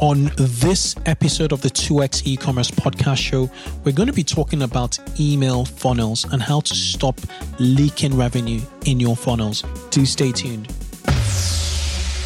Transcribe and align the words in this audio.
On 0.00 0.32
this 0.38 0.96
episode 1.04 1.52
of 1.52 1.60
the 1.60 1.68
2x 1.68 2.26
e-commerce 2.26 2.70
podcast 2.70 3.18
show, 3.18 3.50
we're 3.84 3.92
going 3.92 4.06
to 4.06 4.14
be 4.14 4.24
talking 4.24 4.62
about 4.62 4.98
email 5.20 5.66
funnels 5.66 6.24
and 6.32 6.40
how 6.40 6.60
to 6.60 6.74
stop 6.74 7.20
leaking 7.58 8.16
revenue 8.16 8.62
in 8.86 8.98
your 8.98 9.14
funnels. 9.14 9.62
Do 9.90 10.06
stay 10.06 10.32
tuned. 10.32 10.68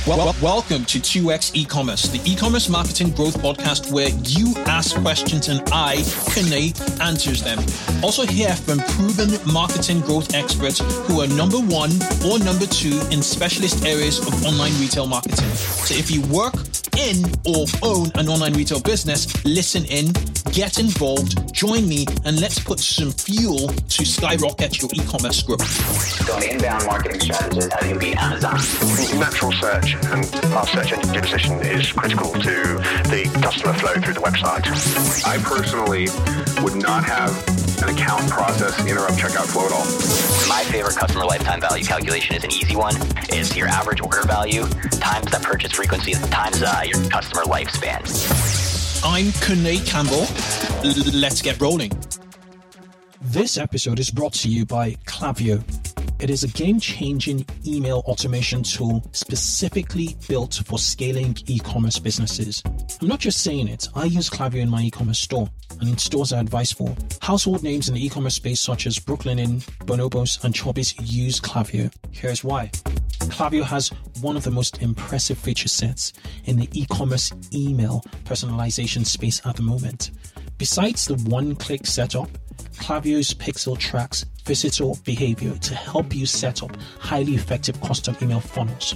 Well, 0.06 0.36
welcome 0.40 0.84
to 0.84 1.00
2x 1.00 1.56
e-commerce, 1.56 2.04
the 2.10 2.20
e-commerce 2.30 2.68
marketing 2.68 3.10
growth 3.10 3.38
podcast 3.38 3.90
where 3.90 4.10
you 4.22 4.54
ask 4.66 4.94
questions 5.00 5.48
and 5.48 5.60
I, 5.72 5.96
Kunle, 6.30 7.00
answers 7.00 7.42
them. 7.42 7.58
Also 8.04 8.24
hear 8.24 8.54
from 8.54 8.78
proven 8.80 9.30
marketing 9.52 10.00
growth 10.02 10.32
experts 10.32 10.78
who 11.08 11.22
are 11.22 11.26
number 11.26 11.58
one 11.58 11.90
or 12.24 12.38
number 12.38 12.66
two 12.66 13.00
in 13.10 13.20
specialist 13.20 13.84
areas 13.84 14.20
of 14.20 14.44
online 14.44 14.78
retail 14.78 15.08
marketing. 15.08 15.48
So 15.48 15.96
if 15.96 16.08
you 16.08 16.20
work 16.32 16.54
in 16.98 17.24
or 17.44 17.66
own 17.82 18.10
an 18.14 18.28
online 18.28 18.54
retail 18.54 18.80
business, 18.80 19.44
listen 19.44 19.84
in, 19.86 20.12
get 20.52 20.78
involved, 20.78 21.52
join 21.52 21.88
me, 21.88 22.06
and 22.24 22.40
let's 22.40 22.58
put 22.58 22.80
some 22.80 23.10
fuel 23.10 23.68
to 23.68 24.04
skyrocket 24.04 24.80
your 24.80 24.90
e-commerce 24.94 25.42
growth. 25.42 25.66
So 26.26 26.36
an 26.36 26.42
inbound 26.42 26.86
marketing 26.86 27.20
strategy 27.20 27.58
is 27.58 27.72
how 27.72 27.80
do 27.80 27.88
you 27.88 27.98
beat 27.98 28.16
Amazon? 28.16 28.54
Natural 29.18 29.52
search 29.52 29.94
and 29.94 30.34
our 30.54 30.66
search 30.66 30.92
engine 30.92 31.20
position 31.20 31.52
is 31.60 31.92
critical 31.92 32.32
to 32.32 32.80
the 33.10 33.30
customer 33.42 33.74
flow 33.74 33.94
through 33.94 34.14
the 34.14 34.20
website. 34.20 34.64
I 35.26 35.38
personally 35.38 36.08
would 36.62 36.76
not 36.82 37.04
have 37.04 37.53
an 37.82 37.88
account 37.88 38.28
process 38.30 38.78
interrupt 38.86 39.14
checkout 39.14 39.46
flow 39.46 39.66
at 39.66 39.72
all. 39.72 39.84
My 40.48 40.64
favorite 40.64 40.96
customer 40.96 41.24
lifetime 41.24 41.60
value 41.60 41.84
calculation 41.84 42.36
is 42.36 42.44
an 42.44 42.52
easy 42.52 42.76
one. 42.76 42.94
It's 43.30 43.56
your 43.56 43.68
average 43.68 44.00
order 44.00 44.22
value 44.22 44.64
times 45.00 45.30
that 45.30 45.42
purchase 45.42 45.72
frequency 45.72 46.12
times 46.12 46.62
uh, 46.62 46.82
your 46.84 47.02
customer 47.10 47.42
lifespan. 47.42 48.00
I'm 49.04 49.26
Kunle 49.42 49.84
Campbell. 49.86 50.26
L- 50.84 51.20
let's 51.20 51.42
get 51.42 51.60
rolling. 51.60 51.92
This 53.20 53.58
episode 53.58 53.98
is 53.98 54.10
brought 54.10 54.34
to 54.34 54.48
you 54.48 54.66
by 54.66 54.92
Klaviyo. 55.06 55.62
It 56.20 56.30
is 56.30 56.44
a 56.44 56.48
game 56.48 56.80
changing 56.80 57.44
email 57.66 57.98
automation 58.06 58.62
tool 58.62 59.04
specifically 59.12 60.16
built 60.28 60.62
for 60.64 60.78
scaling 60.78 61.36
e 61.46 61.58
commerce 61.58 61.98
businesses. 61.98 62.62
I'm 63.00 63.08
not 63.08 63.18
just 63.18 63.42
saying 63.42 63.68
it, 63.68 63.88
I 63.94 64.04
use 64.04 64.30
Klaviyo 64.30 64.62
in 64.62 64.70
my 64.70 64.82
e 64.82 64.90
commerce 64.90 65.18
store 65.18 65.50
and 65.80 65.88
in 65.88 65.98
stores 65.98 66.32
I 66.32 66.40
advise 66.40 66.72
for. 66.72 66.96
Household 67.20 67.62
names 67.62 67.88
in 67.88 67.94
the 67.94 68.04
e 68.04 68.08
commerce 68.08 68.36
space, 68.36 68.60
such 68.60 68.86
as 68.86 68.98
Brooklinen, 68.98 69.62
Bonobos, 69.86 70.42
and 70.44 70.54
Chubbies, 70.54 70.94
use 71.00 71.40
Klaviyo. 71.40 71.92
Here's 72.10 72.44
why. 72.44 72.70
Klaviyo 73.28 73.64
has 73.64 73.88
one 74.20 74.36
of 74.36 74.44
the 74.44 74.50
most 74.50 74.82
impressive 74.82 75.38
feature 75.38 75.68
sets 75.68 76.12
in 76.44 76.56
the 76.56 76.68
e 76.72 76.86
commerce 76.90 77.32
email 77.52 78.02
personalization 78.24 79.04
space 79.04 79.44
at 79.44 79.56
the 79.56 79.62
moment. 79.62 80.12
Besides 80.58 81.06
the 81.06 81.16
one 81.28 81.56
click 81.56 81.84
setup, 81.86 82.28
Klaviyo's 82.78 83.32
Pixel 83.34 83.78
tracks 83.78 84.24
visitor 84.44 84.92
behavior 85.04 85.56
to 85.56 85.74
help 85.74 86.14
you 86.14 86.26
set 86.26 86.62
up 86.62 86.76
highly 86.98 87.34
effective 87.34 87.80
custom 87.80 88.14
email 88.20 88.40
funnels. 88.40 88.94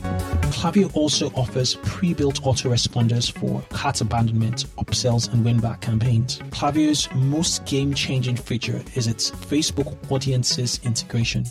Klaviyo 0.52 0.94
also 0.94 1.30
offers 1.30 1.76
pre-built 1.76 2.42
autoresponders 2.42 3.32
for 3.32 3.62
cart 3.74 4.00
abandonment, 4.00 4.66
upsells, 4.76 5.32
and 5.32 5.44
win-back 5.44 5.80
campaigns. 5.80 6.38
Klaviyo's 6.50 7.08
most 7.14 7.64
game-changing 7.64 8.36
feature 8.36 8.82
is 8.94 9.06
its 9.06 9.30
Facebook 9.30 9.96
Audiences 10.10 10.80
integration, 10.84 11.44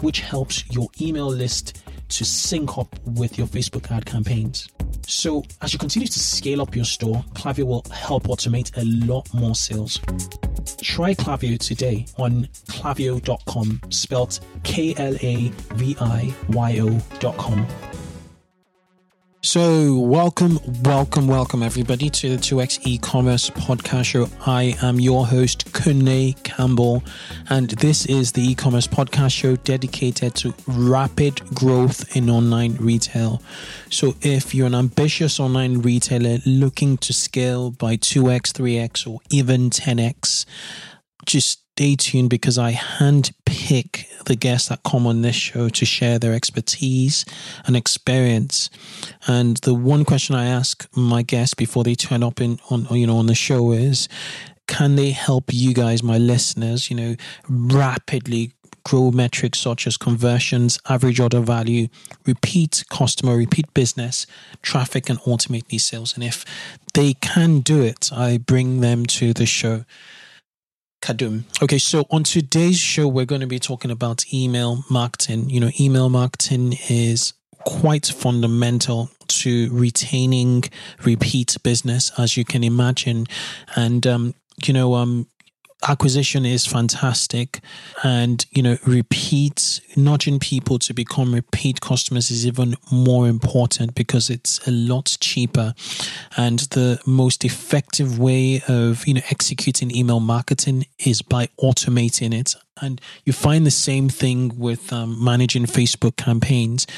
which 0.00 0.20
helps 0.20 0.64
your 0.70 0.88
email 1.00 1.28
list 1.28 1.82
to 2.08 2.24
sync 2.24 2.78
up 2.78 2.98
with 3.04 3.36
your 3.36 3.46
Facebook 3.46 3.90
ad 3.90 4.06
campaigns. 4.06 4.68
So, 5.06 5.44
as 5.60 5.72
you 5.72 5.78
continue 5.78 6.08
to 6.08 6.18
scale 6.18 6.62
up 6.62 6.74
your 6.74 6.84
store, 6.84 7.24
Klaviyo 7.34 7.64
will 7.64 7.84
help 7.92 8.24
automate 8.24 8.76
a 8.76 8.84
lot 9.06 9.32
more 9.34 9.54
sales. 9.54 9.98
Try 10.82 11.14
Klaviyo 11.14 11.58
today 11.58 12.06
on 12.16 12.48
klaviyo.com, 12.68 13.80
spelt 13.90 14.40
K 14.62 14.94
L 14.96 15.16
A 15.20 15.48
V 15.74 15.96
I 16.00 16.34
Y 16.48 16.80
O.com. 16.80 17.66
So, 19.44 19.98
welcome, 19.98 20.58
welcome, 20.84 21.28
welcome, 21.28 21.62
everybody, 21.62 22.08
to 22.08 22.30
the 22.30 22.36
2x 22.36 22.86
e 22.86 22.96
commerce 22.96 23.50
podcast 23.50 24.06
show. 24.06 24.26
I 24.46 24.74
am 24.80 24.98
your 24.98 25.26
host, 25.26 25.70
Kunle 25.70 26.42
Campbell, 26.44 27.04
and 27.50 27.68
this 27.68 28.06
is 28.06 28.32
the 28.32 28.40
e 28.40 28.54
commerce 28.54 28.86
podcast 28.86 29.32
show 29.32 29.56
dedicated 29.56 30.34
to 30.36 30.54
rapid 30.66 31.44
growth 31.54 32.16
in 32.16 32.30
online 32.30 32.76
retail. 32.76 33.42
So, 33.90 34.14
if 34.22 34.54
you're 34.54 34.66
an 34.66 34.74
ambitious 34.74 35.38
online 35.38 35.82
retailer 35.82 36.38
looking 36.46 36.96
to 36.96 37.12
scale 37.12 37.70
by 37.70 37.98
2x, 37.98 38.52
3x, 38.54 39.06
or 39.06 39.20
even 39.28 39.68
10x, 39.68 40.46
just 41.26 41.60
stay 41.74 41.96
tuned 41.96 42.30
because 42.30 42.56
I 42.56 42.72
handpick 42.72 44.06
the 44.26 44.36
guests 44.36 44.68
that 44.68 44.82
come 44.82 45.06
on 45.06 45.22
this 45.22 45.36
show 45.36 45.68
to 45.68 45.84
share 45.84 46.18
their 46.18 46.34
expertise 46.34 47.24
and 47.66 47.76
experience. 47.76 48.70
And 49.26 49.56
the 49.58 49.74
one 49.74 50.04
question 50.04 50.34
I 50.34 50.46
ask 50.46 50.86
my 50.96 51.22
guests 51.22 51.54
before 51.54 51.84
they 51.84 51.94
turn 51.94 52.22
up 52.22 52.40
in 52.40 52.58
on 52.70 52.86
you 52.90 53.06
know 53.06 53.16
on 53.16 53.26
the 53.26 53.34
show 53.34 53.72
is 53.72 54.08
can 54.66 54.96
they 54.96 55.10
help 55.10 55.52
you 55.52 55.74
guys, 55.74 56.02
my 56.02 56.18
listeners, 56.18 56.90
you 56.90 56.96
know, 56.96 57.16
rapidly 57.48 58.52
grow 58.84 59.10
metrics 59.10 59.58
such 59.58 59.86
as 59.86 59.96
conversions, 59.96 60.78
average 60.88 61.18
order 61.18 61.40
value, 61.40 61.88
repeat 62.26 62.84
customer, 62.90 63.36
repeat 63.36 63.72
business, 63.74 64.26
traffic, 64.62 65.08
and 65.08 65.18
these 65.68 65.84
sales. 65.84 66.14
And 66.14 66.22
if 66.22 66.44
they 66.92 67.14
can 67.14 67.60
do 67.60 67.82
it, 67.82 68.10
I 68.12 68.38
bring 68.38 68.80
them 68.80 69.06
to 69.06 69.32
the 69.32 69.46
show. 69.46 69.84
Kadum. 71.04 71.44
Okay, 71.62 71.76
so 71.76 72.06
on 72.10 72.24
today's 72.24 72.78
show, 72.78 73.06
we're 73.06 73.26
going 73.26 73.42
to 73.42 73.46
be 73.46 73.58
talking 73.58 73.90
about 73.90 74.24
email 74.32 74.84
marketing. 74.88 75.50
You 75.50 75.60
know, 75.60 75.70
email 75.78 76.08
marketing 76.08 76.78
is 76.88 77.34
quite 77.66 78.06
fundamental 78.06 79.10
to 79.28 79.68
retaining 79.70 80.64
repeat 81.04 81.58
business, 81.62 82.10
as 82.16 82.38
you 82.38 82.44
can 82.46 82.64
imagine. 82.64 83.26
And, 83.76 84.06
um, 84.06 84.34
you 84.64 84.72
know, 84.72 84.94
um, 84.94 85.26
acquisition 85.88 86.44
is 86.44 86.66
fantastic 86.66 87.60
and 88.02 88.46
you 88.50 88.62
know 88.62 88.76
repeat 88.86 89.80
nudging 89.96 90.38
people 90.38 90.78
to 90.78 90.94
become 90.94 91.34
repeat 91.34 91.80
customers 91.80 92.30
is 92.30 92.46
even 92.46 92.74
more 92.90 93.28
important 93.28 93.94
because 93.94 94.30
it's 94.30 94.66
a 94.66 94.70
lot 94.70 95.16
cheaper 95.20 95.74
and 96.36 96.60
the 96.70 97.00
most 97.06 97.44
effective 97.44 98.18
way 98.18 98.62
of 98.68 99.06
you 99.06 99.14
know 99.14 99.20
executing 99.30 99.94
email 99.94 100.20
marketing 100.20 100.84
is 100.98 101.22
by 101.22 101.48
automating 101.60 102.34
it. 102.34 102.54
And 102.80 103.00
you 103.24 103.32
find 103.32 103.64
the 103.64 103.70
same 103.70 104.08
thing 104.08 104.58
with 104.58 104.92
um, 104.92 105.22
managing 105.22 105.64
facebook 105.66 106.16
campaigns. 106.16 106.88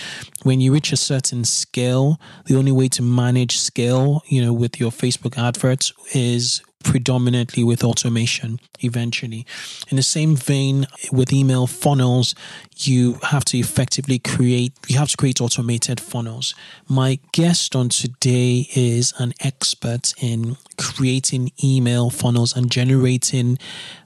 When 0.42 0.60
you 0.60 0.72
reach 0.72 0.90
a 0.90 0.96
certain 0.96 1.44
scale 1.44 2.18
the 2.46 2.56
only 2.56 2.72
way 2.72 2.88
to 2.88 3.02
manage 3.02 3.58
scale 3.58 4.22
you 4.26 4.42
know 4.42 4.52
with 4.52 4.80
your 4.80 4.90
facebook 4.90 5.36
adverts 5.36 5.92
is 6.14 6.62
predominantly 6.86 7.64
with 7.64 7.82
automation 7.82 8.60
eventually. 8.80 9.44
In 9.88 9.96
the 9.96 10.04
same 10.04 10.36
vein, 10.36 10.86
with 11.10 11.32
email 11.32 11.66
funnels, 11.66 12.34
you 12.76 13.18
have 13.24 13.44
to 13.46 13.58
effectively 13.58 14.20
create, 14.20 14.72
you 14.86 14.96
have 14.96 15.08
to 15.10 15.16
create 15.16 15.40
automated 15.40 15.98
funnels. 16.00 16.54
My 16.88 17.18
guest 17.32 17.74
on 17.74 17.88
today 17.88 18.68
is 18.76 19.12
an 19.18 19.34
expert 19.40 20.14
in 20.22 20.56
creating 20.78 21.50
email 21.62 22.08
funnels 22.08 22.56
and 22.56 22.70
generating 22.70 23.58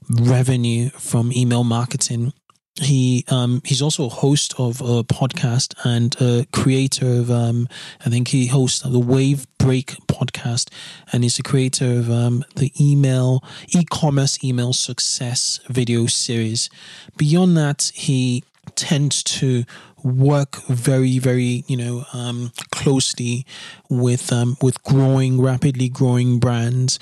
revenue 0.09 0.89
from 0.91 1.33
email 1.33 1.65
marketing 1.65 2.33
he 2.77 3.25
um, 3.29 3.61
he's 3.65 3.83
also 3.83 4.07
a 4.07 4.09
host 4.09 4.55
of 4.59 4.81
a 4.81 5.05
podcast 5.05 5.75
and 5.85 6.15
a 6.21 6.47
creator 6.53 7.07
of 7.07 7.31
um, 7.31 7.69
I 8.05 8.11
think 8.11 8.29
he 8.29 8.47
hosts 8.47 8.81
the 8.81 8.99
Wave 8.99 9.47
Break 9.59 9.97
podcast 10.07 10.71
and 11.13 11.23
he's 11.23 11.37
the 11.37 11.43
creator 11.43 11.99
of 11.99 12.11
um, 12.11 12.45
the 12.57 12.73
email 12.81 13.45
e-commerce 13.69 14.43
email 14.43 14.73
success 14.73 15.61
video 15.69 16.07
series. 16.07 16.71
Beyond 17.17 17.57
that, 17.57 17.91
he 17.95 18.45
tends 18.77 19.23
to 19.23 19.65
work 20.03 20.57
very, 20.67 21.19
very, 21.19 21.65
you 21.67 21.77
know, 21.77 22.05
um, 22.13 22.53
closely 22.71 23.47
with 23.89 24.33
um, 24.33 24.57
with 24.63 24.83
growing, 24.83 25.41
rapidly 25.41 25.89
growing 25.89 26.39
brands 26.39 26.99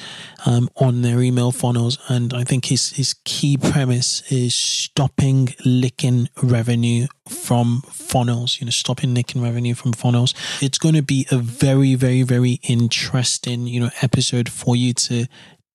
um, 0.47 0.69
on 0.77 1.03
their 1.03 1.21
email 1.21 1.53
funnels. 1.53 1.99
And 2.09 2.35
I 2.35 2.45
think 2.45 2.67
his 2.67 2.91
his 2.91 3.15
key 3.25 3.57
premise 3.57 4.23
is 4.31 4.55
stopping 4.55 5.55
licking 5.65 6.29
revenue 6.43 7.07
from 7.29 7.83
funnels. 7.89 8.61
You 8.61 8.67
know, 8.67 8.71
stopping 8.71 9.15
licking 9.15 9.43
revenue 9.43 9.75
from 9.75 9.93
funnels. 9.93 10.35
It's 10.61 10.79
going 10.79 10.95
to 10.95 11.03
be 11.03 11.27
a 11.31 11.39
very, 11.39 11.95
very, 11.95 12.23
very 12.23 12.61
interesting, 12.63 13.67
you 13.67 13.81
know, 13.81 13.91
episode 14.03 14.49
for 14.49 14.77
you 14.77 14.95
to 14.95 15.27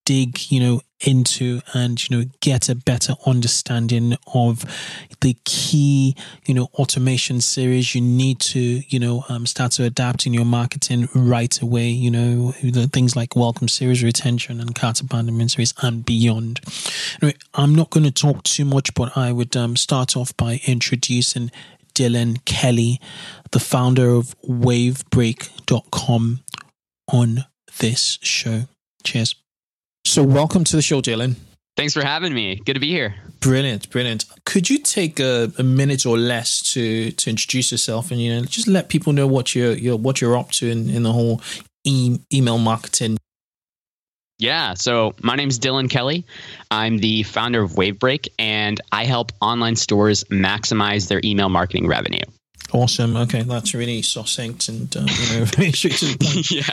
dig, 0.04 0.50
you 0.50 0.60
know, 0.60 0.80
into 1.06 1.60
and, 1.74 2.08
you 2.08 2.16
know, 2.16 2.24
get 2.40 2.68
a 2.68 2.74
better 2.74 3.14
understanding 3.26 4.16
of 4.32 4.64
the 5.20 5.36
key, 5.44 6.16
you 6.46 6.54
know, 6.54 6.64
automation 6.74 7.40
series 7.40 7.94
you 7.94 8.00
need 8.00 8.40
to, 8.40 8.60
you 8.88 8.98
know, 8.98 9.24
um, 9.28 9.46
start 9.46 9.72
to 9.72 9.84
adapt 9.84 10.26
in 10.26 10.34
your 10.34 10.44
marketing 10.44 11.08
right 11.14 11.60
away, 11.60 11.88
you 11.88 12.10
know, 12.10 12.52
things 12.92 13.16
like 13.16 13.36
welcome 13.36 13.68
series, 13.68 14.02
retention 14.02 14.60
and 14.60 14.74
cart 14.74 15.00
abandonment 15.00 15.50
series 15.50 15.74
and 15.82 16.04
beyond. 16.04 16.60
Anyway, 17.20 17.36
I'm 17.54 17.74
not 17.74 17.90
going 17.90 18.04
to 18.04 18.12
talk 18.12 18.42
too 18.42 18.64
much, 18.64 18.94
but 18.94 19.16
I 19.16 19.32
would 19.32 19.56
um, 19.56 19.76
start 19.76 20.16
off 20.16 20.36
by 20.36 20.60
introducing 20.66 21.50
Dylan 21.94 22.44
Kelly, 22.44 23.00
the 23.52 23.60
founder 23.60 24.10
of 24.10 24.34
wavebreak.com 24.42 26.40
on 27.08 27.44
this 27.78 28.18
show. 28.22 28.62
Cheers. 29.04 29.34
So, 30.06 30.22
welcome 30.22 30.64
to 30.64 30.76
the 30.76 30.82
show, 30.82 31.00
Dylan. 31.00 31.36
Thanks 31.76 31.94
for 31.94 32.04
having 32.04 32.32
me. 32.32 32.56
Good 32.56 32.74
to 32.74 32.80
be 32.80 32.90
here. 32.90 33.14
Brilliant, 33.40 33.90
brilliant. 33.90 34.26
Could 34.44 34.70
you 34.70 34.78
take 34.78 35.18
a, 35.18 35.52
a, 35.58 35.62
minute 35.62 36.06
or 36.06 36.16
less 36.16 36.62
to 36.72 37.10
to 37.10 37.30
introduce 37.30 37.72
yourself 37.72 38.10
and 38.10 38.20
you 38.20 38.34
know 38.34 38.44
just 38.44 38.68
let 38.68 38.88
people 38.88 39.12
know 39.12 39.26
what 39.26 39.54
you're, 39.54 39.72
you're 39.72 39.96
what 39.96 40.20
you're 40.20 40.36
up 40.36 40.50
to 40.52 40.70
in, 40.70 40.88
in 40.88 41.02
the 41.02 41.12
whole 41.12 41.40
e- 41.84 42.18
email 42.32 42.58
marketing? 42.58 43.16
Yeah, 44.38 44.74
so 44.74 45.14
my 45.22 45.36
name 45.36 45.48
is 45.48 45.58
Dylan 45.58 45.88
Kelly. 45.90 46.26
I'm 46.70 46.98
the 46.98 47.22
founder 47.22 47.62
of 47.62 47.72
Wavebreak, 47.72 48.28
and 48.38 48.80
I 48.92 49.04
help 49.04 49.32
online 49.40 49.76
stores 49.76 50.24
maximize 50.24 51.08
their 51.08 51.20
email 51.24 51.48
marketing 51.48 51.86
revenue. 51.86 52.24
Awesome. 52.74 53.16
Okay, 53.16 53.42
that's 53.42 53.72
really 53.72 54.02
succinct 54.02 54.68
and 54.68 54.94
um, 54.96 55.06
you 55.06 55.38
know 55.38 55.44
very 55.56 55.70
straight 55.70 55.94
to 55.94 56.06
the 56.06 56.18
point. 56.18 56.50
yeah. 56.50 56.64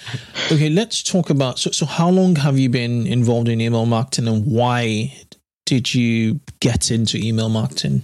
Okay, 0.52 0.68
let's 0.68 1.04
talk 1.04 1.30
about 1.30 1.60
so. 1.60 1.70
So, 1.70 1.86
how 1.86 2.10
long 2.10 2.36
have 2.38 2.58
you 2.58 2.70
been 2.70 3.06
involved 3.06 3.48
in 3.48 3.62
email 3.62 3.86
marketing, 3.86 4.28
and 4.28 4.46
why 4.48 5.16
did 5.68 5.94
you 5.94 6.40
get 6.60 6.90
into 6.90 7.20
email 7.20 7.50
marketing? 7.50 8.02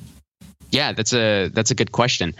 Yeah, 0.70 0.92
that's 0.92 1.12
a 1.12 1.48
that's 1.48 1.72
a 1.72 1.76
good 1.76 1.92
question. 1.92 2.36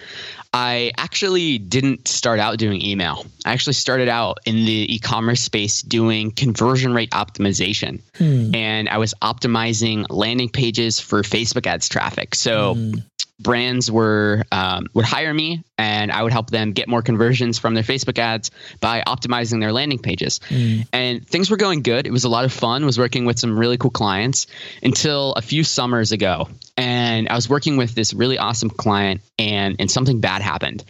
I 0.54 0.92
actually 0.96 1.58
didn't 1.58 2.08
start 2.08 2.40
out 2.40 2.60
doing 2.60 2.80
email. 2.80 3.26
I 3.44 3.54
actually 3.54 3.74
started 3.74 4.10
out 4.10 4.38
in 4.46 4.66
the 4.66 4.96
e-commerce 4.96 5.42
space 5.42 5.82
doing 5.82 6.32
conversion 6.32 6.94
rate 6.94 7.12
optimization. 7.12 8.02
Hmm. 8.16 8.54
And 8.56 8.90
I 8.90 8.98
was 8.98 9.14
optimizing 9.22 10.06
landing 10.10 10.50
pages 10.50 11.00
for 11.00 11.22
Facebook 11.24 11.68
ads 11.68 11.90
traffic. 11.90 12.36
So 12.36 12.76
hmm 12.76 12.94
brands 13.40 13.92
were 13.92 14.44
um, 14.52 14.88
would 14.94 15.06
hire 15.06 15.34
me 15.34 15.64
and 15.78 16.12
I 16.12 16.24
would 16.24 16.32
help 16.32 16.50
them 16.50 16.72
get 16.72 16.88
more 16.88 17.02
conversions 17.02 17.60
from 17.60 17.74
their 17.74 17.84
Facebook 17.84 18.18
ads 18.18 18.52
by 18.80 19.04
optimizing 19.06 19.60
their 19.60 19.72
landing 19.72 20.00
pages. 20.00 20.40
Mm. 20.50 20.88
And 20.92 21.28
things 21.28 21.50
were 21.50 21.58
going 21.58 21.84
good. 21.84 22.08
It 22.08 22.12
was 22.12 22.24
a 22.24 22.30
lot 22.30 22.46
of 22.46 22.54
fun. 22.54 22.86
was 22.86 22.98
working 22.98 23.26
with 23.26 23.38
some 23.38 23.58
really 23.58 23.78
cool 23.78 23.92
clients 23.92 24.48
until 24.82 25.34
a 25.34 25.42
few 25.42 25.64
summers 25.64 26.12
ago. 26.12 26.50
And 26.76 27.30
I 27.30 27.36
was 27.36 27.48
working 27.50 27.78
with 27.78 27.94
this 27.94 28.14
really 28.14 28.38
awesome 28.38 28.70
client 28.70 29.22
and 29.38 29.76
and 29.80 29.90
something 29.90 30.20
bad 30.20 30.42
happened. 30.42 30.84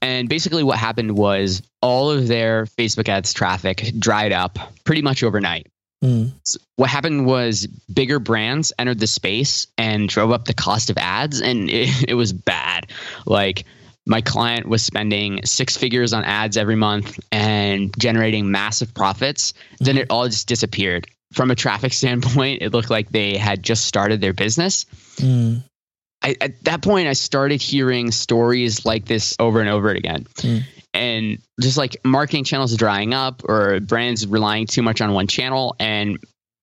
And 0.00 0.28
basically 0.28 0.62
what 0.62 0.78
happened 0.78 1.16
was 1.16 1.62
all 1.82 2.10
of 2.10 2.28
their 2.28 2.66
Facebook 2.66 3.08
ads 3.08 3.32
traffic 3.32 3.92
dried 3.98 4.32
up 4.32 4.58
pretty 4.84 5.02
much 5.02 5.22
overnight. 5.24 5.66
Mm. 6.02 6.32
So 6.44 6.58
what 6.76 6.90
happened 6.90 7.26
was 7.26 7.66
bigger 7.92 8.18
brands 8.18 8.72
entered 8.78 9.00
the 9.00 9.06
space 9.06 9.66
and 9.76 10.08
drove 10.08 10.30
up 10.30 10.44
the 10.44 10.54
cost 10.54 10.90
of 10.90 10.98
ads, 10.98 11.40
and 11.40 11.68
it, 11.70 12.10
it 12.10 12.14
was 12.14 12.32
bad. 12.32 12.90
Like 13.26 13.64
my 14.06 14.20
client 14.20 14.66
was 14.66 14.82
spending 14.82 15.44
six 15.44 15.76
figures 15.76 16.12
on 16.12 16.24
ads 16.24 16.56
every 16.56 16.76
month 16.76 17.20
and 17.30 17.96
generating 17.98 18.50
massive 18.50 18.94
profits. 18.94 19.52
Mm-hmm. 19.52 19.84
Then 19.84 19.98
it 19.98 20.06
all 20.10 20.26
just 20.26 20.48
disappeared. 20.48 21.06
From 21.32 21.50
a 21.50 21.54
traffic 21.54 21.92
standpoint, 21.94 22.62
it 22.62 22.72
looked 22.72 22.90
like 22.90 23.10
they 23.10 23.36
had 23.36 23.62
just 23.62 23.84
started 23.84 24.20
their 24.20 24.32
business. 24.32 24.86
Mm. 25.16 25.62
I, 26.22 26.36
at 26.40 26.64
that 26.64 26.82
point, 26.82 27.06
I 27.06 27.12
started 27.12 27.62
hearing 27.62 28.10
stories 28.10 28.84
like 28.84 29.04
this 29.04 29.36
over 29.38 29.60
and 29.60 29.68
over 29.68 29.90
again. 29.90 30.24
Mm 30.38 30.64
and 30.94 31.38
just 31.60 31.76
like 31.76 31.96
marketing 32.04 32.44
channels 32.44 32.74
drying 32.76 33.14
up 33.14 33.42
or 33.44 33.80
brands 33.80 34.26
relying 34.26 34.66
too 34.66 34.82
much 34.82 35.00
on 35.00 35.12
one 35.12 35.26
channel 35.26 35.76
and 35.78 36.18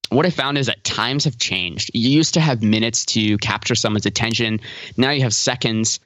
what 0.10 0.26
I 0.26 0.30
found 0.30 0.58
is 0.58 0.68
that 0.68 0.84
times 0.84 1.26
have 1.26 1.38
changed. 1.38 1.92
You 1.94 2.10
used 2.10 2.36
to 2.36 2.40
have 2.40 2.62
minutes 2.62 3.06
to 3.08 3.38
capture 3.40 3.76
someone's 3.76 4.06
attention. 4.06 4.62
Now 4.98 5.10
you 5.10 5.24
have 5.24 5.34
seconds. 5.34 6.00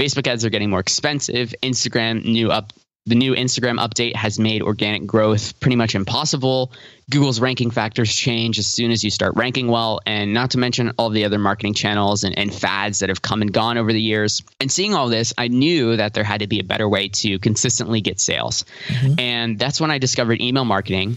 Facebook 0.00 0.26
ads 0.26 0.44
are 0.44 0.50
getting 0.50 0.70
more 0.70 0.80
expensive. 0.80 1.54
Instagram 1.62 2.24
new 2.24 2.50
up 2.50 2.72
the 3.04 3.16
new 3.16 3.34
Instagram 3.34 3.80
update 3.80 4.14
has 4.14 4.38
made 4.38 4.62
organic 4.62 5.06
growth 5.06 5.58
pretty 5.58 5.74
much 5.74 5.94
impossible. 5.96 6.72
Google's 7.10 7.40
ranking 7.40 7.70
factors 7.70 8.14
change 8.14 8.60
as 8.60 8.66
soon 8.66 8.92
as 8.92 9.02
you 9.02 9.10
start 9.10 9.34
ranking 9.36 9.66
well, 9.66 10.00
and 10.06 10.32
not 10.32 10.52
to 10.52 10.58
mention 10.58 10.92
all 10.98 11.10
the 11.10 11.24
other 11.24 11.38
marketing 11.38 11.74
channels 11.74 12.22
and, 12.22 12.38
and 12.38 12.54
fads 12.54 13.00
that 13.00 13.08
have 13.08 13.20
come 13.20 13.42
and 13.42 13.52
gone 13.52 13.76
over 13.76 13.92
the 13.92 14.00
years. 14.00 14.42
And 14.60 14.70
seeing 14.70 14.94
all 14.94 15.08
this, 15.08 15.34
I 15.36 15.48
knew 15.48 15.96
that 15.96 16.14
there 16.14 16.24
had 16.24 16.40
to 16.40 16.46
be 16.46 16.60
a 16.60 16.64
better 16.64 16.88
way 16.88 17.08
to 17.08 17.38
consistently 17.40 18.00
get 18.00 18.20
sales. 18.20 18.64
Mm-hmm. 18.86 19.18
And 19.18 19.58
that's 19.58 19.80
when 19.80 19.90
I 19.90 19.98
discovered 19.98 20.40
email 20.40 20.64
marketing 20.64 21.16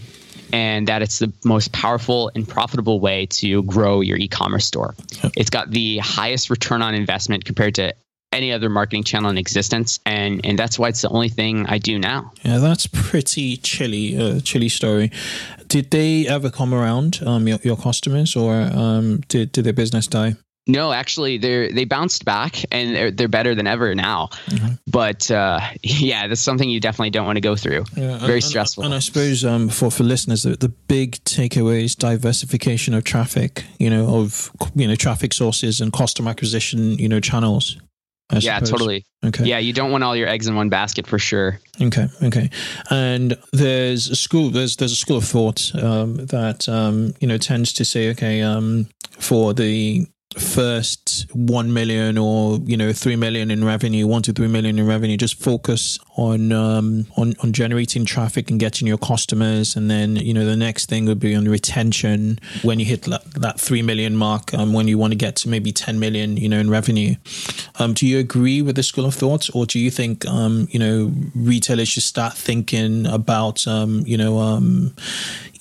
and 0.52 0.88
that 0.88 1.02
it's 1.02 1.18
the 1.18 1.32
most 1.44 1.72
powerful 1.72 2.30
and 2.34 2.48
profitable 2.48 3.00
way 3.00 3.26
to 3.26 3.62
grow 3.62 4.00
your 4.00 4.16
e-commerce 4.16 4.66
store. 4.66 4.94
It's 5.36 5.50
got 5.50 5.70
the 5.70 5.98
highest 5.98 6.50
return 6.50 6.82
on 6.82 6.94
investment 6.94 7.44
compared 7.44 7.76
to 7.76 7.94
any 8.32 8.52
other 8.52 8.68
marketing 8.68 9.04
channel 9.04 9.30
in 9.30 9.38
existence, 9.38 9.98
and 10.04 10.44
and 10.44 10.58
that's 10.58 10.78
why 10.78 10.88
it's 10.88 11.02
the 11.02 11.08
only 11.08 11.28
thing 11.28 11.66
I 11.66 11.78
do 11.78 11.98
now. 11.98 12.32
Yeah, 12.42 12.58
that's 12.58 12.86
pretty 12.86 13.56
chilly, 13.56 14.16
uh, 14.18 14.40
chilly 14.40 14.68
story. 14.68 15.10
Did 15.66 15.90
they 15.90 16.26
ever 16.26 16.50
come 16.50 16.72
around, 16.72 17.20
um, 17.26 17.48
your, 17.48 17.58
your 17.62 17.76
customers, 17.76 18.36
or 18.36 18.54
um, 18.54 19.20
did 19.28 19.52
did 19.52 19.64
their 19.64 19.72
business 19.72 20.06
die? 20.06 20.36
No, 20.68 20.92
actually, 20.92 21.38
they 21.38 21.70
they 21.70 21.84
bounced 21.84 22.24
back 22.24 22.64
and 22.72 22.94
they're, 22.94 23.10
they're 23.12 23.28
better 23.28 23.54
than 23.54 23.68
ever 23.68 23.94
now. 23.94 24.30
Mm-hmm. 24.46 24.74
But 24.88 25.30
uh, 25.30 25.60
yeah, 25.82 26.26
that's 26.26 26.40
something 26.40 26.68
you 26.68 26.80
definitely 26.80 27.10
don't 27.10 27.26
want 27.26 27.36
to 27.36 27.40
go 27.40 27.54
through. 27.54 27.84
Yeah, 27.96 28.18
Very 28.18 28.34
and, 28.34 28.44
stressful. 28.44 28.84
And, 28.84 28.92
I 28.92 28.98
suppose 28.98 29.44
um, 29.44 29.68
for 29.68 29.90
for 29.90 30.02
listeners, 30.02 30.42
the, 30.42 30.56
the 30.56 30.68
big 30.68 31.22
takeaway 31.24 31.84
is 31.84 31.94
diversification 31.94 32.94
of 32.94 33.04
traffic. 33.04 33.64
You 33.78 33.90
know, 33.90 34.16
of 34.16 34.50
you 34.74 34.88
know 34.88 34.96
traffic 34.96 35.32
sources 35.32 35.80
and 35.80 35.92
customer 35.92 36.30
acquisition. 36.30 36.98
You 36.98 37.08
know, 37.08 37.20
channels. 37.20 37.78
I 38.30 38.38
yeah, 38.38 38.56
suppose. 38.56 38.70
totally. 38.70 39.06
Okay. 39.24 39.44
Yeah, 39.44 39.58
you 39.58 39.72
don't 39.72 39.92
want 39.92 40.02
all 40.02 40.16
your 40.16 40.28
eggs 40.28 40.48
in 40.48 40.56
one 40.56 40.68
basket 40.68 41.06
for 41.06 41.18
sure. 41.18 41.60
Okay, 41.80 42.08
okay. 42.22 42.50
And 42.90 43.36
there's 43.52 44.08
a 44.08 44.16
school. 44.16 44.50
There's 44.50 44.76
there's 44.76 44.92
a 44.92 44.96
school 44.96 45.18
of 45.18 45.24
thought 45.24 45.72
um, 45.76 46.16
that 46.16 46.68
um, 46.68 47.14
you 47.20 47.28
know 47.28 47.38
tends 47.38 47.72
to 47.74 47.84
say, 47.84 48.10
okay, 48.10 48.42
um, 48.42 48.88
for 49.18 49.54
the 49.54 50.06
first 50.38 51.26
1 51.32 51.72
million 51.72 52.18
or 52.18 52.58
you 52.64 52.76
know 52.76 52.92
3 52.92 53.16
million 53.16 53.50
in 53.50 53.64
revenue 53.64 54.06
1 54.06 54.22
to 54.22 54.32
3 54.32 54.48
million 54.48 54.78
in 54.78 54.86
revenue 54.86 55.16
just 55.16 55.42
focus 55.42 55.98
on 56.16 56.50
um 56.50 57.06
on 57.16 57.34
on 57.42 57.52
generating 57.52 58.04
traffic 58.04 58.50
and 58.50 58.58
getting 58.58 58.88
your 58.88 58.98
customers. 58.98 59.76
And 59.76 59.90
then 59.90 60.16
you 60.16 60.34
know 60.34 60.44
the 60.44 60.56
next 60.56 60.86
thing 60.86 61.06
would 61.06 61.20
be 61.20 61.34
on 61.34 61.46
retention. 61.48 62.38
When 62.62 62.80
you 62.80 62.86
hit 62.86 63.02
that 63.02 63.60
3 63.60 63.82
million 63.82 64.16
mark 64.16 64.52
um, 64.54 64.72
when 64.72 64.88
you 64.88 64.98
want 64.98 65.12
to 65.12 65.16
get 65.16 65.36
to 65.36 65.48
maybe 65.48 65.72
10 65.72 65.98
million 66.00 66.36
you 66.36 66.48
know 66.48 66.58
in 66.58 66.70
revenue. 66.70 67.16
Um 67.78 67.94
do 67.94 68.06
you 68.06 68.18
agree 68.18 68.62
with 68.62 68.76
the 68.76 68.82
school 68.82 69.04
of 69.06 69.14
thought 69.14 69.48
or 69.54 69.66
do 69.66 69.78
you 69.78 69.90
think 69.90 70.26
um 70.26 70.68
you 70.70 70.78
know 70.78 71.12
retailers 71.34 71.88
should 71.88 72.02
start 72.02 72.34
thinking 72.34 73.06
about 73.06 73.66
um 73.66 74.02
you 74.06 74.16
know 74.16 74.38
um 74.38 74.94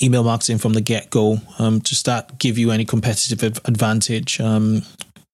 email 0.01 0.23
marketing 0.23 0.57
from 0.57 0.73
the 0.73 0.81
get 0.81 1.09
go 1.09 1.37
to 1.59 1.95
start 1.95 2.37
give 2.39 2.57
you 2.57 2.71
any 2.71 2.85
competitive 2.85 3.59
advantage. 3.65 4.39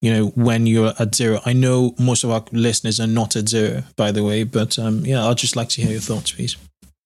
You 0.01 0.13
know, 0.13 0.25
when 0.29 0.65
you're 0.65 0.93
at 0.97 1.13
zero. 1.13 1.41
I 1.45 1.53
know 1.53 1.93
most 1.99 2.23
of 2.23 2.31
our 2.31 2.43
listeners 2.51 2.99
are 2.99 3.07
not 3.07 3.35
at 3.35 3.47
zero, 3.49 3.83
by 3.95 4.11
the 4.11 4.23
way, 4.23 4.43
but 4.43 4.79
um, 4.79 5.05
yeah, 5.05 5.27
I'd 5.27 5.37
just 5.37 5.55
like 5.55 5.69
to 5.69 5.81
hear 5.81 5.91
your 5.91 6.01
thoughts, 6.01 6.31
please. 6.31 6.57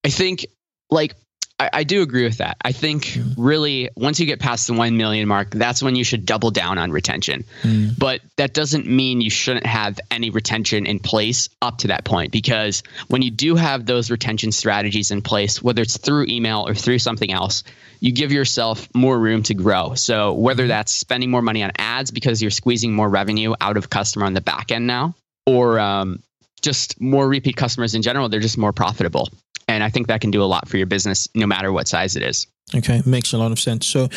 I 0.05 0.09
think 0.09 0.45
like 0.89 1.15
I, 1.57 1.69
I, 1.71 1.83
do 1.85 2.01
agree 2.01 2.25
with 2.25 2.39
that. 2.39 2.57
I 2.61 2.73
think 2.73 3.17
really 3.37 3.89
once 3.95 4.19
you 4.19 4.25
get 4.25 4.39
past 4.39 4.67
the 4.67 4.73
1 4.73 4.97
million 4.97 5.27
mark, 5.27 5.51
that's 5.51 5.81
when 5.81 5.95
you 5.95 6.03
should 6.03 6.25
double 6.25 6.51
down 6.51 6.77
on 6.77 6.91
retention. 6.91 7.45
Mm. 7.63 7.97
But 7.97 8.21
that 8.35 8.53
doesn't 8.53 8.87
mean 8.87 9.21
you 9.21 9.29
shouldn't 9.29 9.65
have 9.65 9.99
any 10.11 10.31
retention 10.31 10.85
in 10.85 10.99
place 10.99 11.47
up 11.61 11.77
to 11.79 11.87
that 11.87 12.03
point 12.03 12.33
because 12.33 12.83
when 13.07 13.21
you 13.21 13.31
do 13.31 13.55
have 13.55 13.85
those 13.85 14.11
retention 14.11 14.51
strategies 14.51 15.11
in 15.11 15.21
place, 15.21 15.61
whether 15.61 15.81
it's 15.81 15.97
through 15.97 16.25
email 16.27 16.67
or 16.67 16.75
through 16.75 16.99
something 16.99 17.31
else, 17.31 17.63
you 18.01 18.11
give 18.11 18.33
yourself 18.33 18.89
more 18.93 19.17
room 19.17 19.43
to 19.43 19.53
grow. 19.53 19.93
So 19.95 20.33
whether 20.33 20.63
mm-hmm. 20.63 20.69
that's 20.69 20.93
spending 20.93 21.31
more 21.31 21.41
money 21.41 21.63
on 21.63 21.71
ads 21.77 22.11
because 22.11 22.41
you're 22.41 22.51
squeezing 22.51 22.93
more 22.93 23.07
revenue 23.07 23.53
out 23.61 23.77
of 23.77 23.89
customer 23.89 24.25
on 24.25 24.33
the 24.33 24.41
back 24.41 24.71
end 24.71 24.87
now, 24.87 25.15
or 25.45 25.79
um, 25.79 26.21
just 26.61 26.99
more 26.99 27.25
repeat 27.27 27.55
customers 27.55 27.95
in 27.95 28.01
general, 28.01 28.27
they're 28.27 28.41
just 28.41 28.57
more 28.57 28.73
profitable. 28.73 29.29
And 29.67 29.83
I 29.83 29.89
think 29.89 30.07
that 30.07 30.21
can 30.21 30.31
do 30.31 30.43
a 30.43 30.45
lot 30.45 30.67
for 30.67 30.77
your 30.77 30.85
business, 30.85 31.27
no 31.33 31.47
matter 31.47 31.71
what 31.71 31.87
size 31.87 32.15
it 32.15 32.23
is. 32.23 32.47
Okay, 32.75 33.01
makes 33.05 33.33
a 33.33 33.37
lot 33.37 33.51
of 33.51 33.59
sense. 33.59 33.85
So, 33.87 34.09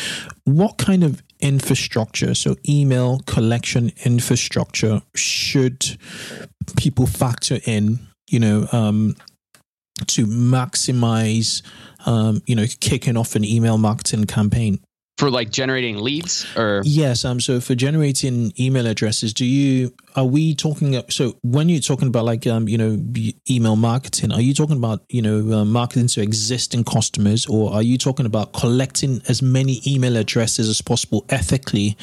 what 0.45 0.77
kind 0.77 1.03
of 1.03 1.21
infrastructure, 1.39 2.33
so 2.33 2.55
email 2.67 3.19
collection 3.25 3.91
infrastructure, 4.05 5.01
should 5.15 5.97
people 6.77 7.05
factor 7.05 7.59
in, 7.65 7.99
you 8.27 8.39
know, 8.39 8.67
um, 8.71 9.15
to 10.07 10.25
maximize, 10.25 11.61
um, 12.05 12.41
you 12.45 12.55
know, 12.55 12.65
kicking 12.79 13.17
off 13.17 13.35
an 13.35 13.45
email 13.45 13.77
marketing 13.77 14.25
campaign? 14.25 14.79
For 15.19 15.29
like 15.29 15.49
generating 15.49 15.97
leads 15.97 16.47
or? 16.55 16.81
Yes 16.85 17.25
um 17.25 17.41
so 17.41 17.59
for 17.59 17.75
generating 17.75 18.53
email 18.57 18.87
addresses 18.87 19.33
do 19.33 19.45
you 19.45 19.93
are 20.15 20.23
we 20.23 20.55
talking 20.55 21.01
so 21.09 21.35
when 21.43 21.67
you're 21.67 21.81
talking 21.81 22.07
about 22.07 22.23
like 22.23 22.47
um 22.47 22.69
you 22.69 22.77
know 22.77 22.97
email 23.49 23.75
marketing 23.75 24.31
are 24.31 24.39
you 24.39 24.53
talking 24.53 24.77
about 24.77 25.03
you 25.09 25.21
know 25.21 25.59
uh, 25.59 25.65
marketing 25.65 26.07
to 26.07 26.21
existing 26.21 26.85
customers 26.85 27.45
or 27.47 27.73
are 27.73 27.83
you 27.83 27.97
talking 27.97 28.25
about 28.25 28.53
collecting 28.53 29.21
as 29.27 29.41
many 29.41 29.81
email 29.85 30.15
addresses 30.15 30.69
as 30.69 30.81
possible 30.81 31.25
ethically 31.27 31.97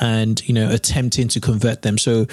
and 0.00 0.46
you 0.48 0.54
know 0.54 0.70
attempting 0.70 1.28
to 1.28 1.40
convert 1.40 1.82
them? 1.82 1.98
So 1.98 2.26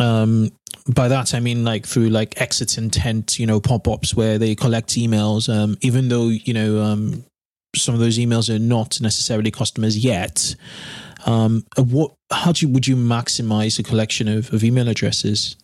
um 0.00 0.50
by 0.88 1.08
that 1.08 1.34
I 1.34 1.40
mean 1.40 1.64
like 1.64 1.84
through 1.84 2.08
like 2.08 2.40
exit 2.40 2.78
intent, 2.78 3.38
you 3.38 3.46
know, 3.46 3.60
pop 3.60 3.88
ups 3.88 4.14
where 4.14 4.38
they 4.38 4.54
collect 4.54 4.90
emails, 4.90 5.52
um, 5.52 5.76
even 5.80 6.08
though 6.08 6.28
you 6.28 6.54
know 6.54 6.80
um, 6.80 7.24
some 7.80 7.94
of 7.94 8.00
those 8.00 8.18
emails 8.18 8.54
are 8.54 8.58
not 8.58 9.00
necessarily 9.00 9.50
customers 9.50 9.96
yet. 9.96 10.54
Um, 11.24 11.64
what? 11.76 12.14
How 12.30 12.52
do 12.52 12.66
you, 12.66 12.72
would 12.72 12.86
you 12.86 12.96
maximize 12.96 13.76
the 13.76 13.82
collection 13.82 14.28
of, 14.28 14.52
of 14.52 14.64
email 14.64 14.88
addresses? 14.88 15.56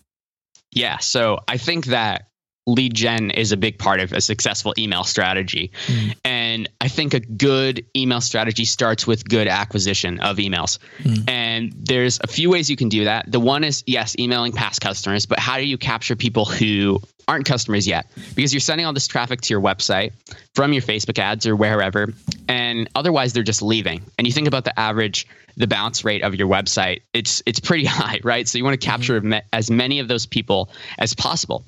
Yeah, 0.70 0.98
so 0.98 1.40
I 1.48 1.56
think 1.56 1.86
that 1.86 2.28
lead 2.66 2.94
gen 2.94 3.30
is 3.30 3.50
a 3.50 3.56
big 3.56 3.78
part 3.78 4.00
of 4.00 4.12
a 4.12 4.20
successful 4.20 4.72
email 4.78 5.04
strategy. 5.04 5.72
Mm. 5.86 6.14
And 6.24 6.68
I 6.80 6.88
think 6.88 7.14
a 7.14 7.20
good 7.20 7.84
email 7.96 8.20
strategy 8.20 8.64
starts 8.64 9.06
with 9.06 9.28
good 9.28 9.48
acquisition 9.48 10.20
of 10.20 10.36
emails. 10.36 10.78
Mm. 11.02 11.28
And 11.28 11.72
there's 11.76 12.20
a 12.22 12.28
few 12.28 12.50
ways 12.50 12.70
you 12.70 12.76
can 12.76 12.88
do 12.88 13.04
that. 13.04 13.30
The 13.30 13.40
one 13.40 13.64
is, 13.64 13.82
yes, 13.86 14.14
emailing 14.18 14.52
past 14.52 14.80
customers, 14.80 15.26
but 15.26 15.40
how 15.40 15.56
do 15.56 15.66
you 15.66 15.76
capture 15.76 16.14
people 16.14 16.44
who 16.44 17.00
aren't 17.28 17.46
customers 17.46 17.86
yet? 17.86 18.06
Because 18.34 18.52
you're 18.52 18.60
sending 18.60 18.86
all 18.86 18.92
this 18.92 19.06
traffic 19.06 19.40
to 19.42 19.54
your 19.54 19.60
website 19.60 20.12
from 20.54 20.72
your 20.72 20.82
Facebook 20.82 21.18
ads 21.18 21.46
or 21.46 21.56
wherever, 21.56 22.12
and 22.48 22.88
otherwise 22.94 23.32
they're 23.32 23.42
just 23.42 23.62
leaving. 23.62 24.02
And 24.18 24.26
you 24.26 24.32
think 24.32 24.48
about 24.48 24.64
the 24.64 24.78
average 24.78 25.26
the 25.56 25.66
bounce 25.66 26.04
rate 26.04 26.22
of 26.22 26.34
your 26.34 26.48
website, 26.48 27.02
it's 27.12 27.42
it's 27.46 27.60
pretty 27.60 27.84
high, 27.86 28.20
right? 28.22 28.46
So 28.48 28.58
you 28.58 28.64
want 28.64 28.80
to 28.80 28.86
capture 28.86 29.20
mm-hmm. 29.20 29.46
as 29.52 29.70
many 29.70 29.98
of 29.98 30.08
those 30.08 30.26
people 30.26 30.70
as 30.98 31.14
possible. 31.14 31.64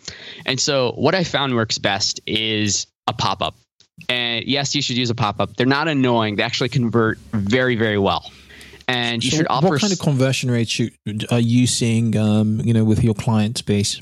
And 0.46 0.60
so 0.60 0.92
what 0.92 1.14
I 1.14 1.24
found 1.24 1.54
works 1.54 1.78
best 1.78 2.20
is 2.26 2.86
a 3.06 3.12
pop 3.12 3.42
up. 3.42 3.54
And 4.08 4.44
yes, 4.46 4.74
you 4.74 4.82
should 4.82 4.96
use 4.96 5.10
a 5.10 5.14
pop 5.14 5.40
up. 5.40 5.56
They're 5.56 5.66
not 5.66 5.86
annoying. 5.86 6.36
They 6.36 6.42
actually 6.42 6.70
convert 6.70 7.18
very 7.32 7.76
very 7.76 7.98
well. 7.98 8.30
And 8.86 9.24
you 9.24 9.30
so 9.30 9.38
should 9.38 9.46
offer. 9.48 9.68
What 9.70 9.80
kind 9.80 9.92
of 9.92 9.98
conversion 9.98 10.50
rates 10.50 10.78
are 11.30 11.40
you 11.40 11.66
seeing? 11.66 12.16
Um, 12.16 12.60
you 12.60 12.74
know, 12.74 12.84
with 12.84 13.02
your 13.02 13.14
client 13.14 13.64
base. 13.66 14.00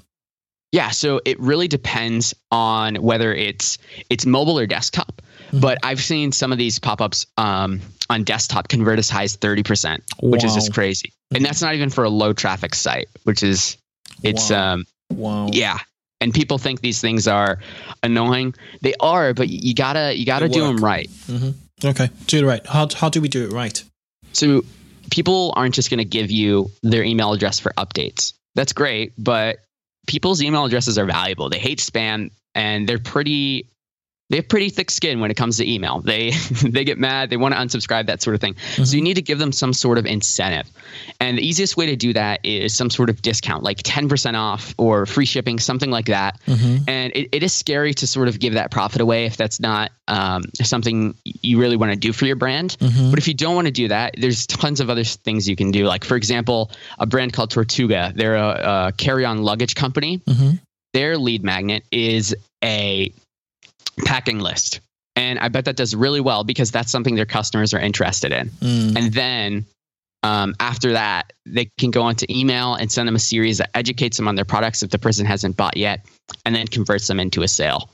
Yeah, 0.73 0.91
so 0.91 1.21
it 1.25 1.39
really 1.39 1.69
depends 1.69 2.35
on 2.51 2.97
whether 2.97 3.33
it's 3.35 3.77
it's 4.09 4.25
mobile 4.25 4.59
or 4.59 4.67
desktop. 4.67 5.21
Mm-hmm. 5.49 5.61
But 5.61 5.79
I've 5.83 6.01
seen 6.01 6.33
some 6.33 6.51
of 6.51 6.57
these 6.57 6.79
pop-ups 6.79 7.27
um, 7.37 7.81
on 8.09 8.25
desktop 8.25 8.69
convert 8.69 8.99
as 8.99 9.11
high 9.11 9.25
as 9.25 9.37
30%, 9.37 10.01
which 10.23 10.45
is 10.45 10.55
just 10.55 10.73
crazy. 10.73 11.09
Mm-hmm. 11.09 11.37
And 11.37 11.45
that's 11.45 11.61
not 11.61 11.75
even 11.75 11.91
for 11.91 12.05
a 12.05 12.09
low 12.09 12.33
traffic 12.33 12.75
site, 12.75 13.09
which 13.25 13.43
is 13.43 13.77
it's 14.23 14.51
wow. 14.51 14.73
um 14.73 14.85
wow. 15.11 15.49
Yeah. 15.53 15.79
And 16.23 16.33
people 16.33 16.57
think 16.57 16.81
these 16.81 17.01
things 17.01 17.27
are 17.29 17.59
annoying. 18.03 18.55
They 18.81 18.95
are, 19.01 19.35
but 19.35 19.49
you 19.49 19.75
gotta 19.75 20.17
you 20.17 20.25
gotta 20.25 20.49
do 20.49 20.61
them 20.65 20.77
right. 20.77 21.09
Mm-hmm. 21.27 21.87
Okay, 21.89 22.11
do 22.27 22.39
it 22.39 22.47
right. 22.47 22.65
How 22.67 22.89
how 22.95 23.09
do 23.09 23.21
we 23.21 23.29
do 23.29 23.45
it 23.45 23.53
right? 23.53 23.83
So 24.33 24.63
people 25.11 25.53
aren't 25.57 25.75
just 25.75 25.91
to 25.99 26.05
give 26.05 26.31
you 26.31 26.71
their 26.83 27.03
email 27.03 27.33
address 27.33 27.59
for 27.59 27.73
updates. 27.73 28.35
That's 28.55 28.73
great, 28.73 29.13
but 29.19 29.59
people's 30.07 30.43
email 30.43 30.65
addresses 30.65 30.99
are 30.99 31.07
valuable. 31.07 31.49
They 31.49 31.59
hate 31.59 31.79
spam 31.79 32.31
and 32.55 32.89
they're 32.89 32.99
pretty 32.99 33.69
they 34.33 34.39
have 34.39 34.49
pretty 34.49 34.71
thick 34.71 34.91
skin 34.91 35.21
when 35.21 35.31
it 35.31 35.37
comes 35.37 35.59
to 35.59 35.71
email. 35.71 36.01
They 36.01 36.31
they 36.63 36.85
get 36.85 36.99
mad, 36.99 37.29
they 37.29 37.37
want 37.37 37.53
to 37.53 37.61
unsubscribe, 37.61 38.07
that 38.07 38.23
sort 38.23 38.35
of 38.35 38.41
thing. 38.41 38.55
Mm-hmm. 38.55 38.85
So 38.85 38.97
you 38.97 39.03
need 39.03 39.17
to 39.17 39.23
give 39.23 39.39
them 39.39 39.53
some 39.53 39.75
sort 39.75 39.99
of 39.99 40.07
incentive. 40.07 40.73
And 41.21 41.37
the 41.37 41.47
easiest 41.47 41.77
way 41.77 41.85
to 41.87 41.97
do 41.97 42.15
that 42.15 42.41
is 42.43 42.75
some 42.75 42.89
sort 42.89 43.11
of 43.11 43.21
discount, 43.21 43.63
like 43.63 43.83
10% 43.83 44.35
off 44.35 44.75
or 44.79 45.05
free 45.05 45.27
shipping, 45.27 45.59
something 45.59 45.91
like 45.91 46.07
that. 46.07 46.41
Mm-hmm. 46.47 46.89
And 46.89 47.13
it, 47.15 47.29
it 47.31 47.43
is 47.43 47.53
scary 47.53 47.93
to 47.93 48.07
sort 48.07 48.29
of 48.29 48.41
give 48.41 48.55
that 48.55 48.71
profit 48.71 49.03
away 49.03 49.27
if 49.27 49.37
that's 49.37 49.61
not 49.61 49.93
um, 50.09 50.45
something 50.55 51.15
you 51.25 51.61
really 51.61 51.77
want 51.77 51.93
to 51.93 51.99
do 51.99 52.15
for 52.15 52.25
your 52.25 52.37
brand. 52.37 52.79
Mm-hmm. 52.81 53.11
But 53.11 53.19
if 53.19 53.29
you 53.29 53.35
don't 53.35 53.55
want 53.55 53.67
to 53.67 53.73
do 53.73 53.89
that, 53.89 54.15
there's 54.19 54.47
tons 54.47 54.81
of 54.81 54.89
other 54.89 55.05
things 55.05 55.47
you 55.47 55.57
can 55.57 55.73
do. 55.73 55.85
Like, 55.85 56.05
for 56.05 56.17
example, 56.17 56.71
a 56.99 57.05
brand 57.05 57.35
called 57.35 57.51
Tortuga, 57.51 58.15
they're 58.17 58.37
a, 58.37 58.87
a 58.89 58.93
carry 58.97 59.27
on 59.27 59.43
luggage 59.43 59.75
company. 59.75 60.21
Mm-hmm. 60.21 60.53
Their 60.95 61.19
lead 61.19 61.43
magnet 61.43 61.85
is 61.91 62.35
a 62.65 63.13
packing 64.05 64.39
list. 64.39 64.81
And 65.15 65.39
I 65.39 65.49
bet 65.49 65.67
that 65.67 65.77
does 65.77 65.95
really 65.95 66.21
well 66.21 66.43
because 66.45 66.71
that's 66.71 66.91
something 66.91 67.15
their 67.15 67.27
customers 67.27 67.75
are 67.75 67.81
interested 67.81 68.33
in. 68.33 68.49
Mm. 68.49 68.97
And 68.97 69.13
then 69.13 69.67
um, 70.23 70.55
after 70.61 70.93
that, 70.93 71.33
they 71.47 71.69
can 71.79 71.91
go 71.91 72.03
onto 72.03 72.27
email 72.31 72.75
and 72.75 72.91
send 72.91 73.09
them 73.09 73.17
a 73.17 73.21
series 73.21 73.59
that 73.59 73.71
educates 73.75 74.17
them 74.17 74.29
on 74.29 74.37
their 74.37 74.45
products 74.45 74.83
if 74.83 74.91
the 74.91 74.99
person 74.99 75.27
hasn't 75.27 75.57
bought 75.57 75.77
yet, 75.77 76.07
and 76.47 76.55
then 76.55 76.67
converts 76.67 77.09
them 77.09 77.21
into 77.21 77.43
a 77.43 77.49
sale. 77.49 77.91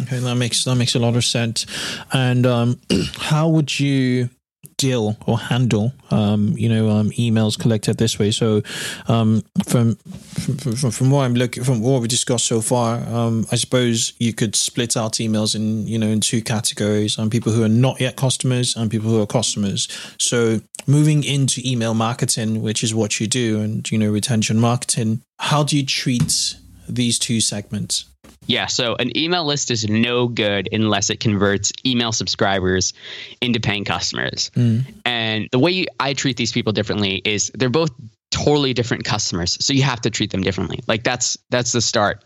Okay, 0.00 0.20
that 0.20 0.36
makes 0.36 0.64
that 0.64 0.76
makes 0.76 0.94
a 0.94 1.00
lot 1.00 1.16
of 1.16 1.24
sense. 1.24 1.66
And 2.12 2.46
um, 2.46 2.80
how 3.16 3.48
would 3.48 3.78
you 3.78 4.30
deal 4.78 5.16
or 5.26 5.38
handle 5.38 5.92
um, 6.10 6.54
you 6.56 6.68
know 6.68 6.88
um, 6.88 7.10
emails 7.10 7.58
collected 7.58 7.98
this 7.98 8.18
way. 8.18 8.30
So 8.30 8.62
um, 9.08 9.42
from, 9.66 9.96
from, 9.96 10.90
from 10.90 11.10
what 11.10 11.24
i'm 11.24 11.34
looking 11.34 11.64
from 11.64 11.82
what 11.82 12.00
we 12.00 12.08
discussed 12.08 12.46
so 12.46 12.60
far 12.60 12.96
um, 13.08 13.46
i 13.52 13.56
suppose 13.56 14.12
you 14.18 14.32
could 14.32 14.54
split 14.54 14.96
out 14.96 15.14
emails 15.14 15.54
in 15.54 15.86
you 15.86 15.98
know 15.98 16.06
in 16.06 16.20
two 16.20 16.40
categories. 16.42 17.18
Um, 17.18 17.28
people 17.28 17.52
who 17.52 17.62
are 17.62 17.68
not 17.68 18.00
yet 18.00 18.16
customers 18.16 18.76
and 18.76 18.90
people 18.90 19.10
who 19.10 19.20
are 19.20 19.26
customers. 19.26 19.88
So 20.18 20.60
moving 20.86 21.24
into 21.24 21.60
email 21.64 21.94
marketing 21.94 22.62
which 22.62 22.82
is 22.82 22.94
what 22.94 23.20
you 23.20 23.26
do 23.26 23.60
and 23.60 23.90
you 23.90 23.98
know 23.98 24.10
retention 24.10 24.58
marketing 24.58 25.20
how 25.38 25.62
do 25.62 25.76
you 25.76 25.84
treat 25.84 26.56
these 26.88 27.18
two 27.18 27.40
segments 27.40 28.06
yeah, 28.48 28.66
so 28.66 28.96
an 28.96 29.16
email 29.16 29.44
list 29.44 29.70
is 29.70 29.86
no 29.86 30.26
good 30.26 30.70
unless 30.72 31.10
it 31.10 31.20
converts 31.20 31.70
email 31.84 32.12
subscribers 32.12 32.94
into 33.42 33.60
paying 33.60 33.84
customers. 33.84 34.50
Mm. 34.54 34.86
And 35.04 35.48
the 35.52 35.58
way 35.58 35.86
I 36.00 36.14
treat 36.14 36.38
these 36.38 36.52
people 36.52 36.72
differently 36.72 37.20
is 37.24 37.52
they're 37.54 37.68
both 37.68 37.90
totally 38.30 38.72
different 38.72 39.04
customers, 39.04 39.58
so 39.60 39.74
you 39.74 39.82
have 39.82 40.00
to 40.02 40.10
treat 40.10 40.30
them 40.30 40.42
differently. 40.42 40.80
Like 40.86 41.04
that's 41.04 41.36
that's 41.50 41.72
the 41.72 41.82
start. 41.82 42.24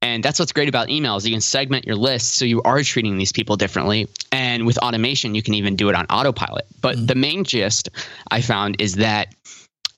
And 0.00 0.22
that's 0.22 0.38
what's 0.38 0.52
great 0.52 0.68
about 0.68 0.88
emails. 0.88 1.24
You 1.24 1.32
can 1.32 1.40
segment 1.40 1.86
your 1.86 1.96
list 1.96 2.36
so 2.36 2.44
you 2.44 2.62
are 2.62 2.82
treating 2.82 3.18
these 3.18 3.32
people 3.32 3.56
differently. 3.56 4.08
And 4.30 4.64
with 4.64 4.78
automation, 4.78 5.34
you 5.34 5.42
can 5.42 5.54
even 5.54 5.74
do 5.74 5.88
it 5.88 5.96
on 5.96 6.06
autopilot. 6.06 6.66
But 6.80 6.96
mm. 6.96 7.06
the 7.08 7.16
main 7.16 7.44
gist 7.44 7.90
I 8.30 8.42
found 8.42 8.80
is 8.80 8.94
that 8.96 9.34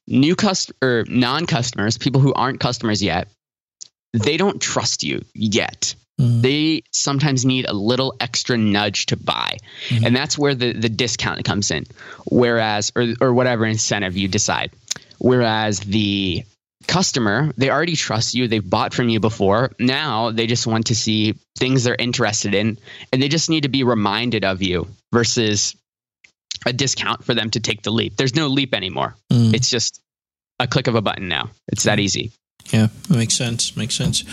new 0.06 0.36
cust 0.36 0.72
or 0.82 1.04
non-customers, 1.06 1.98
people 1.98 2.22
who 2.22 2.32
aren't 2.32 2.60
customers 2.60 3.02
yet, 3.02 3.28
they 4.14 4.36
don't 4.36 4.62
trust 4.62 5.02
you 5.02 5.24
yet. 5.34 5.94
Mm-hmm. 6.20 6.40
They 6.42 6.82
sometimes 6.92 7.44
need 7.44 7.66
a 7.66 7.72
little 7.72 8.14
extra 8.20 8.56
nudge 8.56 9.06
to 9.06 9.16
buy. 9.16 9.58
Mm-hmm. 9.88 10.06
And 10.06 10.16
that's 10.16 10.38
where 10.38 10.54
the, 10.54 10.72
the 10.72 10.88
discount 10.88 11.44
comes 11.44 11.70
in. 11.70 11.84
Whereas, 12.30 12.92
or, 12.94 13.14
or 13.20 13.34
whatever 13.34 13.66
incentive 13.66 14.16
you 14.16 14.28
decide. 14.28 14.70
Whereas 15.18 15.80
the 15.80 16.44
customer, 16.86 17.52
they 17.56 17.70
already 17.70 17.96
trust 17.96 18.34
you. 18.34 18.46
They've 18.46 18.68
bought 18.68 18.94
from 18.94 19.08
you 19.08 19.18
before. 19.18 19.72
Now 19.80 20.30
they 20.30 20.46
just 20.46 20.66
want 20.66 20.86
to 20.86 20.94
see 20.94 21.34
things 21.58 21.82
they're 21.82 21.96
interested 21.96 22.54
in 22.54 22.78
and 23.12 23.20
they 23.20 23.28
just 23.28 23.50
need 23.50 23.62
to 23.62 23.68
be 23.68 23.82
reminded 23.82 24.44
of 24.44 24.62
you 24.62 24.86
versus 25.12 25.74
a 26.66 26.72
discount 26.72 27.24
for 27.24 27.34
them 27.34 27.50
to 27.50 27.60
take 27.60 27.82
the 27.82 27.90
leap. 27.90 28.16
There's 28.16 28.34
no 28.36 28.46
leap 28.48 28.74
anymore. 28.74 29.16
Mm. 29.32 29.54
It's 29.54 29.70
just 29.70 30.00
a 30.60 30.66
click 30.66 30.86
of 30.86 30.94
a 30.94 31.02
button 31.02 31.28
now. 31.28 31.50
It's 31.68 31.84
that 31.84 31.98
mm. 31.98 32.02
easy. 32.02 32.32
Yeah, 32.72 32.88
makes 33.08 33.34
sense. 33.34 33.76
Makes 33.76 33.94
sense. 33.94 34.24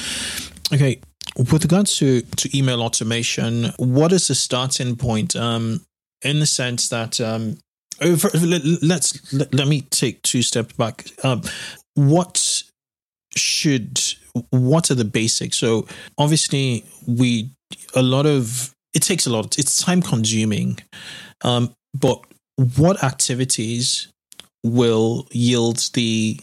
Okay, 0.74 1.00
with 1.38 1.64
regards 1.64 1.98
to 1.98 2.22
to 2.22 2.58
email 2.58 2.82
automation, 2.82 3.72
what 3.78 4.12
is 4.12 4.28
the 4.28 4.36
starting 4.36 4.96
point? 4.96 5.36
Um, 5.36 5.82
in 6.24 6.40
the 6.40 6.46
sense 6.46 6.90
that 6.90 7.20
um, 7.20 7.58
over, 8.02 8.30
let's 8.82 9.34
let, 9.34 9.54
let 9.54 9.68
me 9.68 9.82
take 9.82 10.22
two 10.22 10.42
steps 10.42 10.74
back. 10.74 11.06
Um, 11.24 11.42
what 11.96 12.64
should 13.36 14.00
what 14.50 14.92
are 14.92 14.96
the 14.96 15.06
basics? 15.06 15.58
So 15.58 15.88
obviously, 16.18 16.86
we 17.08 17.52
a 17.96 18.02
lot 18.02 18.26
of 18.26 18.74
it 18.94 19.04
takes 19.04 19.26
a 19.26 19.30
lot. 19.30 19.58
It's 19.58 19.82
time 19.82 20.02
consuming, 20.02 20.80
um, 21.44 21.74
but 21.98 22.24
what 22.78 23.04
activities 23.04 24.08
will 24.64 25.28
yield 25.32 25.90
the 25.94 26.40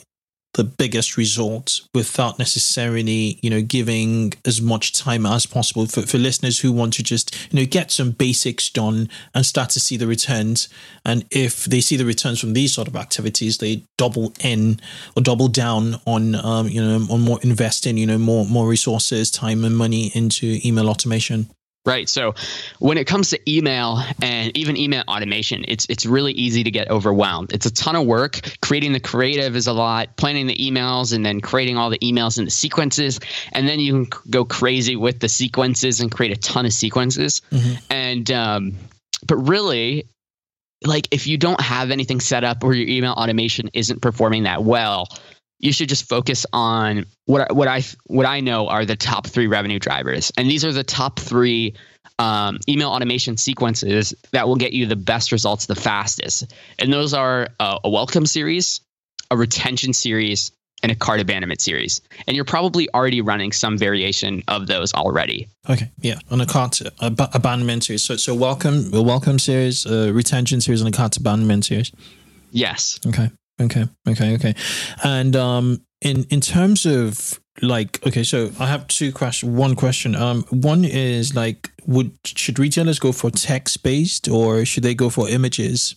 the 0.58 0.64
biggest 0.64 1.16
results 1.16 1.88
without 1.94 2.36
necessarily, 2.36 3.38
you 3.42 3.48
know, 3.48 3.62
giving 3.62 4.32
as 4.44 4.60
much 4.60 4.92
time 4.92 5.24
as 5.24 5.46
possible 5.46 5.86
for, 5.86 6.02
for 6.02 6.18
listeners 6.18 6.58
who 6.58 6.72
want 6.72 6.92
to 6.94 7.02
just, 7.04 7.32
you 7.52 7.60
know, 7.60 7.64
get 7.64 7.92
some 7.92 8.10
basics 8.10 8.68
done 8.68 9.08
and 9.36 9.46
start 9.46 9.70
to 9.70 9.78
see 9.78 9.96
the 9.96 10.08
returns. 10.08 10.68
And 11.04 11.24
if 11.30 11.66
they 11.66 11.80
see 11.80 11.96
the 11.96 12.04
returns 12.04 12.40
from 12.40 12.54
these 12.54 12.74
sort 12.74 12.88
of 12.88 12.96
activities, 12.96 13.58
they 13.58 13.84
double 13.96 14.32
in 14.40 14.80
or 15.16 15.22
double 15.22 15.46
down 15.46 16.00
on, 16.08 16.34
um, 16.34 16.66
you 16.66 16.82
know, 16.82 17.06
on 17.08 17.20
more 17.20 17.38
investing, 17.42 17.96
you 17.96 18.06
know, 18.06 18.18
more, 18.18 18.44
more 18.44 18.66
resources, 18.66 19.30
time 19.30 19.64
and 19.64 19.76
money 19.76 20.10
into 20.12 20.58
email 20.64 20.90
automation. 20.90 21.48
Right. 21.88 22.06
So 22.06 22.34
when 22.80 22.98
it 22.98 23.06
comes 23.06 23.30
to 23.30 23.50
email 23.50 24.02
and 24.20 24.54
even 24.54 24.76
email 24.76 25.04
automation, 25.08 25.64
it's 25.66 25.86
it's 25.88 26.04
really 26.04 26.32
easy 26.32 26.64
to 26.64 26.70
get 26.70 26.90
overwhelmed. 26.90 27.54
It's 27.54 27.64
a 27.64 27.72
ton 27.72 27.96
of 27.96 28.04
work. 28.06 28.40
Creating 28.60 28.92
the 28.92 29.00
creative 29.00 29.56
is 29.56 29.68
a 29.68 29.72
lot, 29.72 30.14
planning 30.16 30.46
the 30.46 30.56
emails 30.56 31.14
and 31.14 31.24
then 31.24 31.40
creating 31.40 31.78
all 31.78 31.88
the 31.88 31.98
emails 32.00 32.36
and 32.36 32.46
the 32.46 32.50
sequences. 32.50 33.20
And 33.52 33.66
then 33.66 33.80
you 33.80 34.04
can 34.04 34.20
go 34.28 34.44
crazy 34.44 34.96
with 34.96 35.18
the 35.18 35.30
sequences 35.30 36.00
and 36.00 36.12
create 36.12 36.36
a 36.36 36.40
ton 36.40 36.66
of 36.66 36.74
sequences. 36.74 37.40
Mm-hmm. 37.50 37.74
And 37.90 38.30
um, 38.32 38.72
but 39.26 39.36
really 39.36 40.04
like 40.84 41.08
if 41.10 41.26
you 41.26 41.38
don't 41.38 41.60
have 41.60 41.90
anything 41.90 42.20
set 42.20 42.44
up 42.44 42.62
or 42.62 42.74
your 42.74 42.86
email 42.86 43.12
automation 43.12 43.70
isn't 43.72 44.00
performing 44.00 44.44
that 44.44 44.62
well, 44.62 45.08
you 45.58 45.72
should 45.72 45.88
just 45.88 46.08
focus 46.08 46.46
on 46.52 47.04
what 47.26 47.54
what 47.54 47.68
I 47.68 47.82
what 48.06 48.26
I 48.26 48.40
know 48.40 48.68
are 48.68 48.84
the 48.84 48.96
top 48.96 49.26
three 49.26 49.46
revenue 49.46 49.78
drivers, 49.78 50.32
and 50.36 50.50
these 50.50 50.64
are 50.64 50.72
the 50.72 50.84
top 50.84 51.18
three 51.18 51.74
um, 52.18 52.58
email 52.68 52.90
automation 52.90 53.36
sequences 53.36 54.14
that 54.32 54.48
will 54.48 54.56
get 54.56 54.72
you 54.72 54.86
the 54.86 54.96
best 54.96 55.32
results 55.32 55.66
the 55.66 55.76
fastest. 55.76 56.52
And 56.78 56.92
those 56.92 57.14
are 57.14 57.48
uh, 57.60 57.78
a 57.84 57.90
welcome 57.90 58.26
series, 58.26 58.80
a 59.30 59.36
retention 59.36 59.92
series, 59.92 60.50
and 60.82 60.92
a 60.92 60.94
cart 60.94 61.20
abandonment 61.20 61.60
series. 61.60 62.00
And 62.26 62.36
you're 62.36 62.44
probably 62.44 62.88
already 62.92 63.20
running 63.20 63.52
some 63.52 63.78
variation 63.78 64.42
of 64.48 64.66
those 64.66 64.94
already. 64.94 65.48
Okay, 65.68 65.90
yeah, 66.00 66.18
on 66.30 66.40
a 66.40 66.46
cart 66.46 66.80
ab- 67.00 67.30
abandonment 67.34 67.84
series. 67.84 68.02
So, 68.02 68.16
so 68.16 68.34
welcome, 68.34 68.92
a 68.94 69.02
welcome 69.02 69.38
series, 69.38 69.86
a 69.86 70.12
retention 70.12 70.60
series, 70.60 70.80
and 70.80 70.92
a 70.92 70.96
cart 70.96 71.16
abandonment 71.16 71.64
series. 71.64 71.92
Yes. 72.50 72.98
Okay. 73.06 73.30
Okay. 73.60 73.84
Okay. 74.08 74.34
Okay. 74.34 74.54
And 75.02 75.34
um, 75.36 75.82
in 76.00 76.24
in 76.24 76.40
terms 76.40 76.86
of 76.86 77.40
like, 77.62 78.06
okay, 78.06 78.22
so 78.22 78.50
I 78.58 78.66
have 78.66 78.86
two 78.86 79.12
questions. 79.12 79.52
One 79.52 79.74
question. 79.74 80.14
Um, 80.14 80.44
one 80.50 80.84
is 80.84 81.34
like, 81.34 81.70
would 81.86 82.12
should 82.24 82.58
retailers 82.58 82.98
go 82.98 83.12
for 83.12 83.30
text 83.30 83.82
based 83.82 84.28
or 84.28 84.64
should 84.64 84.84
they 84.84 84.94
go 84.94 85.10
for 85.10 85.28
images? 85.28 85.94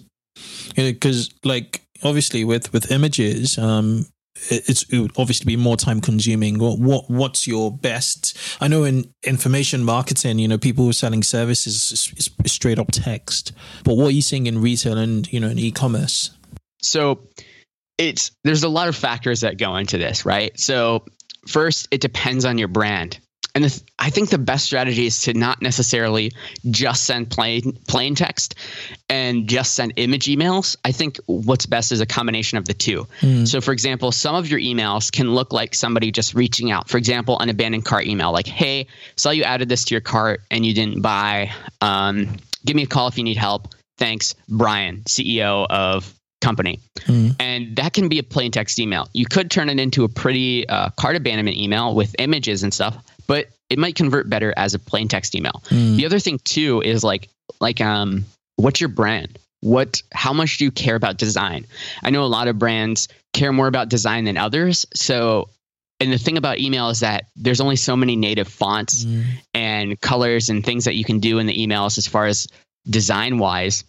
You 0.76 0.86
know, 0.86 0.92
because 0.92 1.30
like 1.44 1.82
obviously 2.04 2.44
with 2.44 2.74
with 2.74 2.92
images, 2.92 3.58
um, 3.58 4.08
it's 4.50 4.84
it 4.84 5.00
would 5.00 5.12
obviously 5.18 5.46
be 5.46 5.62
more 5.62 5.78
time 5.78 6.02
consuming. 6.02 6.58
What, 6.58 6.80
what 6.80 7.10
what's 7.10 7.46
your 7.46 7.72
best? 7.72 8.38
I 8.60 8.68
know 8.68 8.84
in 8.84 9.14
information 9.24 9.84
marketing, 9.84 10.40
you 10.40 10.48
know, 10.48 10.58
people 10.58 10.86
who 10.86 10.90
are 10.90 10.94
selling 10.94 11.24
services 11.24 11.92
is, 11.92 12.32
is 12.44 12.52
straight 12.52 12.80
up 12.80 12.88
text. 12.92 13.52
But 13.84 13.98
what 13.98 14.08
are 14.08 14.12
you 14.12 14.22
seeing 14.22 14.48
in 14.48 14.62
retail 14.62 14.98
and 14.98 15.32
you 15.32 15.40
know 15.40 15.50
in 15.50 15.60
e-commerce? 15.60 16.32
So 16.82 17.28
it's 17.98 18.32
there's 18.44 18.64
a 18.64 18.70
lot 18.70 18.88
of 18.88 18.96
factors 18.96 19.42
that 19.42 19.58
go 19.58 19.76
into 19.76 19.98
this, 19.98 20.26
right? 20.26 20.58
So 20.60 21.06
first, 21.48 21.88
it 21.92 22.02
depends 22.02 22.46
on 22.46 22.58
your 22.58 22.68
brand. 22.68 23.20
And 23.54 23.66
the, 23.66 23.84
I 24.00 24.10
think 24.10 24.30
the 24.30 24.38
best 24.38 24.66
strategy 24.66 25.06
is 25.06 25.24
to 25.24 25.34
not 25.34 25.62
necessarily 25.62 26.32
just 26.70 27.04
send 27.04 27.30
plain 27.30 27.74
plain 27.88 28.16
text 28.16 28.56
and 29.10 29.48
just 29.48 29.76
send 29.76 29.94
image 29.98 30.26
emails. 30.26 30.78
I 30.86 30.94
think 30.94 31.20
what's 31.26 31.66
best 31.66 31.92
is 31.92 32.00
a 32.00 32.06
combination 32.06 32.58
of 32.58 32.66
the 32.66 32.74
two. 32.74 33.08
Mm. 33.20 33.46
So, 33.46 33.60
for 33.60 33.74
example, 33.74 34.14
some 34.14 34.36
of 34.36 34.50
your 34.50 34.60
emails 34.60 35.12
can 35.12 35.34
look 35.34 35.52
like 35.52 35.76
somebody 35.76 36.12
just 36.12 36.34
reaching 36.34 36.72
out. 36.72 36.88
For 36.90 36.98
example, 36.98 37.40
an 37.40 37.50
abandoned 37.50 37.84
cart 37.84 38.08
email, 38.08 38.32
like, 38.32 38.48
"Hey, 38.48 38.88
saw 39.18 39.32
you 39.32 39.44
added 39.44 39.68
this 39.68 39.84
to 39.86 39.94
your 39.94 40.02
cart 40.02 40.42
and 40.50 40.66
you 40.66 40.74
didn't 40.74 41.02
buy. 41.02 41.52
Um, 41.82 42.38
give 42.66 42.76
me 42.76 42.84
a 42.84 42.88
call 42.88 43.08
if 43.08 43.18
you 43.18 43.24
need 43.24 43.38
help. 43.38 43.74
Thanks, 43.98 44.34
Brian, 44.48 45.04
CEO 45.08 45.68
of 45.70 46.14
company. 46.42 46.80
Mm. 47.02 47.36
And 47.40 47.76
that 47.78 47.94
can 47.94 48.10
be 48.10 48.20
a 48.20 48.24
plain 48.24 48.52
text 48.52 48.80
email. 48.80 49.08
You 49.14 49.26
could 49.26 49.50
turn 49.50 49.70
it 49.70 49.80
into 49.80 50.04
a 50.04 50.10
pretty 50.10 50.68
uh, 50.68 50.90
cart 51.00 51.16
abandonment 51.16 51.58
email 51.58 51.96
with 51.96 52.16
images 52.20 52.64
and 52.64 52.74
stuff, 52.74 52.98
but 53.28 53.48
it 53.70 53.80
might 53.80 53.96
convert 53.96 54.30
better 54.30 54.54
as 54.58 54.74
a 54.74 54.80
plain 54.80 55.08
text 55.08 55.36
email. 55.36 55.64
Mm. 55.70 55.96
The 55.96 56.06
other 56.06 56.20
thing 56.20 56.40
too 56.44 56.82
is 56.82 57.04
like 57.04 57.30
like 57.62 57.80
um 57.80 58.26
what's 58.58 58.82
your 58.82 58.90
brand? 58.90 59.40
What 59.62 60.02
how 60.12 60.34
much 60.34 60.58
do 60.58 60.66
you 60.66 60.72
care 60.72 60.96
about 60.96 61.18
design? 61.18 61.66
I 62.04 62.10
know 62.10 62.24
a 62.24 62.26
lot 62.26 62.48
of 62.48 62.60
brands 62.60 63.08
care 63.34 63.54
more 63.54 63.68
about 63.68 63.90
design 63.90 64.26
than 64.26 64.38
others. 64.38 64.86
So 64.94 65.50
and 66.02 66.12
the 66.12 66.18
thing 66.18 66.38
about 66.38 66.60
email 66.60 66.90
is 66.90 67.02
that 67.02 67.28
there's 67.36 67.62
only 67.62 67.76
so 67.76 67.96
many 67.96 68.16
native 68.16 68.48
fonts 68.48 69.06
mm. 69.06 69.24
and 69.54 70.00
colors 70.02 70.50
and 70.50 70.66
things 70.66 70.86
that 70.86 70.96
you 70.96 71.06
can 71.06 71.20
do 71.20 71.38
in 71.38 71.46
the 71.46 71.56
emails 71.56 71.98
as 71.98 72.08
far 72.08 72.26
as 72.26 72.48
design 72.90 73.38
wise 73.38 73.84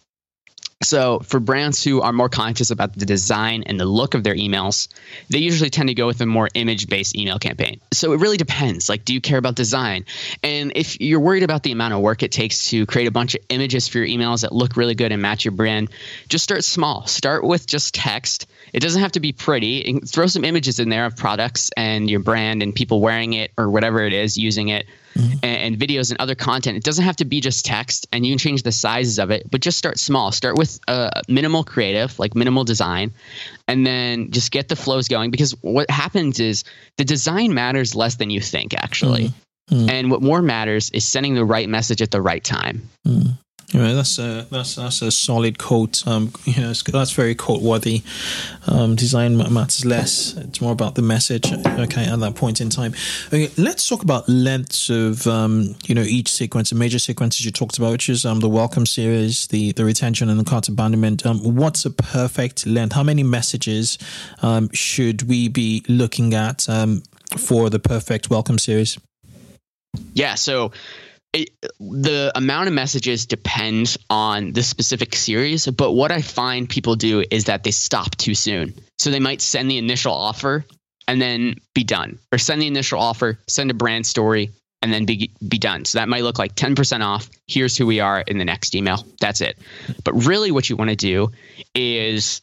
so, 0.83 1.19
for 1.19 1.39
brands 1.39 1.83
who 1.83 2.01
are 2.01 2.13
more 2.13 2.29
conscious 2.29 2.69
about 2.69 2.93
the 2.93 3.05
design 3.05 3.63
and 3.63 3.79
the 3.79 3.85
look 3.85 4.13
of 4.13 4.23
their 4.23 4.35
emails, 4.35 4.87
they 5.29 5.39
usually 5.39 5.69
tend 5.69 5.89
to 5.89 5.95
go 5.95 6.05
with 6.05 6.21
a 6.21 6.25
more 6.25 6.49
image 6.53 6.87
based 6.87 7.15
email 7.15 7.39
campaign. 7.39 7.79
So, 7.91 8.13
it 8.13 8.19
really 8.19 8.37
depends. 8.37 8.89
Like, 8.89 9.05
do 9.05 9.13
you 9.13 9.21
care 9.21 9.37
about 9.37 9.55
design? 9.55 10.05
And 10.43 10.73
if 10.75 10.99
you're 10.99 11.19
worried 11.19 11.43
about 11.43 11.63
the 11.63 11.71
amount 11.71 11.93
of 11.93 12.01
work 12.01 12.23
it 12.23 12.31
takes 12.31 12.69
to 12.69 12.85
create 12.85 13.07
a 13.07 13.11
bunch 13.11 13.35
of 13.35 13.41
images 13.49 13.87
for 13.87 13.99
your 13.99 14.07
emails 14.07 14.41
that 14.41 14.51
look 14.51 14.77
really 14.77 14.95
good 14.95 15.11
and 15.11 15.21
match 15.21 15.45
your 15.45 15.53
brand, 15.53 15.89
just 16.29 16.43
start 16.43 16.63
small. 16.63 17.07
Start 17.07 17.43
with 17.43 17.65
just 17.65 17.93
text. 17.93 18.47
It 18.73 18.81
doesn't 18.81 19.01
have 19.01 19.13
to 19.13 19.19
be 19.19 19.31
pretty. 19.31 19.99
Throw 20.05 20.27
some 20.27 20.43
images 20.43 20.79
in 20.79 20.89
there 20.89 21.05
of 21.05 21.15
products 21.15 21.71
and 21.77 22.09
your 22.09 22.19
brand 22.19 22.61
and 22.61 22.73
people 22.73 23.01
wearing 23.01 23.33
it 23.33 23.51
or 23.57 23.69
whatever 23.69 24.01
it 24.01 24.13
is 24.13 24.37
using 24.37 24.69
it 24.69 24.85
mm-hmm. 25.15 25.33
and, 25.43 25.73
and, 25.73 25.77
videos 25.77 26.11
and 26.11 26.19
other 26.19 26.35
content. 26.35 26.77
It 26.77 26.83
doesn't 26.83 27.03
have 27.03 27.15
to 27.17 27.25
be 27.25 27.41
just 27.41 27.65
text, 27.65 28.07
and 28.11 28.25
you 28.25 28.31
can 28.31 28.39
change 28.39 28.63
the 28.63 28.71
sizes 28.71 29.19
of 29.19 29.31
it, 29.31 29.49
but 29.49 29.61
just 29.61 29.77
start 29.77 29.99
small. 29.99 30.31
Start 30.31 30.57
with 30.57 30.79
uh, 30.87 31.21
minimal 31.27 31.63
creative, 31.63 32.17
like 32.19 32.35
minimal 32.35 32.63
design, 32.63 33.13
and 33.67 33.85
then 33.85 34.31
just 34.31 34.51
get 34.51 34.69
the 34.69 34.75
flows 34.75 35.07
going. 35.07 35.31
Because 35.31 35.51
what 35.61 35.89
happens 35.89 36.39
is 36.39 36.63
the 36.97 37.05
design 37.05 37.53
matters 37.53 37.95
less 37.95 38.15
than 38.15 38.29
you 38.29 38.41
think, 38.41 38.73
actually. 38.73 39.33
Mm-hmm. 39.69 39.89
And 39.89 40.11
what 40.11 40.21
more 40.21 40.41
matters 40.41 40.89
is 40.89 41.05
sending 41.05 41.35
the 41.35 41.45
right 41.45 41.69
message 41.69 42.01
at 42.01 42.11
the 42.11 42.21
right 42.21 42.43
time. 42.43 42.89
Mm. 43.07 43.37
Yeah, 43.71 43.93
that's 43.93 44.19
a 44.19 44.45
that's 44.51 44.75
that's 44.75 45.01
a 45.01 45.11
solid 45.11 45.57
quote. 45.57 46.05
Um, 46.07 46.31
you 46.45 46.61
know, 46.61 46.73
that's 46.73 47.11
very 47.11 47.35
quote 47.35 47.61
worthy. 47.61 48.03
Um, 48.67 48.95
design 48.95 49.37
matters 49.37 49.85
less. 49.85 50.35
It's 50.37 50.61
more 50.61 50.71
about 50.71 50.95
the 50.95 51.01
message. 51.01 51.51
Okay, 51.51 52.05
at 52.05 52.19
that 52.19 52.35
point 52.35 52.61
in 52.61 52.69
time. 52.69 52.93
Okay, 53.27 53.49
let's 53.57 53.87
talk 53.87 54.03
about 54.03 54.29
lengths 54.29 54.89
of 54.89 55.25
um, 55.27 55.75
you 55.85 55.95
know, 55.95 56.01
each 56.03 56.29
sequence. 56.29 56.69
The 56.69 56.75
major 56.75 56.99
sequences 56.99 57.45
you 57.45 57.51
talked 57.51 57.77
about, 57.77 57.91
which 57.91 58.09
is 58.09 58.25
um, 58.25 58.41
the 58.41 58.49
welcome 58.49 58.85
series, 58.85 59.47
the 59.47 59.71
the 59.71 59.85
retention, 59.85 60.29
and 60.29 60.39
the 60.39 60.45
cart 60.45 60.67
abandonment. 60.67 61.25
Um, 61.25 61.39
what's 61.39 61.85
a 61.85 61.91
perfect 61.91 62.67
length? 62.67 62.93
How 62.93 63.03
many 63.03 63.23
messages 63.23 63.97
um, 64.41 64.69
should 64.73 65.23
we 65.23 65.47
be 65.47 65.83
looking 65.87 66.33
at 66.35 66.69
um, 66.69 67.01
for 67.37 67.69
the 67.69 67.79
perfect 67.79 68.29
welcome 68.29 68.59
series? 68.59 68.99
Yeah. 70.13 70.35
So 70.35 70.71
it, 71.33 71.49
the 71.79 72.31
amount 72.35 72.67
of 72.67 72.73
messages 72.73 73.25
depends 73.25 73.97
on 74.09 74.53
the 74.53 74.61
specific 74.61 75.15
series, 75.15 75.65
but 75.65 75.91
what 75.91 76.11
I 76.11 76.21
find 76.21 76.69
people 76.69 76.95
do 76.95 77.23
is 77.29 77.45
that 77.45 77.63
they 77.63 77.71
stop 77.71 78.15
too 78.15 78.35
soon. 78.35 78.75
So 78.99 79.09
they 79.09 79.19
might 79.19 79.41
send 79.41 79.69
the 79.69 79.79
initial 79.79 80.13
offer 80.13 80.63
and 81.07 81.21
then 81.21 81.55
be 81.73 81.83
done, 81.83 82.19
or 82.31 82.37
send 82.37 82.61
the 82.61 82.67
initial 82.67 82.99
offer, 82.99 83.39
send 83.47 83.71
a 83.71 83.73
brand 83.73 84.05
story, 84.05 84.51
and 84.81 84.93
then 84.93 85.05
be 85.05 85.31
be 85.45 85.57
done. 85.57 85.85
So 85.85 85.97
that 85.97 86.07
might 86.07 86.23
look 86.23 86.37
like 86.37 86.55
10% 86.55 87.03
off. 87.03 87.29
Here's 87.47 87.75
who 87.75 87.87
we 87.87 87.99
are 87.99 88.21
in 88.21 88.37
the 88.37 88.45
next 88.45 88.75
email. 88.75 89.05
That's 89.19 89.41
it. 89.41 89.57
But 90.03 90.13
really 90.25 90.51
what 90.51 90.69
you 90.69 90.75
want 90.75 90.91
to 90.91 90.95
do 90.95 91.31
is 91.73 92.41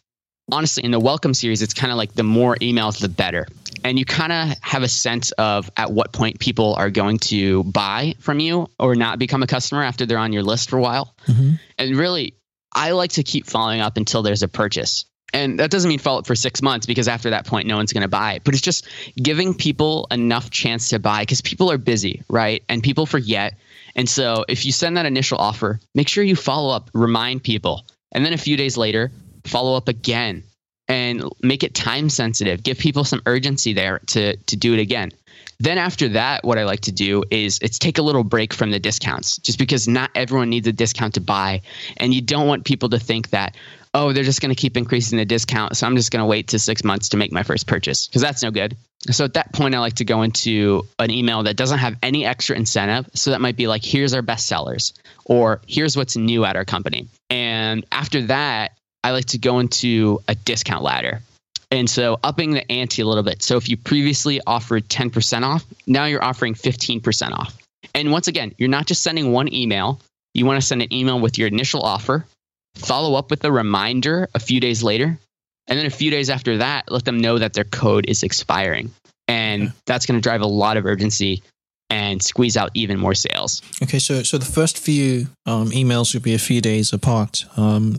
honestly 0.52 0.84
in 0.84 0.90
the 0.90 0.98
welcome 0.98 1.32
series 1.32 1.62
it's 1.62 1.74
kind 1.74 1.92
of 1.92 1.96
like 1.96 2.12
the 2.12 2.24
more 2.24 2.56
emails 2.56 2.98
the 2.98 3.08
better 3.08 3.46
and 3.84 3.98
you 3.98 4.04
kind 4.04 4.32
of 4.32 4.56
have 4.60 4.82
a 4.82 4.88
sense 4.88 5.32
of 5.32 5.70
at 5.76 5.90
what 5.90 6.12
point 6.12 6.38
people 6.38 6.74
are 6.74 6.90
going 6.90 7.18
to 7.18 7.64
buy 7.64 8.14
from 8.20 8.40
you 8.40 8.68
or 8.78 8.94
not 8.94 9.18
become 9.18 9.42
a 9.42 9.46
customer 9.46 9.82
after 9.82 10.06
they're 10.06 10.18
on 10.18 10.32
your 10.32 10.42
list 10.42 10.70
for 10.70 10.78
a 10.78 10.82
while. 10.82 11.14
Mm-hmm. 11.26 11.52
and 11.78 11.96
really 11.96 12.34
i 12.72 12.92
like 12.92 13.12
to 13.12 13.22
keep 13.22 13.46
following 13.46 13.80
up 13.80 13.96
until 13.96 14.22
there's 14.22 14.42
a 14.42 14.48
purchase. 14.48 15.04
And 15.32 15.60
that 15.60 15.70
doesn't 15.70 15.88
mean 15.88 16.00
follow 16.00 16.18
up 16.18 16.26
for 16.26 16.34
six 16.34 16.60
months 16.60 16.86
because 16.86 17.06
after 17.06 17.30
that 17.30 17.46
point 17.46 17.68
no 17.68 17.76
one's 17.76 17.92
going 17.92 18.02
to 18.02 18.08
buy 18.08 18.34
it. 18.34 18.42
But 18.44 18.54
it's 18.54 18.62
just 18.62 18.88
giving 19.16 19.54
people 19.54 20.08
enough 20.10 20.50
chance 20.50 20.88
to 20.88 20.98
buy 20.98 21.22
because 21.22 21.40
people 21.40 21.70
are 21.70 21.78
busy 21.78 22.22
right? 22.28 22.64
And 22.68 22.82
people 22.82 23.06
forget. 23.06 23.54
And 23.94 24.08
so 24.08 24.44
if 24.48 24.66
you 24.66 24.72
send 24.72 24.96
that 24.96 25.06
initial 25.06 25.38
offer 25.38 25.80
make 25.94 26.08
sure 26.08 26.24
you 26.24 26.36
follow 26.36 26.74
up 26.74 26.90
remind 26.94 27.42
people. 27.42 27.84
And 28.12 28.24
then 28.24 28.32
a 28.32 28.38
few 28.38 28.56
days 28.56 28.76
later 28.76 29.12
follow 29.44 29.76
up 29.76 29.88
again 29.88 30.42
and 30.90 31.22
make 31.40 31.62
it 31.62 31.72
time 31.72 32.10
sensitive. 32.10 32.62
Give 32.62 32.76
people 32.76 33.04
some 33.04 33.22
urgency 33.24 33.72
there 33.72 34.00
to 34.08 34.36
to 34.36 34.56
do 34.56 34.74
it 34.74 34.80
again. 34.80 35.12
Then 35.60 35.78
after 35.78 36.08
that, 36.10 36.42
what 36.42 36.58
I 36.58 36.64
like 36.64 36.80
to 36.82 36.92
do 36.92 37.22
is 37.30 37.58
it's 37.62 37.78
take 37.78 37.98
a 37.98 38.02
little 38.02 38.24
break 38.24 38.52
from 38.54 38.70
the 38.70 38.80
discounts, 38.80 39.36
just 39.38 39.58
because 39.58 39.86
not 39.86 40.10
everyone 40.14 40.48
needs 40.50 40.66
a 40.66 40.72
discount 40.72 41.14
to 41.14 41.20
buy, 41.20 41.62
and 41.98 42.12
you 42.12 42.22
don't 42.22 42.46
want 42.46 42.64
people 42.64 42.88
to 42.90 42.98
think 42.98 43.30
that 43.30 43.56
oh 43.92 44.12
they're 44.12 44.24
just 44.24 44.40
going 44.40 44.54
to 44.54 44.60
keep 44.60 44.76
increasing 44.76 45.18
the 45.18 45.24
discount, 45.24 45.76
so 45.76 45.86
I'm 45.86 45.96
just 45.96 46.10
going 46.10 46.22
to 46.22 46.26
wait 46.26 46.48
to 46.48 46.58
six 46.58 46.82
months 46.82 47.10
to 47.10 47.16
make 47.16 47.30
my 47.30 47.44
first 47.44 47.66
purchase 47.66 48.08
because 48.08 48.22
that's 48.22 48.42
no 48.42 48.50
good. 48.50 48.76
So 49.10 49.24
at 49.24 49.34
that 49.34 49.52
point, 49.52 49.74
I 49.74 49.78
like 49.78 49.94
to 49.94 50.04
go 50.04 50.22
into 50.22 50.86
an 50.98 51.10
email 51.10 51.44
that 51.44 51.56
doesn't 51.56 51.78
have 51.78 51.96
any 52.02 52.26
extra 52.26 52.54
incentive. 52.54 53.08
So 53.14 53.30
that 53.30 53.40
might 53.40 53.56
be 53.56 53.66
like, 53.66 53.82
here's 53.82 54.12
our 54.12 54.22
best 54.22 54.46
sellers, 54.46 54.92
or 55.24 55.62
here's 55.66 55.96
what's 55.96 56.16
new 56.16 56.44
at 56.44 56.56
our 56.56 56.64
company. 56.64 57.08
And 57.30 57.86
after 57.92 58.22
that, 58.22 58.72
I 59.02 59.12
like 59.12 59.26
to 59.26 59.38
go 59.38 59.58
into 59.58 60.22
a 60.28 60.34
discount 60.34 60.82
ladder. 60.82 61.22
And 61.70 61.88
so 61.88 62.18
upping 62.24 62.52
the 62.52 62.70
ante 62.70 63.02
a 63.02 63.06
little 63.06 63.22
bit. 63.22 63.42
So 63.42 63.56
if 63.56 63.68
you 63.68 63.76
previously 63.76 64.40
offered 64.46 64.88
10% 64.88 65.42
off, 65.44 65.64
now 65.86 66.06
you're 66.06 66.22
offering 66.22 66.54
15% 66.54 67.32
off. 67.32 67.56
And 67.94 68.10
once 68.10 68.28
again, 68.28 68.54
you're 68.58 68.68
not 68.68 68.86
just 68.86 69.02
sending 69.02 69.32
one 69.32 69.52
email. 69.52 70.00
You 70.34 70.46
want 70.46 70.60
to 70.60 70.66
send 70.66 70.82
an 70.82 70.92
email 70.92 71.20
with 71.20 71.38
your 71.38 71.48
initial 71.48 71.82
offer, 71.82 72.26
follow 72.74 73.16
up 73.16 73.30
with 73.30 73.44
a 73.44 73.52
reminder 73.52 74.28
a 74.34 74.38
few 74.38 74.60
days 74.60 74.82
later, 74.82 75.18
and 75.66 75.78
then 75.78 75.86
a 75.86 75.90
few 75.90 76.10
days 76.10 76.30
after 76.30 76.58
that, 76.58 76.90
let 76.90 77.04
them 77.04 77.20
know 77.20 77.38
that 77.38 77.52
their 77.52 77.64
code 77.64 78.06
is 78.08 78.22
expiring. 78.22 78.90
And 79.28 79.72
that's 79.86 80.06
going 80.06 80.20
to 80.20 80.22
drive 80.22 80.40
a 80.40 80.46
lot 80.46 80.76
of 80.76 80.86
urgency 80.86 81.42
and 81.88 82.22
squeeze 82.22 82.56
out 82.56 82.70
even 82.74 82.98
more 82.98 83.14
sales. 83.14 83.62
Okay, 83.82 83.98
so 83.98 84.22
so 84.22 84.38
the 84.38 84.44
first 84.44 84.78
few 84.78 85.26
um, 85.46 85.70
emails 85.70 86.14
would 86.14 86.22
be 86.22 86.34
a 86.34 86.38
few 86.38 86.60
days 86.60 86.92
apart. 86.92 87.44
Um, 87.56 87.98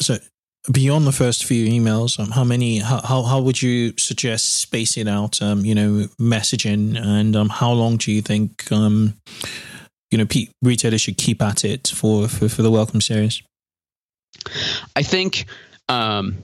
so 0.00 0.18
beyond 0.70 1.06
the 1.06 1.12
first 1.12 1.44
few 1.44 1.66
emails, 1.66 2.18
um, 2.18 2.30
how 2.30 2.44
many? 2.44 2.78
How, 2.78 3.00
how 3.00 3.22
how 3.22 3.40
would 3.40 3.60
you 3.60 3.94
suggest 3.96 4.56
spacing 4.56 5.08
out? 5.08 5.40
Um, 5.40 5.64
you 5.64 5.74
know, 5.74 6.08
messaging, 6.20 6.98
and 7.00 7.34
um, 7.36 7.48
how 7.48 7.72
long 7.72 7.96
do 7.96 8.12
you 8.12 8.22
think? 8.22 8.70
Um, 8.72 9.14
you 10.10 10.18
know, 10.18 10.26
pe- 10.26 10.48
retailers 10.62 11.02
should 11.02 11.18
keep 11.18 11.42
at 11.42 11.64
it 11.64 11.88
for 11.88 12.28
for, 12.28 12.48
for 12.48 12.62
the 12.62 12.70
welcome 12.70 13.00
series. 13.00 13.42
I 14.94 15.02
think 15.02 15.46
um, 15.88 16.36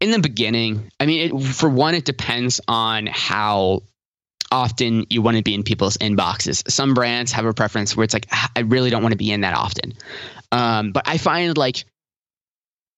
in 0.00 0.10
the 0.10 0.20
beginning, 0.20 0.90
I 1.00 1.06
mean, 1.06 1.36
it, 1.36 1.54
for 1.54 1.68
one, 1.68 1.94
it 1.94 2.04
depends 2.04 2.60
on 2.68 3.06
how 3.06 3.82
often 4.50 5.06
you 5.10 5.20
want 5.20 5.36
to 5.36 5.42
be 5.42 5.54
in 5.54 5.62
people's 5.62 5.98
inboxes. 5.98 6.68
Some 6.70 6.94
brands 6.94 7.32
have 7.32 7.44
a 7.44 7.52
preference 7.52 7.96
where 7.96 8.04
it's 8.04 8.14
like, 8.14 8.26
"Ah, 8.32 8.50
I 8.56 8.60
really 8.60 8.90
don't 8.90 9.02
want 9.02 9.12
to 9.12 9.18
be 9.18 9.30
in 9.30 9.42
that 9.42 9.54
often. 9.54 9.94
Um, 10.50 10.92
but 10.92 11.06
I 11.06 11.18
find 11.18 11.56
like 11.58 11.84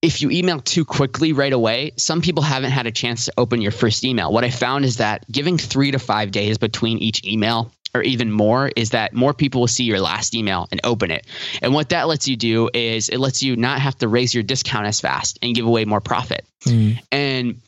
if 0.02 0.22
you 0.22 0.30
email 0.30 0.60
too 0.60 0.84
quickly 0.84 1.32
right 1.32 1.52
away, 1.52 1.92
some 1.96 2.22
people 2.22 2.42
haven't 2.42 2.70
had 2.70 2.86
a 2.86 2.90
chance 2.90 3.26
to 3.26 3.32
open 3.36 3.60
your 3.60 3.72
first 3.72 4.04
email. 4.04 4.32
What 4.32 4.44
I 4.44 4.50
found 4.50 4.84
is 4.84 4.96
that 4.96 5.30
giving 5.30 5.58
three 5.58 5.90
to 5.90 5.98
five 5.98 6.30
days 6.30 6.58
between 6.58 6.98
each 6.98 7.24
email 7.24 7.70
or 7.94 8.02
even 8.02 8.30
more 8.30 8.70
is 8.76 8.90
that 8.90 9.12
more 9.12 9.34
people 9.34 9.60
will 9.60 9.68
see 9.68 9.84
your 9.84 10.00
last 10.00 10.34
email 10.34 10.68
and 10.70 10.80
open 10.84 11.10
it. 11.10 11.26
And 11.60 11.74
what 11.74 11.90
that 11.90 12.08
lets 12.08 12.28
you 12.28 12.36
do 12.36 12.70
is 12.72 13.08
it 13.08 13.18
lets 13.18 13.42
you 13.42 13.56
not 13.56 13.80
have 13.80 13.96
to 13.98 14.08
raise 14.08 14.32
your 14.32 14.42
discount 14.42 14.86
as 14.86 15.00
fast 15.00 15.38
and 15.42 15.54
give 15.54 15.66
away 15.66 15.84
more 15.84 16.00
profit. 16.00 16.46
Mm. 16.64 17.00
And 17.10 17.60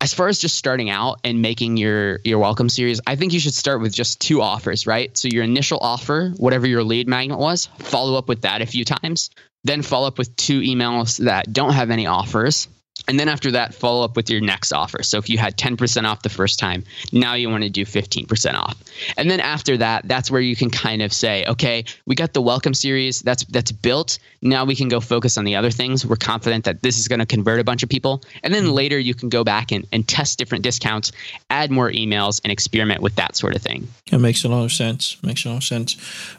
as 0.00 0.12
far 0.12 0.28
as 0.28 0.38
just 0.38 0.56
starting 0.56 0.90
out 0.90 1.20
and 1.24 1.40
making 1.40 1.76
your 1.76 2.20
your 2.24 2.38
welcome 2.38 2.68
series, 2.68 3.00
I 3.06 3.16
think 3.16 3.32
you 3.32 3.40
should 3.40 3.54
start 3.54 3.80
with 3.80 3.94
just 3.94 4.20
two 4.20 4.42
offers, 4.42 4.86
right? 4.86 5.16
So 5.16 5.28
your 5.28 5.44
initial 5.44 5.78
offer, 5.80 6.32
whatever 6.36 6.66
your 6.66 6.82
lead 6.82 7.08
magnet 7.08 7.38
was, 7.38 7.66
follow 7.78 8.16
up 8.18 8.28
with 8.28 8.42
that 8.42 8.62
a 8.62 8.66
few 8.66 8.84
times, 8.84 9.30
then 9.66 9.82
follow 9.82 10.06
up 10.06 10.18
with 10.18 10.34
two 10.36 10.60
emails 10.60 11.18
that 11.18 11.52
don't 11.52 11.72
have 11.72 11.90
any 11.90 12.06
offers. 12.06 12.68
And 13.08 13.20
then 13.20 13.28
after 13.28 13.52
that, 13.52 13.74
follow 13.74 14.04
up 14.04 14.16
with 14.16 14.30
your 14.30 14.40
next 14.40 14.72
offer. 14.72 15.02
So 15.02 15.18
if 15.18 15.28
you 15.28 15.38
had 15.38 15.56
10% 15.56 16.04
off 16.04 16.22
the 16.22 16.28
first 16.28 16.58
time, 16.58 16.82
now 17.12 17.34
you 17.34 17.48
want 17.48 17.62
to 17.62 17.70
do 17.70 17.84
15% 17.84 18.54
off. 18.54 18.76
And 19.16 19.30
then 19.30 19.38
after 19.38 19.76
that, 19.76 20.08
that's 20.08 20.30
where 20.30 20.40
you 20.40 20.56
can 20.56 20.70
kind 20.70 21.02
of 21.02 21.12
say, 21.12 21.44
okay, 21.46 21.84
we 22.06 22.14
got 22.14 22.32
the 22.32 22.42
welcome 22.42 22.74
series 22.74 23.20
that's 23.20 23.44
that's 23.44 23.70
built. 23.70 24.18
Now 24.42 24.64
we 24.64 24.74
can 24.74 24.88
go 24.88 25.00
focus 25.00 25.38
on 25.38 25.44
the 25.44 25.56
other 25.56 25.70
things. 25.70 26.04
We're 26.04 26.16
confident 26.16 26.64
that 26.64 26.82
this 26.82 26.98
is 26.98 27.06
going 27.06 27.20
to 27.20 27.26
convert 27.26 27.60
a 27.60 27.64
bunch 27.64 27.82
of 27.82 27.88
people. 27.88 28.22
And 28.42 28.52
then 28.52 28.70
later 28.70 28.98
you 28.98 29.14
can 29.14 29.28
go 29.28 29.44
back 29.44 29.72
and, 29.72 29.86
and 29.92 30.06
test 30.06 30.38
different 30.38 30.64
discounts, 30.64 31.12
add 31.50 31.70
more 31.70 31.90
emails, 31.90 32.40
and 32.42 32.50
experiment 32.50 33.02
with 33.02 33.14
that 33.16 33.36
sort 33.36 33.54
of 33.54 33.62
thing. 33.62 33.88
It 34.10 34.18
makes 34.18 34.44
a 34.44 34.48
lot 34.48 34.64
of 34.64 34.72
sense. 34.72 35.22
Makes 35.22 35.44
a 35.44 35.50
lot 35.50 35.58
of 35.58 35.64
sense. 35.64 35.94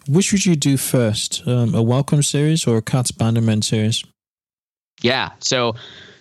Which 0.08 0.32
would 0.32 0.46
you 0.46 0.56
do 0.56 0.76
first, 0.78 1.44
um, 1.48 1.76
a 1.76 1.82
welcome 1.82 2.24
series 2.24 2.68
or 2.68 2.78
a 2.78 2.82
cart 2.82 3.10
abandonment 3.10 3.64
series? 3.64 4.04
Yeah. 5.02 5.32
So 5.40 5.76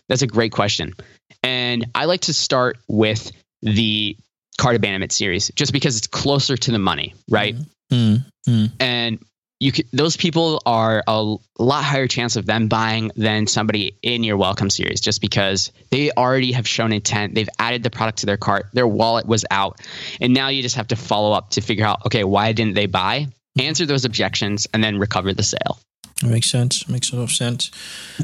that's 0.09 0.23
a 0.23 0.27
great 0.27 0.53
question. 0.53 0.95
And 1.43 1.87
I 1.95 2.07
like 2.07 2.23
to 2.23 2.35
start 2.35 2.79
with 2.89 3.31
the 3.63 4.17
cart 4.59 4.77
abandonment 4.77 5.13
series 5.13 5.51
just 5.55 5.73
because 5.73 5.97
it's 5.97 6.07
closer 6.07 6.57
to 6.57 6.73
the 6.73 6.79
money, 6.79 7.15
right? 7.29 7.57
Mm, 7.93 8.25
mm. 8.49 8.73
And 8.81 9.19
you 9.59 9.73
could, 9.73 9.87
those 9.93 10.17
people 10.17 10.61
are 10.67 11.03
a 11.07 11.37
lot 11.59 11.83
higher 11.83 12.07
chance 12.07 12.37
of 12.37 12.45
them 12.45 12.69
buying 12.69 13.11
than 13.17 13.47
somebody 13.47 13.97
in 14.03 14.23
your 14.23 14.37
welcome 14.37 14.69
series 14.69 15.01
just 15.01 15.21
because 15.21 15.73
they 15.91 16.11
already 16.11 16.53
have 16.53 16.69
shown 16.69 16.93
intent. 16.93 17.35
They've 17.35 17.49
added 17.59 17.83
the 17.83 17.91
product 17.91 18.19
to 18.19 18.27
their 18.27 18.37
cart, 18.37 18.67
their 18.73 18.87
wallet 18.87 19.27
was 19.27 19.45
out. 19.51 19.81
And 20.21 20.35
now 20.35 20.49
you 20.49 20.63
just 20.63 20.77
have 20.77 20.89
to 20.89 20.97
follow 20.97 21.33
up 21.33 21.51
to 21.51 21.61
figure 21.61 21.87
out, 21.87 22.07
okay, 22.07 22.25
why 22.25 22.53
didn't 22.53 22.75
they 22.75 22.87
buy? 22.87 23.29
Answer 23.59 23.87
those 23.87 24.05
objections 24.05 24.67
and 24.75 24.85
then 24.85 24.99
recover 24.99 25.33
the 25.33 25.43
sale. 25.43 25.79
It 26.23 26.29
makes 26.29 26.51
sense. 26.51 26.89
Makes 26.89 27.13
a 27.13 27.17
lot 27.17 27.25
of 27.25 27.33
sense. 27.33 27.71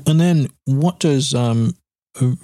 And 0.07 0.20
then, 0.20 0.48
what 0.64 0.98
does 0.98 1.35
um, 1.35 1.76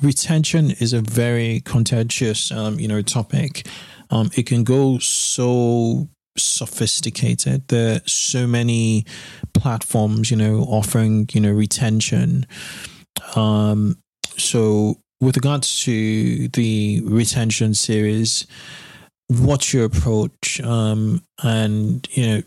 retention 0.03 0.73
is 0.73 0.93
a 0.93 1.01
very 1.01 1.61
contentious, 1.65 2.51
um, 2.53 2.79
you 2.79 2.89
know, 2.89 3.03
topic. 3.03 3.67
Um, 4.11 4.31
it 4.37 4.47
can 4.47 4.65
go 4.65 4.99
so 4.99 6.09
sophisticated. 6.37 7.69
There 7.69 7.97
are 7.97 8.01
so 8.07 8.47
many 8.47 9.05
platforms, 9.55 10.31
you 10.31 10.37
know, 10.37 10.61
offering 10.63 11.29
you 11.33 11.41
know 11.41 11.53
retention. 11.53 12.47
Um, 13.35 13.99
so, 14.37 14.97
with 15.21 15.37
regards 15.37 15.83
to 15.83 16.49
the 16.49 17.03
retention 17.05 17.75
series, 17.75 18.47
what's 19.27 19.75
your 19.75 19.85
approach? 19.85 20.61
Um, 20.63 21.23
and 21.43 22.07
you 22.13 22.27
know, 22.27 22.43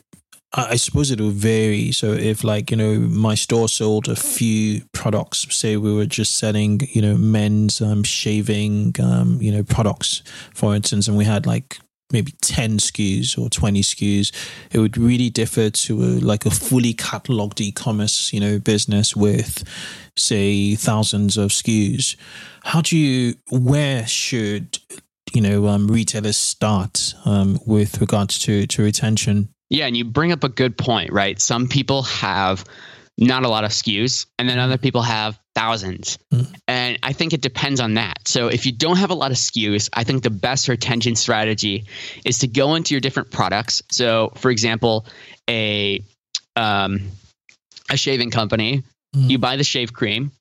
I 0.53 0.75
suppose 0.75 1.11
it 1.11 1.21
will 1.21 1.29
vary. 1.29 1.93
So 1.93 2.11
if 2.11 2.43
like, 2.43 2.71
you 2.71 2.77
know, 2.77 2.99
my 2.99 3.35
store 3.35 3.69
sold 3.69 4.09
a 4.09 4.17
few 4.17 4.81
products, 4.91 5.47
say 5.55 5.77
we 5.77 5.93
were 5.93 6.05
just 6.05 6.37
selling, 6.37 6.81
you 6.91 7.01
know, 7.01 7.15
men's 7.15 7.79
um, 7.79 8.03
shaving, 8.03 8.93
um, 9.01 9.41
you 9.41 9.49
know, 9.49 9.63
products, 9.63 10.23
for 10.53 10.75
instance, 10.75 11.07
and 11.07 11.15
we 11.15 11.23
had 11.23 11.45
like 11.45 11.79
maybe 12.11 12.33
10 12.41 12.79
SKUs 12.79 13.37
or 13.37 13.49
20 13.49 13.81
SKUs, 13.81 14.31
it 14.71 14.79
would 14.79 14.97
really 14.97 15.29
differ 15.29 15.69
to 15.69 16.03
a, 16.03 16.19
like 16.19 16.45
a 16.45 16.51
fully 16.51 16.93
cataloged 16.93 17.61
e-commerce, 17.61 18.33
you 18.33 18.39
know, 18.41 18.59
business 18.59 19.15
with 19.15 19.63
say 20.17 20.75
thousands 20.75 21.37
of 21.37 21.51
SKUs. 21.51 22.17
How 22.63 22.81
do 22.81 22.97
you, 22.97 23.35
where 23.49 24.05
should, 24.05 24.79
you 25.33 25.39
know, 25.39 25.67
um, 25.67 25.87
retailers 25.87 26.35
start 26.35 27.13
um, 27.23 27.57
with 27.65 28.01
regards 28.01 28.37
to, 28.39 28.67
to 28.67 28.83
retention? 28.83 29.47
Yeah, 29.71 29.87
and 29.87 29.95
you 29.95 30.03
bring 30.03 30.33
up 30.33 30.43
a 30.43 30.49
good 30.49 30.77
point, 30.77 31.13
right? 31.13 31.39
Some 31.39 31.69
people 31.69 32.03
have 32.03 32.65
not 33.17 33.43
a 33.43 33.47
lot 33.47 33.63
of 33.63 33.71
SKUs, 33.71 34.25
and 34.37 34.49
then 34.49 34.59
other 34.59 34.77
people 34.77 35.01
have 35.01 35.39
thousands. 35.55 36.17
And 36.67 36.99
I 37.03 37.13
think 37.13 37.31
it 37.31 37.39
depends 37.41 37.79
on 37.79 37.93
that. 37.93 38.27
So 38.27 38.49
if 38.49 38.65
you 38.65 38.73
don't 38.73 38.97
have 38.97 39.11
a 39.11 39.13
lot 39.13 39.31
of 39.31 39.37
SKUs, 39.37 39.89
I 39.93 40.03
think 40.03 40.23
the 40.23 40.29
best 40.29 40.67
retention 40.67 41.15
strategy 41.15 41.85
is 42.25 42.39
to 42.39 42.47
go 42.47 42.75
into 42.75 42.93
your 42.93 42.99
different 42.99 43.31
products. 43.31 43.81
So, 43.91 44.33
for 44.35 44.51
example, 44.51 45.05
a 45.49 46.03
um, 46.57 47.03
a 47.89 47.95
shaving 47.95 48.29
company, 48.29 48.83
you 49.13 49.37
buy 49.37 49.55
the 49.55 49.63
shave 49.63 49.93
cream, 49.93 50.31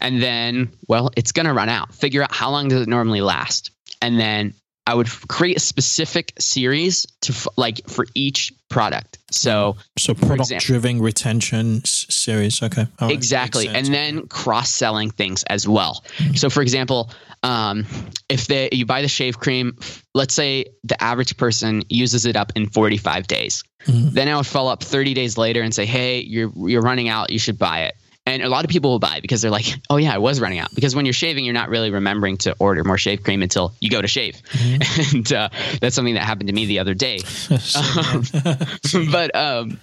and 0.00 0.22
then 0.22 0.70
well, 0.88 1.10
it's 1.16 1.32
going 1.32 1.46
to 1.46 1.52
run 1.52 1.68
out. 1.68 1.94
Figure 1.94 2.22
out 2.22 2.34
how 2.34 2.50
long 2.50 2.68
does 2.68 2.80
it 2.80 2.88
normally 2.88 3.20
last, 3.20 3.72
and 4.00 4.18
then 4.18 4.54
I 4.86 4.94
would 4.94 5.08
create 5.28 5.56
a 5.56 5.60
specific 5.60 6.32
series 6.38 7.06
to 7.22 7.32
f- 7.32 7.46
like 7.56 7.80
for 7.88 8.06
each 8.14 8.52
product. 8.68 9.18
So 9.30 9.76
So 9.98 10.14
product 10.14 10.40
example- 10.40 10.66
driven 10.66 11.00
retention 11.00 11.82
s- 11.84 12.06
series. 12.08 12.62
Okay. 12.62 12.86
Right. 13.00 13.12
exactly 13.12 13.68
and 13.68 13.86
then 13.86 14.26
cross-selling 14.28 15.10
things 15.10 15.42
as 15.44 15.66
well 15.68 16.04
so 16.34 16.50
for 16.50 16.62
example 16.62 17.10
um, 17.42 17.86
if 18.28 18.46
they 18.48 18.68
you 18.72 18.84
buy 18.86 19.02
the 19.02 19.08
shave 19.08 19.38
cream 19.38 19.76
let's 20.14 20.34
say 20.34 20.66
the 20.84 21.00
average 21.02 21.36
person 21.36 21.82
uses 21.88 22.26
it 22.26 22.36
up 22.36 22.52
in 22.56 22.68
45 22.68 23.26
days 23.26 23.62
Mhm. 23.86 24.12
then 24.12 24.28
i 24.28 24.36
would 24.36 24.46
follow 24.46 24.70
up 24.72 24.82
30 24.82 25.14
days 25.14 25.38
later 25.38 25.62
and 25.62 25.74
say 25.74 25.86
hey 25.86 26.20
you're 26.20 26.52
you're 26.68 26.82
running 26.82 27.08
out 27.08 27.30
you 27.30 27.38
should 27.38 27.58
buy 27.58 27.84
it 27.84 27.94
and 28.26 28.42
a 28.42 28.48
lot 28.48 28.64
of 28.64 28.70
people 28.70 28.90
will 28.90 28.98
buy 28.98 29.20
because 29.20 29.40
they're 29.42 29.50
like 29.50 29.66
oh 29.88 29.96
yeah 29.96 30.12
i 30.14 30.18
was 30.18 30.40
running 30.40 30.58
out 30.58 30.68
because 30.74 30.94
when 30.94 31.06
you're 31.06 31.12
shaving 31.12 31.44
you're 31.44 31.54
not 31.54 31.68
really 31.68 31.90
remembering 31.90 32.36
to 32.36 32.54
order 32.58 32.84
more 32.84 32.98
shave 32.98 33.22
cream 33.22 33.42
until 33.42 33.72
you 33.80 33.88
go 33.90 34.00
to 34.02 34.08
shave 34.08 34.40
and 35.14 35.32
uh, 35.32 35.48
that's 35.80 35.94
something 35.94 36.14
that 36.14 36.24
happened 36.24 36.48
to 36.48 36.52
me 36.54 36.66
the 36.66 36.78
other 36.78 36.94
day 36.94 37.18
um, 37.76 38.22
but 39.10 39.34
um, 39.34 39.78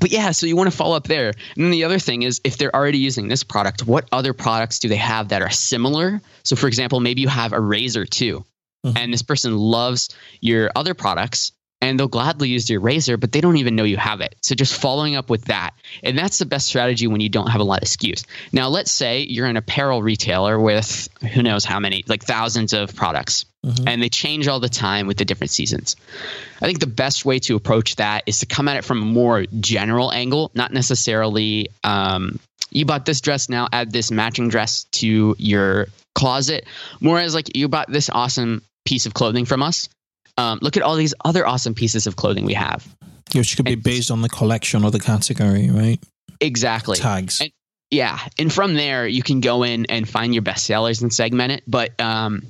but 0.00 0.12
yeah, 0.12 0.30
so 0.30 0.46
you 0.46 0.54
want 0.54 0.70
to 0.70 0.76
follow 0.76 0.94
up 0.94 1.08
there. 1.08 1.30
And 1.56 1.64
then 1.64 1.70
the 1.72 1.82
other 1.82 1.98
thing 1.98 2.22
is 2.22 2.40
if 2.44 2.56
they're 2.56 2.72
already 2.72 2.98
using 2.98 3.26
this 3.26 3.42
product, 3.42 3.84
what 3.84 4.06
other 4.12 4.32
products 4.32 4.78
do 4.78 4.88
they 4.88 4.94
have 4.94 5.30
that 5.30 5.42
are 5.42 5.50
similar? 5.50 6.20
So 6.44 6.54
for 6.54 6.68
example, 6.68 7.00
maybe 7.00 7.20
you 7.20 7.26
have 7.26 7.52
a 7.52 7.58
razor 7.60 8.04
too, 8.06 8.44
Mhm. 8.86 8.96
and 8.96 9.12
this 9.12 9.22
person 9.22 9.56
loves 9.58 10.10
your 10.40 10.70
other 10.76 10.94
products 10.94 11.50
and 11.80 11.98
they'll 11.98 12.08
gladly 12.08 12.48
use 12.48 12.68
your 12.68 12.80
razor, 12.80 13.16
but 13.16 13.32
they 13.32 13.40
don't 13.40 13.56
even 13.58 13.76
know 13.76 13.84
you 13.84 13.96
have 13.96 14.20
it. 14.20 14.34
So 14.42 14.54
just 14.54 14.80
following 14.80 15.16
up 15.16 15.30
with 15.30 15.44
that. 15.46 15.74
And 16.02 16.18
that's 16.18 16.38
the 16.38 16.46
best 16.46 16.66
strategy 16.66 17.06
when 17.06 17.20
you 17.20 17.28
don't 17.28 17.48
have 17.48 17.60
a 17.60 17.64
lot 17.64 17.82
of 17.82 17.88
SKUs. 17.88 18.24
Now, 18.52 18.68
let's 18.68 18.90
say 18.90 19.20
you're 19.20 19.46
an 19.46 19.56
apparel 19.56 20.02
retailer 20.02 20.58
with 20.58 21.08
who 21.32 21.42
knows 21.42 21.64
how 21.64 21.78
many, 21.78 22.04
like 22.08 22.24
thousands 22.24 22.72
of 22.72 22.94
products, 22.94 23.44
and 23.86 24.02
they 24.02 24.08
change 24.08 24.48
all 24.48 24.60
the 24.60 24.68
time 24.68 25.06
with 25.06 25.18
the 25.18 25.24
different 25.24 25.50
seasons. 25.50 25.96
I 26.60 26.66
think 26.66 26.80
the 26.80 26.86
best 26.86 27.24
way 27.24 27.38
to 27.40 27.56
approach 27.56 27.96
that 27.96 28.24
is 28.26 28.40
to 28.40 28.46
come 28.46 28.68
at 28.68 28.76
it 28.76 28.84
from 28.84 29.02
a 29.02 29.06
more 29.06 29.44
general 29.60 30.12
angle, 30.12 30.50
not 30.54 30.72
necessarily 30.72 31.68
um, 31.84 32.38
you 32.70 32.84
bought 32.84 33.06
this 33.06 33.20
dress 33.20 33.48
now 33.48 33.68
add 33.72 33.92
this 33.92 34.10
matching 34.10 34.48
dress 34.48 34.84
to 34.92 35.34
your 35.38 35.88
closet. 36.14 36.66
More 37.00 37.18
as 37.18 37.34
like 37.34 37.56
you 37.56 37.68
bought 37.68 37.90
this 37.90 38.10
awesome 38.10 38.62
piece 38.84 39.06
of 39.06 39.14
clothing 39.14 39.44
from 39.44 39.62
us. 39.62 39.88
Um, 40.38 40.58
look 40.62 40.76
at 40.76 40.82
all 40.82 40.94
these 40.96 41.14
other 41.24 41.46
awesome 41.46 41.74
pieces 41.74 42.06
of 42.06 42.16
clothing 42.16 42.46
we 42.46 42.54
have. 42.54 42.86
Which 43.34 43.56
could 43.56 43.66
be 43.66 43.74
And- 43.74 43.82
based 43.82 44.10
on 44.10 44.22
the 44.22 44.28
collection 44.28 44.84
or 44.84 44.90
the 44.90 45.00
category, 45.00 45.68
right? 45.70 45.98
Exactly. 46.40 46.96
Tags. 46.96 47.40
And- 47.40 47.50
Yeah, 47.90 48.18
and 48.38 48.52
from 48.52 48.74
there 48.74 49.06
you 49.08 49.22
can 49.22 49.40
go 49.40 49.62
in 49.64 49.86
and 49.86 50.08
find 50.08 50.34
your 50.34 50.42
best 50.42 50.64
sellers 50.66 51.02
and 51.02 51.12
segment 51.12 51.52
it, 51.52 51.62
but 51.66 51.98
um, 52.00 52.42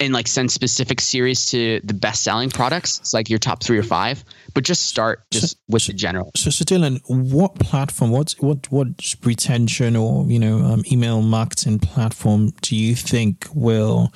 and 0.00 0.12
like 0.12 0.26
send 0.26 0.50
specific 0.50 1.00
series 1.00 1.46
to 1.46 1.80
the 1.84 1.94
best 1.94 2.22
selling 2.22 2.50
products. 2.50 2.98
It's 2.98 3.14
like 3.14 3.30
your 3.30 3.38
top 3.38 3.62
three 3.62 3.78
or 3.78 3.82
five, 3.82 4.24
but 4.54 4.64
just 4.64 4.86
start 4.86 5.22
just 5.32 5.56
with 5.68 5.86
the 5.86 5.92
general. 5.92 6.32
So, 6.36 6.50
so 6.50 6.64
Dylan, 6.64 7.00
what 7.08 7.54
platform, 7.56 8.10
what 8.10 8.34
what 8.40 8.70
what 8.70 8.88
retention 9.24 9.96
or 9.96 10.26
you 10.26 10.38
know 10.38 10.58
um, 10.58 10.82
email 10.90 11.22
marketing 11.22 11.78
platform 11.78 12.52
do 12.60 12.76
you 12.76 12.94
think 12.94 13.46
will, 13.54 14.12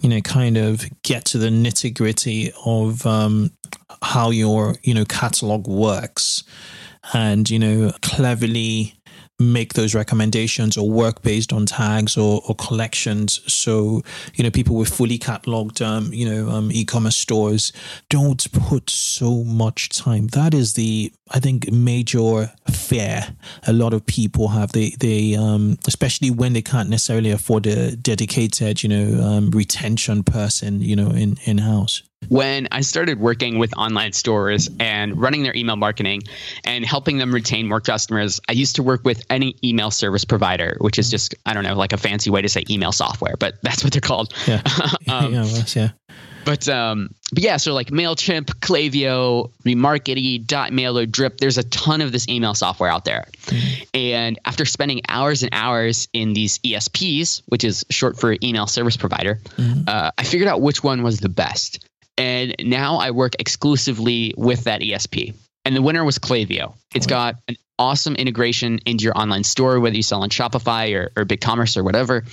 you 0.00 0.08
know, 0.08 0.20
kind 0.20 0.56
of 0.56 0.84
get 1.02 1.24
to 1.26 1.38
the 1.38 1.48
nitty 1.48 1.94
gritty 1.94 2.52
of 2.64 3.06
um, 3.06 3.50
how 4.02 4.30
your 4.30 4.76
you 4.82 4.94
know 4.94 5.04
catalog 5.04 5.66
works, 5.66 6.42
and 7.12 7.48
you 7.48 7.58
know 7.58 7.92
cleverly 8.02 8.99
make 9.40 9.74
those 9.74 9.94
recommendations 9.94 10.76
or 10.76 10.88
work 10.88 11.22
based 11.22 11.52
on 11.52 11.66
tags 11.66 12.16
or, 12.16 12.42
or 12.46 12.54
collections. 12.54 13.40
So 13.52 14.02
you 14.34 14.44
know 14.44 14.50
people 14.50 14.76
with 14.76 14.94
fully 14.94 15.18
cataloged 15.18 15.84
um, 15.84 16.12
you 16.12 16.28
know 16.28 16.50
um, 16.50 16.70
e-commerce 16.72 17.16
stores 17.16 17.72
don't 18.08 18.50
put 18.52 18.90
so 18.90 19.42
much 19.44 19.88
time. 19.88 20.28
That 20.28 20.54
is 20.54 20.74
the 20.74 21.12
i 21.32 21.38
think 21.38 21.70
major 21.70 22.52
fear 22.70 23.24
a 23.66 23.72
lot 23.72 23.94
of 23.94 24.04
people 24.06 24.48
have. 24.48 24.72
They 24.72 24.90
they 24.98 25.34
um, 25.36 25.78
especially 25.86 26.30
when 26.30 26.52
they 26.52 26.62
can't 26.62 26.88
necessarily 26.88 27.30
afford 27.30 27.66
a 27.66 27.96
dedicated 27.96 28.82
you 28.82 28.88
know 28.88 29.22
um, 29.22 29.50
retention 29.50 30.22
person 30.22 30.80
you 30.80 30.96
know 30.96 31.10
in 31.10 31.38
in 31.44 31.58
house 31.58 32.02
when 32.28 32.68
I 32.70 32.82
started 32.82 33.18
working 33.18 33.58
with 33.58 33.76
online 33.76 34.12
stores 34.12 34.68
and 34.78 35.20
running 35.20 35.42
their 35.42 35.56
email 35.56 35.76
marketing 35.76 36.22
and 36.64 36.84
helping 36.84 37.18
them 37.18 37.32
retain 37.32 37.66
more 37.68 37.80
customers, 37.80 38.40
I 38.48 38.52
used 38.52 38.76
to 38.76 38.82
work 38.82 39.04
with 39.04 39.24
any 39.30 39.56
email 39.64 39.90
service 39.90 40.24
provider, 40.24 40.76
which 40.80 40.98
is 40.98 41.10
just, 41.10 41.34
I 41.46 41.54
don't 41.54 41.64
know, 41.64 41.74
like 41.74 41.92
a 41.92 41.96
fancy 41.96 42.30
way 42.30 42.42
to 42.42 42.48
say 42.48 42.64
email 42.70 42.92
software, 42.92 43.34
but 43.38 43.54
that's 43.62 43.82
what 43.82 43.92
they're 43.92 44.00
called. 44.00 44.34
yeah. 44.46 44.62
Um, 45.08 45.34
yeah, 45.34 45.42
well, 45.42 45.64
yeah. 45.74 45.90
But 46.44 46.68
um, 46.68 47.10
but 47.32 47.42
yeah, 47.42 47.56
so 47.56 47.74
like 47.74 47.88
Mailchimp, 47.88 48.46
Klaviyo, 48.60 49.50
Remarkety, 49.64 50.44
Dot 50.44 50.72
Mailer, 50.72 51.04
Drip. 51.04 51.38
There's 51.38 51.58
a 51.58 51.64
ton 51.64 52.00
of 52.00 52.12
this 52.12 52.28
email 52.28 52.54
software 52.54 52.90
out 52.90 53.04
there, 53.04 53.26
and 53.92 54.38
after 54.44 54.64
spending 54.64 55.02
hours 55.08 55.42
and 55.42 55.50
hours 55.52 56.08
in 56.12 56.32
these 56.32 56.58
ESPs, 56.60 57.42
which 57.46 57.64
is 57.64 57.84
short 57.90 58.18
for 58.18 58.36
email 58.42 58.66
service 58.66 58.96
provider, 58.96 59.40
uh, 59.86 60.10
I 60.16 60.24
figured 60.24 60.48
out 60.48 60.60
which 60.60 60.82
one 60.82 61.02
was 61.02 61.20
the 61.20 61.28
best, 61.28 61.86
and 62.20 62.54
now 62.60 62.98
I 62.98 63.12
work 63.12 63.32
exclusively 63.38 64.34
with 64.36 64.64
that 64.64 64.82
ESP. 64.82 65.34
And 65.64 65.74
the 65.74 65.80
winner 65.80 66.04
was 66.04 66.18
Klaviyo. 66.18 66.74
It's 66.94 67.06
got 67.06 67.36
an 67.48 67.56
awesome 67.78 68.14
integration 68.14 68.80
into 68.84 69.04
your 69.04 69.16
online 69.16 69.42
store, 69.42 69.80
whether 69.80 69.96
you 69.96 70.02
sell 70.02 70.22
on 70.22 70.28
Shopify 70.28 70.94
or, 70.94 71.12
or 71.16 71.24
BigCommerce 71.24 71.78
or 71.78 71.82
whatever. 71.82 72.24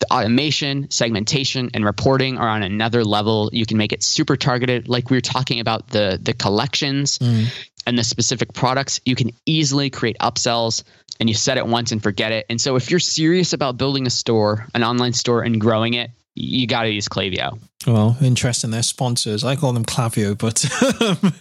The 0.00 0.12
automation, 0.12 0.90
segmentation, 0.90 1.70
and 1.74 1.84
reporting 1.84 2.38
are 2.38 2.48
on 2.48 2.64
another 2.64 3.04
level. 3.04 3.50
You 3.52 3.66
can 3.66 3.76
make 3.76 3.92
it 3.92 4.02
super 4.02 4.36
targeted, 4.36 4.88
like 4.88 5.10
we 5.10 5.16
were 5.16 5.20
talking 5.20 5.60
about 5.60 5.86
the 5.88 6.18
the 6.20 6.32
collections 6.32 7.18
mm. 7.18 7.46
and 7.86 7.96
the 7.96 8.04
specific 8.04 8.52
products. 8.52 9.00
You 9.04 9.14
can 9.14 9.30
easily 9.46 9.90
create 9.90 10.16
upsells, 10.18 10.82
and 11.20 11.28
you 11.28 11.36
set 11.36 11.56
it 11.56 11.66
once 11.66 11.92
and 11.92 12.02
forget 12.02 12.32
it. 12.32 12.46
And 12.50 12.60
so, 12.60 12.74
if 12.74 12.90
you're 12.90 12.98
serious 12.98 13.52
about 13.52 13.76
building 13.76 14.08
a 14.08 14.10
store, 14.10 14.66
an 14.74 14.82
online 14.82 15.12
store, 15.12 15.42
and 15.42 15.60
growing 15.60 15.94
it, 15.94 16.10
you 16.34 16.66
got 16.66 16.82
to 16.82 16.90
use 16.90 17.08
Klaviyo. 17.08 17.60
Well, 17.86 18.18
interesting. 18.20 18.70
They're 18.72 18.82
sponsors. 18.82 19.42
I 19.42 19.56
call 19.56 19.72
them 19.72 19.86
Clavio, 19.86 20.36
but 20.36 20.62
um, 21.00 21.32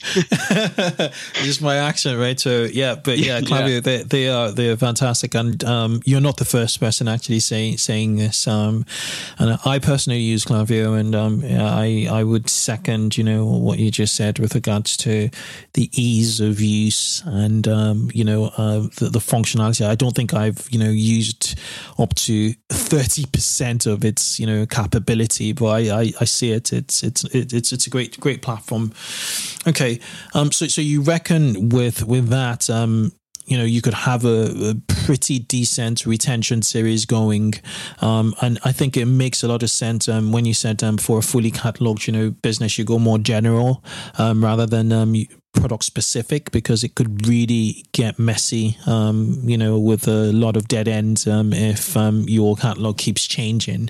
just 1.44 1.62
my 1.62 1.76
accent, 1.76 2.18
right? 2.18 2.40
So 2.40 2.64
yeah, 2.64 2.96
but 2.96 3.18
yeah, 3.18 3.42
Clavio, 3.42 3.76
Yeah. 3.76 3.80
they 3.82 4.04
they 4.04 4.30
are 4.30 4.50
they 4.50 4.70
are 4.70 4.78
fantastic, 4.78 5.36
and 5.36 5.62
um, 5.66 6.02
you're 6.06 6.22
not 6.22 6.38
the 6.38 6.46
first 6.46 6.80
person 6.80 7.10
actually 7.10 7.42
saying 7.42 7.78
saying 7.78 8.16
this. 8.16 8.48
Um, 8.48 8.86
and 9.38 9.60
I 9.66 9.80
personally 9.80 10.22
use 10.22 10.46
Clavio, 10.46 10.98
and 10.98 11.14
um, 11.14 11.42
yeah, 11.42 11.66
I 11.76 12.08
I 12.10 12.24
would 12.24 12.50
second 12.50 13.18
you 13.18 13.26
know 13.26 13.46
what 13.46 13.78
you 13.80 13.92
just 13.92 14.16
said 14.16 14.40
with 14.40 14.56
regards 14.56 14.96
to 14.98 15.30
the 15.74 15.90
ease 15.92 16.40
of 16.40 16.62
use 16.62 17.22
and 17.26 17.68
um, 17.68 18.12
you 18.14 18.24
know 18.24 18.46
uh, 18.56 18.88
the, 18.98 19.10
the 19.12 19.20
functionality. 19.20 19.86
I 19.86 19.96
don't 19.96 20.16
think 20.16 20.34
I've 20.34 20.66
you 20.72 20.80
know 20.80 20.90
used 20.90 21.60
up 21.98 22.16
to 22.16 22.54
thirty 22.70 23.26
percent 23.26 23.86
of 23.86 24.06
its 24.06 24.40
you 24.40 24.48
know 24.48 24.66
capability, 24.66 25.52
but 25.52 25.66
I, 25.66 26.00
I, 26.04 26.14
I 26.22 26.26
see 26.30 26.52
it. 26.52 26.72
It's 26.74 27.04
it's 27.04 27.24
it's 27.26 27.72
it's 27.72 27.88
a 27.88 27.90
great 27.90 28.20
great 28.20 28.42
platform. 28.42 28.94
Okay, 29.68 30.00
um, 30.34 30.52
so 30.52 30.68
so 30.68 30.82
you 30.82 31.02
reckon 31.02 31.70
with 31.70 32.06
with 32.06 32.30
that, 32.30 32.70
um, 32.70 33.12
you 33.50 33.58
know, 33.58 33.64
you 33.64 33.82
could 33.82 33.96
have 33.96 34.26
a, 34.26 34.52
a 34.70 34.76
pretty 35.06 35.40
decent 35.40 36.06
retention 36.06 36.62
series 36.62 37.06
going, 37.06 37.56
um, 38.00 38.36
and 38.42 38.60
I 38.64 38.72
think 38.72 38.96
it 38.96 39.06
makes 39.06 39.42
a 39.44 39.48
lot 39.48 39.64
of 39.64 39.72
sense. 39.72 40.08
Um, 40.08 40.32
when 40.32 40.46
you 40.46 40.54
said 40.54 40.84
um, 40.84 40.98
for 40.98 41.18
a 41.18 41.22
fully 41.24 41.52
cataloged, 41.52 42.06
you 42.06 42.14
know, 42.14 42.30
business, 42.30 42.78
you 42.78 42.86
go 42.86 43.00
more 43.00 43.18
general 43.18 43.84
um, 44.20 44.44
rather 44.44 44.68
than 44.68 44.92
um, 44.92 45.16
product 45.54 45.84
specific 45.84 46.52
because 46.52 46.84
it 46.84 46.94
could 46.94 47.28
really 47.28 47.84
get 47.92 48.20
messy, 48.20 48.78
um, 48.86 49.42
you 49.44 49.58
know, 49.58 49.80
with 49.80 50.08
a 50.08 50.32
lot 50.32 50.56
of 50.56 50.68
dead 50.68 50.88
ends 50.88 51.28
um, 51.28 51.52
if 51.52 51.98
um, 51.98 52.26
your 52.28 52.56
catalog 52.56 53.00
keeps 53.00 53.26
changing, 53.26 53.90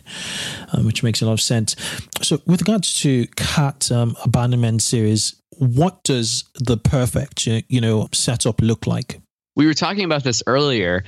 um, 0.72 0.86
which 0.86 1.04
makes 1.04 1.22
a 1.22 1.26
lot 1.26 1.34
of 1.34 1.42
sense. 1.42 1.76
So, 2.22 2.40
with 2.46 2.62
regards 2.62 2.98
to 3.02 3.28
cart 3.36 3.92
abandonment 3.92 4.82
series, 4.82 5.36
what 5.58 6.02
does 6.06 6.46
the 6.56 6.78
perfect, 6.78 7.46
you 7.46 7.82
know, 7.82 8.08
setup 8.14 8.62
look 8.62 8.88
like? 8.88 9.20
We 9.60 9.68
were 9.68 9.74
talking 9.74 10.06
about 10.06 10.24
this 10.24 10.42
earlier 10.48 11.04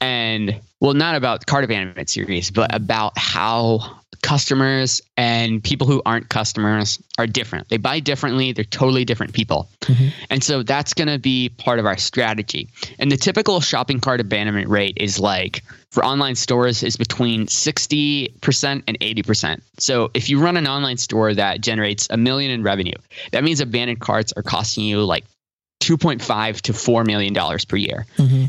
and 0.00 0.58
well 0.80 0.94
not 0.94 1.16
about 1.16 1.44
cart 1.44 1.64
abandonment 1.64 2.08
series 2.08 2.50
but 2.50 2.74
about 2.74 3.12
how 3.18 4.00
customers 4.22 5.02
and 5.18 5.62
people 5.62 5.86
who 5.86 6.00
aren't 6.06 6.30
customers 6.30 6.98
are 7.18 7.26
different. 7.26 7.68
They 7.68 7.76
buy 7.76 8.00
differently. 8.00 8.52
They're 8.52 8.64
totally 8.64 9.04
different 9.04 9.34
people. 9.34 9.68
Mm-hmm. 9.82 10.08
And 10.30 10.42
so 10.42 10.62
that's 10.62 10.94
going 10.94 11.08
to 11.08 11.18
be 11.18 11.50
part 11.50 11.78
of 11.78 11.84
our 11.84 11.98
strategy. 11.98 12.70
And 12.98 13.12
the 13.12 13.18
typical 13.18 13.60
shopping 13.60 14.00
cart 14.00 14.18
abandonment 14.18 14.70
rate 14.70 14.94
is 14.96 15.20
like 15.20 15.62
for 15.90 16.02
online 16.02 16.36
stores 16.36 16.82
is 16.82 16.96
between 16.96 17.48
60% 17.48 18.82
and 18.86 19.00
80% 19.00 19.60
so 19.78 20.10
if 20.14 20.28
you 20.28 20.40
run 20.40 20.56
an 20.56 20.68
online 20.68 20.96
store 20.96 21.34
that 21.34 21.60
generates 21.60 22.06
a 22.10 22.16
million 22.16 22.50
in 22.50 22.62
revenue 22.62 22.94
that 23.32 23.42
means 23.42 23.60
abandoned 23.60 24.00
carts 24.00 24.32
are 24.36 24.42
costing 24.42 24.84
you 24.84 25.02
like 25.04 25.24
2.5 25.96 26.60
to 26.62 26.72
4 26.72 27.04
million 27.04 27.32
dollars 27.32 27.64
per 27.64 27.76
year. 27.76 28.06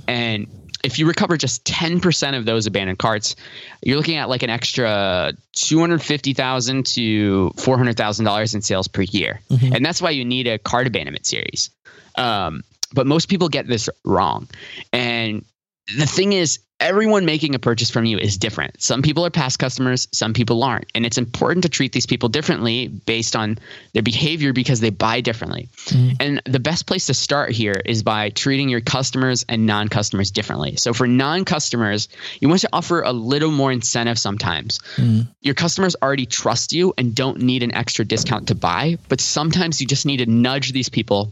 And 0.08 0.48
if 0.84 0.98
you 1.00 1.08
recover 1.08 1.38
just 1.38 1.64
10% 1.66 2.38
of 2.38 2.46
those 2.46 2.66
abandoned 2.68 3.00
carts, 3.00 3.36
you're 3.84 3.98
looking 3.98 4.18
at 4.18 4.30
like 4.30 4.44
an 4.44 4.50
extra 4.50 5.34
250,000 5.54 6.86
to 6.86 7.52
$400,000 7.56 8.56
in 8.56 8.62
sales 8.62 8.88
per 8.88 9.02
year. 9.02 9.42
And 9.76 9.86
that's 9.86 10.02
why 10.02 10.12
you 10.12 10.26
need 10.26 10.48
a 10.48 10.58
cart 10.58 10.88
abandonment 10.88 11.26
series. 11.26 11.70
Um, 12.16 12.64
but 12.94 13.08
most 13.08 13.28
people 13.30 13.48
get 13.50 13.68
this 13.68 13.90
wrong. 14.04 14.48
And 14.92 15.46
the 15.98 16.06
thing 16.08 16.34
is, 16.34 16.60
everyone 16.82 17.26
making 17.26 17.54
a 17.56 17.60
purchase 17.60 17.92
from 17.92 18.06
you 18.06 18.18
is 18.18 18.38
different. 18.38 18.82
Some 18.82 19.04
people 19.04 19.26
are 19.26 19.30
past 19.30 19.60
customers, 19.60 20.08
some 20.12 20.34
people 20.34 20.64
aren't. 20.64 20.92
And 20.96 21.06
it's 21.06 21.20
important 21.20 21.64
to 21.64 21.70
treat 21.70 21.94
these 21.94 22.08
people 22.08 22.28
differently 22.28 22.88
based 22.88 23.36
on 23.36 23.60
their 23.94 24.02
behavior 24.02 24.52
because 24.52 24.80
they 24.80 24.90
buy 24.90 25.22
differently. 25.22 25.70
Mm. 25.86 26.18
And 26.20 26.42
the 26.46 26.60
best 26.60 26.88
place 26.88 27.06
to 27.06 27.14
start 27.14 27.52
here 27.52 27.80
is 27.86 28.02
by 28.04 28.32
treating 28.32 28.68
your 28.68 28.82
customers 28.82 29.46
and 29.48 29.66
non 29.66 29.88
customers 29.88 30.32
differently. 30.32 30.76
So 30.76 30.94
for 30.94 31.08
non 31.08 31.46
customers, 31.46 32.10
you 32.40 32.50
want 32.50 32.62
to 32.62 32.70
offer 32.74 33.02
a 33.04 33.14
little 33.14 33.52
more 33.52 33.72
incentive 33.72 34.18
sometimes. 34.18 34.80
Mm. 34.96 35.28
Your 35.42 35.56
customers 35.56 35.96
already 36.02 36.26
trust 36.26 36.74
you 36.74 36.94
and 36.98 37.14
don't 37.14 37.42
need 37.42 37.62
an 37.62 37.76
extra 37.76 38.04
discount 38.04 38.48
to 38.48 38.56
buy, 38.56 38.98
but 39.08 39.22
sometimes 39.22 39.80
you 39.80 39.88
just 39.88 40.08
need 40.08 40.18
to 40.18 40.26
nudge 40.26 40.72
these 40.72 40.90
people 40.90 41.32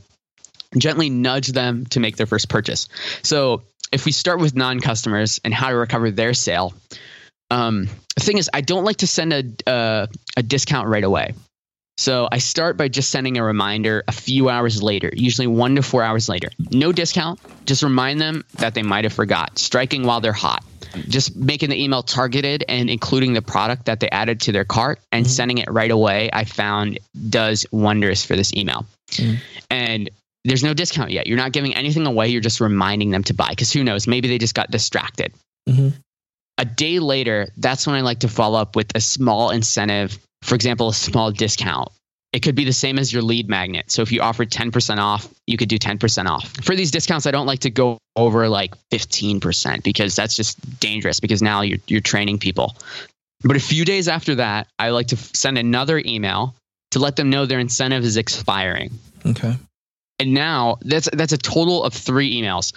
gently 0.78 1.10
nudge 1.10 1.48
them 1.48 1.86
to 1.88 2.00
make 2.00 2.16
their 2.16 2.28
first 2.28 2.50
purchase. 2.50 2.88
So 3.24 3.64
if 3.91 4.06
we 4.06 4.12
start 4.12 4.39
with 4.39 4.56
non-customers 4.56 5.39
and 5.43 5.54
how 5.54 5.69
to 5.69 5.75
recover 5.75 6.12
their 6.12 6.34
sale, 6.34 6.73
um, 7.52 7.88
the 8.15 8.21
thing 8.21 8.38
is, 8.38 8.49
I 8.54 8.62
don't 8.62 8.84
like 8.84 8.97
to 8.97 9.08
send 9.08 9.34
a 9.34 9.69
uh, 9.69 10.08
a 10.38 10.43
discount 10.43 10.88
right 10.88 11.04
away. 11.04 11.34
So 11.97 12.30
I 12.32 12.38
start 12.38 12.78
by 12.78 12.88
just 12.88 13.12
sending 13.12 13.38
a 13.38 13.43
reminder 13.43 14.04
a 14.08 14.13
few 14.13 14.47
hours 14.47 14.82
later, 14.82 15.12
usually 15.13 15.47
one 15.47 15.75
to 15.75 15.82
four 15.82 16.02
hours 16.02 16.30
later. 16.30 16.47
No 16.71 16.93
discount, 16.93 17.41
just 17.65 17.84
remind 17.84 18.21
them 18.21 18.45
that 18.54 18.73
they 18.73 18.84
might 18.84 19.04
have 19.04 19.12
forgot. 19.12 19.60
Striking 19.60 20.04
while 20.04 20.21
they're 20.21 20.32
hot. 20.32 20.63
Just 21.10 21.36
making 21.36 21.69
the 21.69 21.84
email 21.84 22.02
targeted 22.02 22.63
and 22.69 22.89
including 22.89 23.34
the 23.34 23.41
product 23.41 23.86
that 23.86 23.99
they 23.99 24.10
added 24.12 24.39
to 24.41 24.54
their 24.54 24.63
cart 24.63 24.99
and 25.12 25.28
sending 25.28 25.58
it 25.58 25.69
right 25.69 25.91
away, 25.91 26.30
I 26.32 26.45
found 26.45 26.99
does 27.30 27.65
wonders 27.71 28.23
for 28.23 28.38
this 28.38 28.54
email. 28.54 28.86
And 29.69 30.10
there's 30.45 30.63
no 30.63 30.73
discount 30.73 31.12
yet. 31.12 31.28
You're 31.28 31.38
not 31.38 31.52
giving 31.52 31.75
anything 31.75 32.06
away. 32.06 32.30
You're 32.30 32.41
just 32.41 32.62
reminding 32.62 33.12
them 33.12 33.23
to 33.25 33.34
buy 33.34 33.49
because 33.49 33.71
who 33.71 33.84
knows? 33.84 34.08
Maybe 34.08 34.28
they 34.28 34.38
just 34.38 34.56
got 34.56 34.71
distracted. 34.71 35.34
Mhm. 35.67 35.93
A 36.58 36.65
day 36.65 36.99
later, 36.99 37.49
that's 37.58 37.88
when 37.88 37.95
I 37.95 38.02
like 38.02 38.19
to 38.19 38.28
follow 38.28 38.60
up 38.60 38.75
with 38.75 38.91
a 38.95 39.02
small 39.02 39.49
incentive. 39.52 40.17
For 40.41 40.56
example, 40.56 40.89
a 40.89 40.93
small 40.93 41.32
discount 41.32 41.89
It 42.32 42.43
could 42.43 42.54
be 42.54 42.63
the 42.63 42.73
same 42.73 42.99
as 42.99 43.12
your 43.12 43.23
lead 43.23 43.49
magnet. 43.49 43.89
So 43.89 44.04
if 44.04 44.12
you 44.12 44.21
offer 44.21 44.45
10% 44.45 44.99
off, 44.99 45.28
you 45.47 45.58
could 45.58 45.67
do 45.67 45.80
10% 45.80 46.28
off. 46.28 46.47
For 46.63 46.75
these 46.75 46.91
discounts, 46.91 47.25
I 47.25 47.32
don't 47.32 47.47
like 47.47 47.62
to 47.62 47.71
go 47.71 47.97
over 48.15 48.47
like 48.47 48.75
15% 48.91 49.82
because 49.84 50.15
that's 50.15 50.36
just 50.36 50.80
dangerous 50.80 51.19
because 51.19 51.41
now 51.41 51.62
you're, 51.62 51.80
you're 51.88 52.02
training 52.02 52.38
people. 52.38 52.75
But 53.41 53.58
a 53.58 53.60
few 53.60 53.84
days 53.84 54.08
after 54.08 54.36
that, 54.36 54.67
I 54.78 54.89
like 54.89 55.08
to 55.08 55.17
send 55.17 55.58
another 55.58 55.97
email 56.06 56.54
to 56.91 56.99
let 56.99 57.15
them 57.15 57.32
know 57.32 57.47
their 57.47 57.60
incentive 57.60 58.04
is 58.04 58.15
expiring. 58.15 58.91
Okay. 59.25 59.56
And 60.20 60.34
now 60.34 60.78
that's 60.82 61.10
that's 61.12 61.34
a 61.34 61.38
total 61.38 61.84
of 61.84 61.94
three 61.94 62.42
emails. 62.42 62.74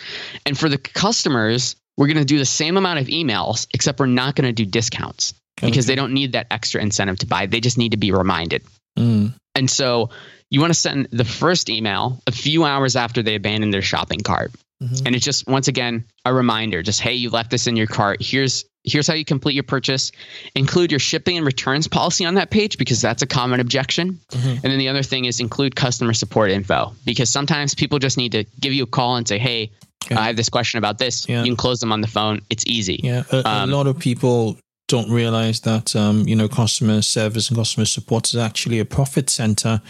And 0.46 0.56
for 0.56 0.68
the 0.68 0.78
customers, 0.78 1.76
we're 1.96 2.06
going 2.06 2.18
to 2.18 2.24
do 2.24 2.38
the 2.38 2.44
same 2.44 2.76
amount 2.76 3.00
of 3.00 3.08
emails, 3.08 3.66
except 3.74 3.98
we're 3.98 4.06
not 4.06 4.36
going 4.36 4.46
to 4.46 4.52
do 4.52 4.64
discounts 4.64 5.34
because 5.60 5.86
they 5.86 5.94
don't 5.94 6.12
need 6.12 6.32
that 6.32 6.46
extra 6.50 6.80
incentive 6.80 7.18
to 7.18 7.26
buy. 7.26 7.46
They 7.46 7.60
just 7.60 7.78
need 7.78 7.90
to 7.90 7.96
be 7.96 8.12
reminded. 8.12 8.62
Mm. 8.98 9.34
And 9.54 9.70
so 9.70 10.10
you 10.50 10.60
want 10.60 10.72
to 10.72 10.78
send 10.78 11.08
the 11.12 11.24
first 11.24 11.68
email 11.70 12.20
a 12.26 12.32
few 12.32 12.64
hours 12.64 12.96
after 12.96 13.22
they 13.22 13.34
abandon 13.34 13.70
their 13.70 13.82
shopping 13.82 14.20
cart. 14.20 14.52
Mhm. 14.82 15.06
And 15.06 15.14
it's 15.14 15.24
just 15.24 15.46
once 15.46 15.68
again 15.68 16.04
a 16.24 16.34
reminder, 16.34 16.82
just 16.82 17.00
hey, 17.00 17.14
you 17.14 17.30
left 17.30 17.50
this 17.50 17.66
in 17.66 17.76
your 17.76 17.86
cart. 17.86 18.20
Here's 18.20 18.64
here's 18.84 19.06
how 19.06 19.14
you 19.14 19.24
complete 19.24 19.54
your 19.54 19.62
purchase. 19.62 20.12
Include 20.54 20.90
your 20.90 21.00
shipping 21.00 21.36
and 21.36 21.46
returns 21.46 21.86
policy 21.88 22.24
on 22.24 22.34
that 22.34 22.50
page 22.50 22.78
because 22.78 23.00
that's 23.00 23.22
a 23.22 23.26
common 23.26 23.60
objection. 23.60 24.18
Mm-hmm. 24.30 24.48
And 24.48 24.64
then 24.64 24.78
the 24.78 24.88
other 24.88 25.02
thing 25.02 25.24
is 25.26 25.40
include 25.40 25.76
customer 25.76 26.12
support 26.12 26.50
info 26.50 26.92
because 27.04 27.30
sometimes 27.30 27.74
people 27.74 27.98
just 27.98 28.16
need 28.16 28.32
to 28.32 28.44
give 28.60 28.72
you 28.72 28.84
a 28.84 28.86
call 28.86 29.16
and 29.16 29.26
say, 29.26 29.38
"Hey, 29.38 29.70
Yeah. 30.10 30.20
I 30.20 30.26
have 30.26 30.36
this 30.36 30.48
question 30.48 30.78
about 30.78 30.98
this." 30.98 31.28
Yeah. 31.28 31.40
You 31.44 31.50
can 31.50 31.56
close 31.56 31.78
them 31.80 31.92
on 31.92 32.00
the 32.00 32.08
phone. 32.08 32.40
It's 32.50 32.66
easy. 32.66 33.00
Yeah, 33.02 33.22
a, 33.30 33.36
a 33.36 33.48
Um, 33.62 33.70
lot 33.70 33.86
of 33.86 33.98
people 33.98 34.58
don't 34.88 35.10
realize 35.10 35.60
that 35.60 35.94
um, 35.96 36.26
you 36.28 36.36
know 36.36 36.48
customer 36.48 37.00
service 37.02 37.48
and 37.48 37.56
customer 37.56 37.86
support 37.86 38.26
is 38.28 38.36
actually 38.36 38.78
a 38.80 38.84
profit 38.84 39.30
center 39.30 39.80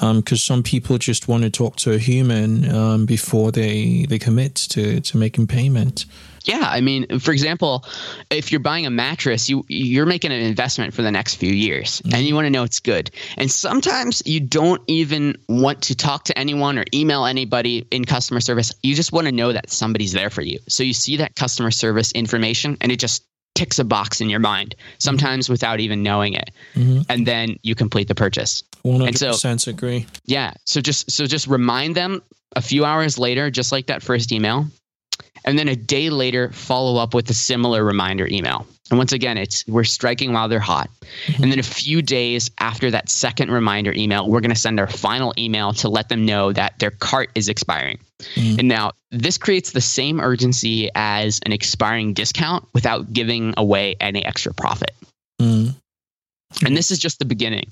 because 0.00 0.42
some 0.42 0.62
people 0.62 0.96
just 0.98 1.28
want 1.28 1.42
to 1.42 1.50
talk 1.50 1.76
to 1.76 1.92
a 1.92 1.98
human 1.98 2.74
um, 2.74 3.04
before 3.06 3.52
they 3.52 4.06
they 4.08 4.18
commit 4.18 4.54
to 4.54 5.00
to 5.00 5.18
making 5.18 5.46
payment. 5.46 6.06
Yeah, 6.48 6.66
I 6.66 6.80
mean, 6.80 7.18
for 7.18 7.30
example, 7.30 7.84
if 8.30 8.50
you're 8.50 8.60
buying 8.60 8.86
a 8.86 8.90
mattress, 8.90 9.50
you 9.50 9.66
you're 9.68 10.06
making 10.06 10.32
an 10.32 10.40
investment 10.40 10.94
for 10.94 11.02
the 11.02 11.12
next 11.12 11.34
few 11.34 11.52
years, 11.52 12.00
and 12.00 12.14
mm-hmm. 12.14 12.22
you 12.22 12.34
want 12.34 12.46
to 12.46 12.50
know 12.50 12.62
it's 12.62 12.80
good. 12.80 13.10
And 13.36 13.50
sometimes 13.50 14.22
you 14.24 14.40
don't 14.40 14.80
even 14.86 15.36
want 15.46 15.82
to 15.82 15.94
talk 15.94 16.24
to 16.24 16.38
anyone 16.38 16.78
or 16.78 16.84
email 16.94 17.26
anybody 17.26 17.86
in 17.90 18.06
customer 18.06 18.40
service. 18.40 18.72
You 18.82 18.94
just 18.94 19.12
want 19.12 19.26
to 19.26 19.32
know 19.32 19.52
that 19.52 19.68
somebody's 19.68 20.12
there 20.12 20.30
for 20.30 20.40
you. 20.40 20.58
So 20.68 20.82
you 20.82 20.94
see 20.94 21.18
that 21.18 21.36
customer 21.36 21.70
service 21.70 22.12
information, 22.12 22.78
and 22.80 22.90
it 22.90 22.98
just 22.98 23.24
ticks 23.54 23.78
a 23.78 23.84
box 23.84 24.22
in 24.22 24.30
your 24.30 24.40
mind. 24.40 24.74
Mm-hmm. 24.74 24.94
Sometimes 25.00 25.50
without 25.50 25.80
even 25.80 26.02
knowing 26.02 26.32
it, 26.32 26.50
mm-hmm. 26.74 27.02
and 27.10 27.26
then 27.26 27.58
you 27.62 27.74
complete 27.74 28.08
the 28.08 28.14
purchase. 28.14 28.62
One 28.80 29.00
hundred 29.00 29.18
percent 29.18 29.66
agree. 29.66 30.06
Yeah. 30.24 30.54
So 30.64 30.80
just 30.80 31.10
so 31.10 31.26
just 31.26 31.46
remind 31.46 31.94
them 31.94 32.22
a 32.56 32.62
few 32.62 32.86
hours 32.86 33.18
later, 33.18 33.50
just 33.50 33.70
like 33.70 33.88
that 33.88 34.02
first 34.02 34.32
email. 34.32 34.66
And 35.44 35.58
then 35.58 35.68
a 35.68 35.76
day 35.76 36.10
later, 36.10 36.50
follow 36.52 37.00
up 37.00 37.14
with 37.14 37.30
a 37.30 37.34
similar 37.34 37.84
reminder 37.84 38.26
email. 38.26 38.66
And 38.90 38.98
once 38.98 39.12
again, 39.12 39.36
it's 39.36 39.66
we're 39.66 39.84
striking 39.84 40.32
while 40.32 40.48
they're 40.48 40.60
hot. 40.60 40.90
And 41.40 41.52
then 41.52 41.58
a 41.58 41.62
few 41.62 42.00
days 42.02 42.50
after 42.58 42.90
that 42.90 43.08
second 43.08 43.50
reminder 43.50 43.92
email, 43.92 44.28
we're 44.28 44.40
going 44.40 44.52
to 44.52 44.58
send 44.58 44.80
our 44.80 44.86
final 44.86 45.34
email 45.38 45.72
to 45.74 45.88
let 45.88 46.08
them 46.08 46.24
know 46.24 46.52
that 46.52 46.78
their 46.78 46.90
cart 46.90 47.30
is 47.34 47.48
expiring. 47.48 47.98
And 48.36 48.68
now 48.68 48.92
this 49.10 49.38
creates 49.38 49.72
the 49.72 49.80
same 49.80 50.20
urgency 50.20 50.90
as 50.94 51.40
an 51.44 51.52
expiring 51.52 52.14
discount 52.14 52.66
without 52.72 53.12
giving 53.12 53.54
away 53.56 53.96
any 54.00 54.24
extra 54.24 54.52
profit. 54.54 54.92
Mm. 55.40 55.74
And 56.64 56.76
this 56.76 56.90
is 56.90 56.98
just 56.98 57.18
the 57.18 57.24
beginning. 57.24 57.68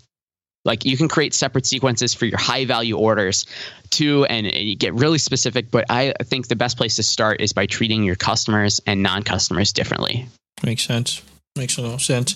Like 0.66 0.84
you 0.84 0.96
can 0.96 1.08
create 1.08 1.32
separate 1.32 1.64
sequences 1.64 2.12
for 2.12 2.26
your 2.26 2.38
high 2.38 2.64
value 2.64 2.98
orders 2.98 3.46
too, 3.90 4.24
and 4.26 4.46
you 4.46 4.76
get 4.76 4.92
really 4.94 5.18
specific. 5.18 5.70
But 5.70 5.86
I 5.88 6.12
think 6.24 6.48
the 6.48 6.56
best 6.56 6.76
place 6.76 6.96
to 6.96 7.02
start 7.02 7.40
is 7.40 7.52
by 7.52 7.66
treating 7.66 8.04
your 8.04 8.16
customers 8.16 8.80
and 8.86 9.02
non 9.02 9.22
customers 9.22 9.72
differently. 9.72 10.26
Makes 10.62 10.82
sense. 10.82 11.22
Makes 11.54 11.78
a 11.78 11.82
lot 11.82 11.94
of 11.94 12.02
sense. 12.02 12.34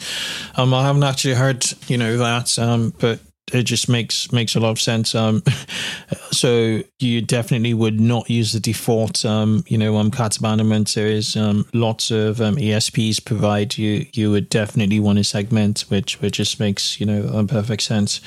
Um, 0.56 0.72
I 0.72 0.82
haven't 0.84 1.02
actually 1.02 1.34
heard, 1.34 1.66
you 1.88 1.98
know, 1.98 2.16
that, 2.16 2.58
um, 2.58 2.94
but 2.98 3.20
it 3.52 3.64
just 3.64 3.88
makes 3.88 4.32
makes 4.32 4.54
a 4.54 4.60
lot 4.60 4.70
of 4.70 4.80
sense. 4.80 5.14
Um, 5.14 5.42
so 6.30 6.82
you 6.98 7.22
definitely 7.22 7.74
would 7.74 8.00
not 8.00 8.30
use 8.30 8.52
the 8.52 8.60
default, 8.60 9.24
um, 9.24 9.64
you 9.66 9.78
know, 9.78 9.96
um, 9.96 10.10
cart 10.10 10.36
abandonment. 10.36 10.96
Is 10.96 11.36
um, 11.36 11.66
lots 11.72 12.10
of 12.10 12.40
um, 12.40 12.56
ESPs 12.56 13.24
provide 13.24 13.76
you. 13.78 14.06
You 14.12 14.30
would 14.30 14.48
definitely 14.48 15.00
want 15.00 15.18
to 15.18 15.24
segment, 15.24 15.82
which 15.88 16.20
which 16.20 16.34
just 16.34 16.60
makes 16.60 17.00
you 17.00 17.06
know 17.06 17.44
perfect 17.46 17.82
sense. 17.82 18.20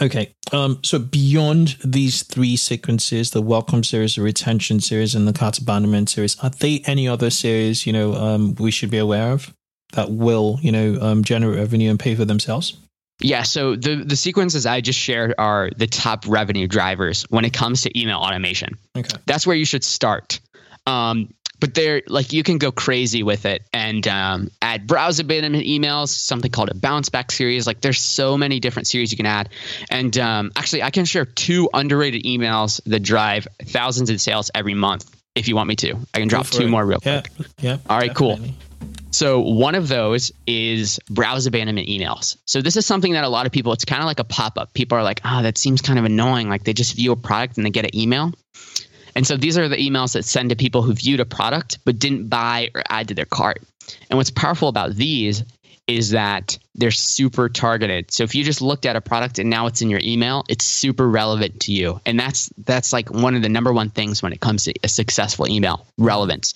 Okay, 0.00 0.34
um, 0.52 0.78
so 0.82 0.98
beyond 0.98 1.76
these 1.84 2.22
three 2.22 2.56
sequences, 2.56 3.30
the 3.30 3.42
welcome 3.42 3.84
series, 3.84 4.16
the 4.16 4.22
retention 4.22 4.80
series, 4.80 5.14
and 5.14 5.28
the 5.28 5.32
cart 5.32 5.58
abandonment 5.58 6.10
series, 6.10 6.38
are 6.40 6.50
there 6.50 6.78
any 6.86 7.06
other 7.06 7.30
series 7.30 7.86
you 7.86 7.92
know 7.92 8.14
um, 8.14 8.54
we 8.56 8.70
should 8.70 8.90
be 8.90 8.98
aware 8.98 9.32
of 9.32 9.52
that 9.92 10.10
will 10.10 10.58
you 10.62 10.72
know 10.72 10.98
um, 11.00 11.22
generate 11.22 11.58
revenue 11.58 11.90
and 11.90 12.00
pay 12.00 12.14
for 12.14 12.24
themselves? 12.24 12.76
Yeah, 13.20 13.42
so 13.44 13.76
the, 13.76 13.96
the 13.96 14.16
sequences 14.16 14.66
I 14.66 14.80
just 14.80 14.98
shared 14.98 15.34
are 15.38 15.70
the 15.76 15.86
top 15.86 16.24
revenue 16.26 16.66
drivers 16.66 17.22
when 17.30 17.44
it 17.44 17.52
comes 17.52 17.82
to 17.82 17.98
email 18.00 18.18
automation. 18.18 18.78
Okay. 18.96 19.16
That's 19.26 19.46
where 19.46 19.56
you 19.56 19.64
should 19.64 19.84
start. 19.84 20.40
Um, 20.86 21.32
but 21.60 21.74
there, 21.74 22.02
like, 22.08 22.32
you 22.32 22.42
can 22.42 22.58
go 22.58 22.72
crazy 22.72 23.22
with 23.22 23.46
it 23.46 23.62
and 23.72 24.04
um, 24.08 24.50
add 24.60 24.88
browse 24.88 25.20
abandonment 25.20 25.64
emails, 25.64 26.08
something 26.08 26.50
called 26.50 26.70
a 26.70 26.74
bounce 26.74 27.08
back 27.08 27.30
series. 27.30 27.68
Like, 27.68 27.80
there's 27.80 28.00
so 28.00 28.36
many 28.36 28.58
different 28.58 28.88
series 28.88 29.12
you 29.12 29.16
can 29.16 29.26
add. 29.26 29.50
And 29.88 30.18
um, 30.18 30.50
actually, 30.56 30.82
I 30.82 30.90
can 30.90 31.04
share 31.04 31.24
two 31.24 31.70
underrated 31.72 32.24
emails 32.24 32.80
that 32.86 33.00
drive 33.04 33.46
thousands 33.62 34.10
in 34.10 34.18
sales 34.18 34.50
every 34.52 34.74
month 34.74 35.08
if 35.36 35.46
you 35.46 35.54
want 35.54 35.68
me 35.68 35.76
to. 35.76 35.94
I 36.12 36.18
can 36.18 36.26
drop 36.26 36.46
two 36.46 36.64
it. 36.64 36.68
more 36.68 36.84
real 36.84 36.98
Yeah. 37.04 37.20
quick. 37.20 37.48
Yeah. 37.60 37.76
All 37.88 37.96
right, 37.96 38.12
cool. 38.12 38.40
So 39.12 39.40
one 39.40 39.74
of 39.74 39.88
those 39.88 40.32
is 40.46 40.98
browse 41.10 41.46
abandonment 41.46 41.86
emails. 41.88 42.38
So 42.46 42.62
this 42.62 42.76
is 42.76 42.86
something 42.86 43.12
that 43.12 43.24
a 43.24 43.28
lot 43.28 43.44
of 43.44 43.52
people, 43.52 43.72
it's 43.72 43.84
kind 43.84 44.00
of 44.00 44.06
like 44.06 44.18
a 44.18 44.24
pop-up. 44.24 44.72
People 44.72 44.96
are 44.96 45.02
like, 45.02 45.20
oh, 45.24 45.42
that 45.42 45.58
seems 45.58 45.82
kind 45.82 45.98
of 45.98 46.06
annoying. 46.06 46.48
Like 46.48 46.64
they 46.64 46.72
just 46.72 46.96
view 46.96 47.12
a 47.12 47.16
product 47.16 47.58
and 47.58 47.66
they 47.66 47.70
get 47.70 47.84
an 47.84 47.96
email. 47.96 48.32
And 49.14 49.26
so 49.26 49.36
these 49.36 49.58
are 49.58 49.68
the 49.68 49.76
emails 49.76 50.14
that 50.14 50.24
send 50.24 50.48
to 50.48 50.56
people 50.56 50.80
who 50.80 50.94
viewed 50.94 51.20
a 51.20 51.26
product 51.26 51.78
but 51.84 51.98
didn't 51.98 52.28
buy 52.28 52.70
or 52.74 52.82
add 52.88 53.08
to 53.08 53.14
their 53.14 53.26
cart. 53.26 53.62
And 54.08 54.16
what's 54.16 54.30
powerful 54.30 54.68
about 54.68 54.94
these 54.94 55.44
is 55.88 56.10
that 56.10 56.58
they're 56.74 56.90
super 56.90 57.48
targeted. 57.48 58.10
So 58.12 58.22
if 58.22 58.34
you 58.34 58.44
just 58.44 58.62
looked 58.62 58.86
at 58.86 58.94
a 58.94 59.00
product 59.00 59.38
and 59.38 59.50
now 59.50 59.66
it's 59.66 59.82
in 59.82 59.90
your 59.90 60.00
email, 60.02 60.44
it's 60.48 60.64
super 60.64 61.08
relevant 61.08 61.60
to 61.62 61.72
you. 61.72 62.00
And 62.06 62.18
that's 62.18 62.50
that's 62.58 62.92
like 62.92 63.10
one 63.10 63.34
of 63.34 63.42
the 63.42 63.48
number 63.48 63.72
one 63.72 63.90
things 63.90 64.22
when 64.22 64.32
it 64.32 64.40
comes 64.40 64.64
to 64.64 64.74
a 64.84 64.88
successful 64.88 65.48
email, 65.48 65.86
relevance. 65.98 66.54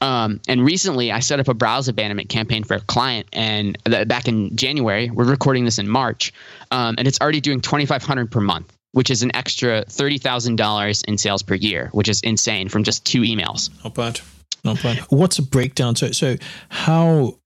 Um, 0.00 0.40
and 0.48 0.64
recently, 0.64 1.10
I 1.10 1.18
set 1.18 1.40
up 1.40 1.48
a 1.48 1.54
browse 1.54 1.88
abandonment 1.88 2.28
campaign 2.28 2.64
for 2.64 2.74
a 2.74 2.80
client, 2.80 3.26
and 3.32 3.76
th- 3.84 4.06
back 4.06 4.28
in 4.28 4.56
January, 4.56 5.10
we're 5.10 5.24
recording 5.24 5.64
this 5.64 5.78
in 5.78 5.88
March, 5.88 6.32
um, 6.70 6.94
and 6.96 7.08
it's 7.08 7.20
already 7.20 7.40
doing 7.40 7.60
twenty 7.60 7.86
five 7.86 8.04
hundred 8.04 8.30
per 8.30 8.40
month, 8.40 8.72
which 8.92 9.10
is 9.10 9.22
an 9.22 9.34
extra 9.34 9.84
thirty 9.88 10.18
thousand 10.18 10.56
dollars 10.56 11.02
in 11.02 11.18
sales 11.18 11.42
per 11.42 11.54
year, 11.54 11.88
which 11.92 12.08
is 12.08 12.20
insane 12.20 12.68
from 12.68 12.84
just 12.84 13.04
two 13.04 13.22
emails. 13.22 13.68
Not 13.82 13.94
bad. 13.94 14.20
Not 14.62 14.82
bad. 14.82 14.98
What's 15.08 15.38
a 15.38 15.42
breakdown? 15.42 15.96
So, 15.96 16.12
so 16.12 16.36
how? 16.68 17.36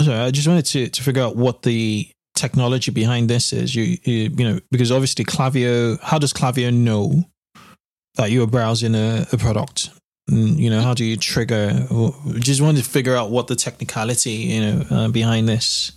So, 0.00 0.12
I 0.12 0.30
just 0.30 0.46
wanted 0.46 0.66
to 0.66 0.88
to 0.88 1.02
figure 1.02 1.22
out 1.22 1.36
what 1.36 1.62
the 1.62 2.08
technology 2.34 2.90
behind 2.90 3.30
this 3.30 3.52
is. 3.52 3.74
You, 3.74 3.96
you, 4.04 4.30
you 4.36 4.44
know, 4.48 4.60
because 4.70 4.92
obviously 4.92 5.24
Klaviyo. 5.24 5.98
How 6.00 6.18
does 6.18 6.32
Klaviyo 6.32 6.72
know 6.72 7.24
that 8.16 8.30
you 8.30 8.42
are 8.42 8.46
browsing 8.46 8.94
a, 8.94 9.26
a 9.32 9.36
product? 9.36 9.90
And, 10.28 10.58
you 10.58 10.70
know, 10.70 10.82
how 10.82 10.92
do 10.92 11.04
you 11.04 11.16
trigger? 11.16 11.86
Just 12.38 12.60
wanted 12.60 12.82
to 12.82 12.90
figure 12.90 13.14
out 13.14 13.30
what 13.30 13.46
the 13.46 13.54
technicality, 13.56 14.30
you 14.30 14.60
know, 14.60 14.84
uh, 14.90 15.08
behind 15.08 15.48
this, 15.48 15.92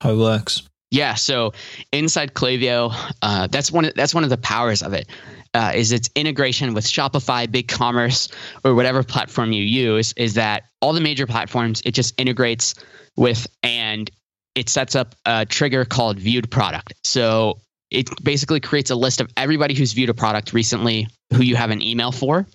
how 0.00 0.12
it 0.12 0.18
works. 0.18 0.62
Yeah, 0.92 1.14
so 1.14 1.54
inside 1.90 2.34
Klaviyo, 2.34 2.94
uh, 3.22 3.46
that's 3.46 3.72
one. 3.72 3.86
Of, 3.86 3.94
that's 3.94 4.14
one 4.14 4.24
of 4.24 4.30
the 4.30 4.36
powers 4.36 4.82
of 4.82 4.92
it. 4.92 5.08
Uh, 5.54 5.72
is 5.74 5.90
its 5.90 6.10
integration 6.14 6.74
with 6.74 6.84
Shopify, 6.84 7.46
BigCommerce, 7.46 8.32
or 8.62 8.74
whatever 8.74 9.02
platform 9.02 9.52
you 9.52 9.62
use. 9.62 10.12
Is 10.18 10.34
that 10.34 10.64
all 10.80 10.92
the 10.92 11.00
major 11.00 11.26
platforms? 11.26 11.82
It 11.86 11.92
just 11.92 12.14
integrates 12.18 12.74
with 13.16 13.46
and 13.62 14.10
it 14.54 14.68
sets 14.68 14.94
up 14.94 15.14
a 15.24 15.46
trigger 15.46 15.86
called 15.86 16.18
viewed 16.18 16.50
product. 16.50 16.92
So 17.04 17.58
it 17.92 18.24
basically 18.24 18.60
creates 18.60 18.90
a 18.90 18.96
list 18.96 19.20
of 19.20 19.30
everybody 19.36 19.74
who's 19.74 19.92
viewed 19.92 20.10
a 20.10 20.14
product 20.14 20.52
recently 20.52 21.08
who 21.32 21.42
you 21.42 21.56
have 21.56 21.70
an 21.70 21.82
email 21.82 22.12
for. 22.12 22.46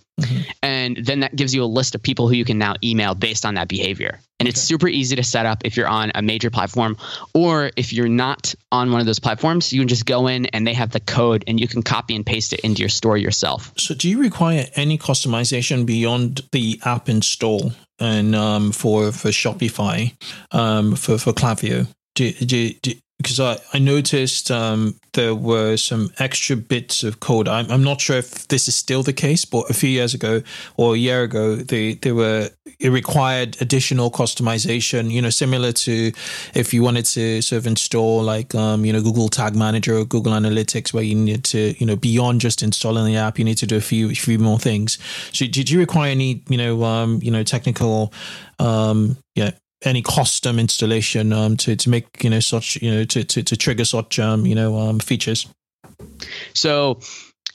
And 0.64 0.98
then 0.98 1.20
that 1.20 1.36
gives 1.36 1.54
you 1.54 1.64
a 1.64 1.66
list 1.66 1.94
of 1.94 2.02
people 2.02 2.28
who 2.28 2.34
you 2.34 2.46
can 2.46 2.58
now 2.58 2.74
email 2.84 3.14
based 3.14 3.46
on 3.46 3.54
that 3.54 3.68
behavior. 3.68 4.20
And 4.40 4.48
it's 4.48 4.62
super 4.62 4.88
easy 4.88 5.16
to 5.16 5.24
set 5.24 5.46
up 5.46 5.64
if 5.66 5.78
you're 5.78 5.88
on 5.88 6.12
a 6.16 6.22
major 6.22 6.50
platform 6.50 6.98
or 7.34 7.72
if 7.76 7.94
you're 7.94 8.08
not 8.08 8.54
on 8.72 8.92
one 8.92 9.00
of 9.00 9.06
those 9.06 9.20
platforms, 9.20 9.72
you 9.72 9.82
can 9.82 9.88
just 9.88 10.06
go 10.06 10.28
in 10.28 10.48
and 10.48 10.66
they 10.66 10.74
have 10.74 10.92
the 10.92 11.00
code 11.00 11.44
and 11.48 11.60
you 11.60 11.68
can 11.68 11.84
copy 11.84 12.16
and 12.16 12.26
paste 12.26 12.54
it 12.54 12.60
into 12.62 12.82
your 12.82 12.90
store 12.90 13.18
yourself. 13.18 13.72
So, 13.78 13.94
do 13.94 14.10
you 14.10 14.20
require 14.20 14.66
any 14.76 14.98
customization 14.98 15.86
beyond 15.86 16.42
the 16.52 16.80
app 16.86 17.10
install 17.10 17.72
and 18.00 18.36
um, 18.36 18.72
for 18.72 19.12
for 19.12 19.30
Shopify 19.30 20.14
um, 20.52 20.96
for 20.96 21.18
for 21.18 21.34
Klaviyo? 21.34 21.88
Do, 22.14 22.32
do, 22.32 22.74
do, 22.74 22.94
because 23.18 23.40
I, 23.40 23.58
I 23.74 23.80
noticed 23.80 24.52
um, 24.52 25.00
there 25.14 25.34
were 25.34 25.76
some 25.78 26.12
extra 26.20 26.56
bits 26.56 27.04
of 27.04 27.20
code. 27.20 27.48
I'm, 27.48 27.70
I'm 27.72 27.84
not 27.84 28.00
sure 28.00 28.18
if 28.18 28.48
this 28.48 28.68
is 28.68 28.76
still 28.76 29.02
the 29.02 29.14
case, 29.14 29.44
but 29.44 29.70
a 29.70 29.74
few 29.74 29.90
years 29.90 30.14
ago 30.14 30.44
or 30.78 30.94
a 30.94 30.98
year 30.98 31.24
ago, 31.24 31.56
they, 31.56 31.96
they 31.96 32.12
were 32.12 32.50
it 32.80 32.90
required 32.90 33.58
additional 33.60 34.12
customization. 34.12 35.10
You 35.10 35.22
know, 35.24 35.32
similar 35.32 35.72
to 35.72 36.12
if 36.54 36.74
you 36.74 36.84
wanted 36.84 37.06
to 37.06 37.42
sort 37.42 37.58
of 37.58 37.68
install 37.68 38.22
like 38.22 38.54
um, 38.54 38.86
you 38.86 38.94
know 38.94 39.02
Google 39.02 39.30
Tag 39.30 39.56
Manager 39.56 39.98
or 39.98 40.06
Google 40.06 40.34
Analytics, 40.34 40.94
where 40.94 41.04
you 41.04 41.16
need 41.16 41.44
to 41.46 41.74
you 41.80 41.86
know 41.86 41.96
beyond 41.96 42.42
just 42.42 42.62
installing 42.62 43.06
the 43.06 43.18
app, 43.18 43.40
you 43.40 43.46
need 43.46 43.58
to 43.58 43.68
do 43.68 43.78
a 43.78 43.82
few 43.82 44.12
a 44.12 44.14
few 44.14 44.38
more 44.38 44.60
things. 44.60 45.00
So, 45.34 45.48
did 45.48 45.72
you 45.72 45.80
require 45.80 46.12
any 46.12 46.44
you 46.50 46.58
know 46.58 46.84
um, 46.84 47.20
you 47.24 47.32
know 47.32 47.44
technical 47.44 48.14
um, 48.60 49.18
yeah 49.34 49.52
any 49.84 50.02
custom 50.02 50.60
installation 50.60 51.32
um, 51.34 51.58
to 51.58 51.76
to 51.76 51.90
make 51.90 52.24
you 52.24 52.30
know 52.30 52.40
such 52.40 52.78
you 52.78 52.92
know 52.92 53.04
to 53.06 53.24
to, 53.24 53.44
to 53.44 53.58
trigger 53.58 53.86
such 53.86 54.20
um, 54.20 54.46
you 54.46 54.56
know 54.56 54.78
um, 54.78 55.00
features? 55.00 55.48
So 56.54 57.00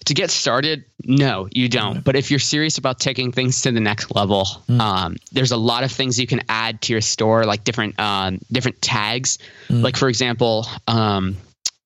to 0.06 0.14
get 0.14 0.30
started, 0.30 0.84
no, 1.04 1.48
you 1.52 1.68
don't. 1.68 2.02
But 2.02 2.16
if 2.16 2.30
you're 2.30 2.40
serious 2.40 2.78
about 2.78 2.98
taking 2.98 3.32
things 3.32 3.62
to 3.62 3.72
the 3.72 3.80
next 3.80 4.14
level, 4.14 4.46
mm. 4.68 4.80
um, 4.80 5.16
there's 5.30 5.52
a 5.52 5.56
lot 5.56 5.84
of 5.84 5.92
things 5.92 6.18
you 6.18 6.26
can 6.26 6.42
add 6.48 6.80
to 6.82 6.92
your 6.92 7.00
store, 7.00 7.44
like 7.44 7.64
different 7.64 7.98
um, 8.00 8.40
different 8.50 8.80
tags. 8.82 9.38
Mm. 9.68 9.82
Like 9.82 9.96
for 9.96 10.08
example, 10.08 10.66
um, 10.86 11.36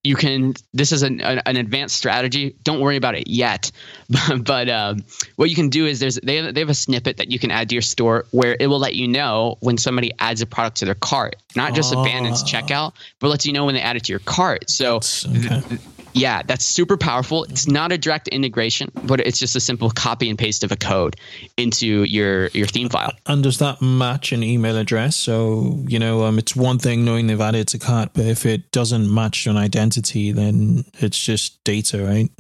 you 0.06 0.14
can 0.14 0.54
this 0.72 0.92
is 0.92 1.02
an, 1.02 1.20
an, 1.20 1.56
advanced 1.56 1.96
strategy 1.96 2.54
don't 2.62 2.80
worry 2.80 2.96
about 2.96 3.14
it 3.14 3.28
yet 3.28 3.72
but 4.40 4.68
um, 4.68 5.04
what 5.34 5.50
you 5.50 5.56
can 5.56 5.68
do 5.68 5.86
is 5.86 5.98
there's 5.98 6.14
they 6.22 6.36
have, 6.36 6.54
they 6.54 6.60
have 6.60 6.68
a 6.68 6.74
snippet 6.74 7.16
that 7.16 7.30
you 7.30 7.38
can 7.38 7.50
add 7.50 7.68
to 7.68 7.74
your 7.74 7.82
store 7.82 8.24
where 8.30 8.56
it 8.58 8.68
will 8.68 8.78
let 8.78 8.94
you 8.94 9.08
know 9.08 9.56
when 9.60 9.76
somebody 9.76 10.12
adds 10.18 10.40
a 10.40 10.46
product 10.46 10.78
to 10.78 10.84
their 10.84 10.94
cart 10.94 11.36
not 11.56 11.74
just 11.74 11.92
abandons 11.92 12.42
ah. 12.42 12.46
checkout 12.46 12.92
but 13.18 13.28
lets 13.28 13.44
you 13.44 13.52
know 13.52 13.64
when 13.64 13.74
they 13.74 13.80
add 13.80 13.96
it 13.96 14.04
to 14.04 14.12
your 14.12 14.20
cart 14.20 14.70
so 14.70 14.96
okay. 14.96 15.60
th- 15.68 15.80
yeah, 16.16 16.40
that's 16.42 16.64
super 16.64 16.96
powerful. 16.96 17.44
It's 17.44 17.68
not 17.68 17.92
a 17.92 17.98
direct 17.98 18.28
integration, 18.28 18.90
but 19.04 19.20
it's 19.20 19.38
just 19.38 19.54
a 19.54 19.60
simple 19.60 19.90
copy 19.90 20.30
and 20.30 20.38
paste 20.38 20.64
of 20.64 20.72
a 20.72 20.76
code 20.76 21.16
into 21.58 22.04
your 22.04 22.46
your 22.48 22.66
theme 22.66 22.88
file. 22.88 23.12
And 23.26 23.42
does 23.42 23.58
that 23.58 23.82
match 23.82 24.32
an 24.32 24.42
email 24.42 24.78
address? 24.78 25.14
So 25.14 25.84
you 25.86 25.98
know, 25.98 26.24
um, 26.24 26.38
it's 26.38 26.56
one 26.56 26.78
thing 26.78 27.04
knowing 27.04 27.26
they've 27.26 27.38
added 27.38 27.68
to 27.68 27.78
cart, 27.78 28.10
but 28.14 28.24
if 28.24 28.46
it 28.46 28.70
doesn't 28.72 29.12
match 29.12 29.46
an 29.46 29.58
identity, 29.58 30.32
then 30.32 30.86
it's 30.94 31.22
just 31.22 31.62
data, 31.64 32.02
right? 32.02 32.30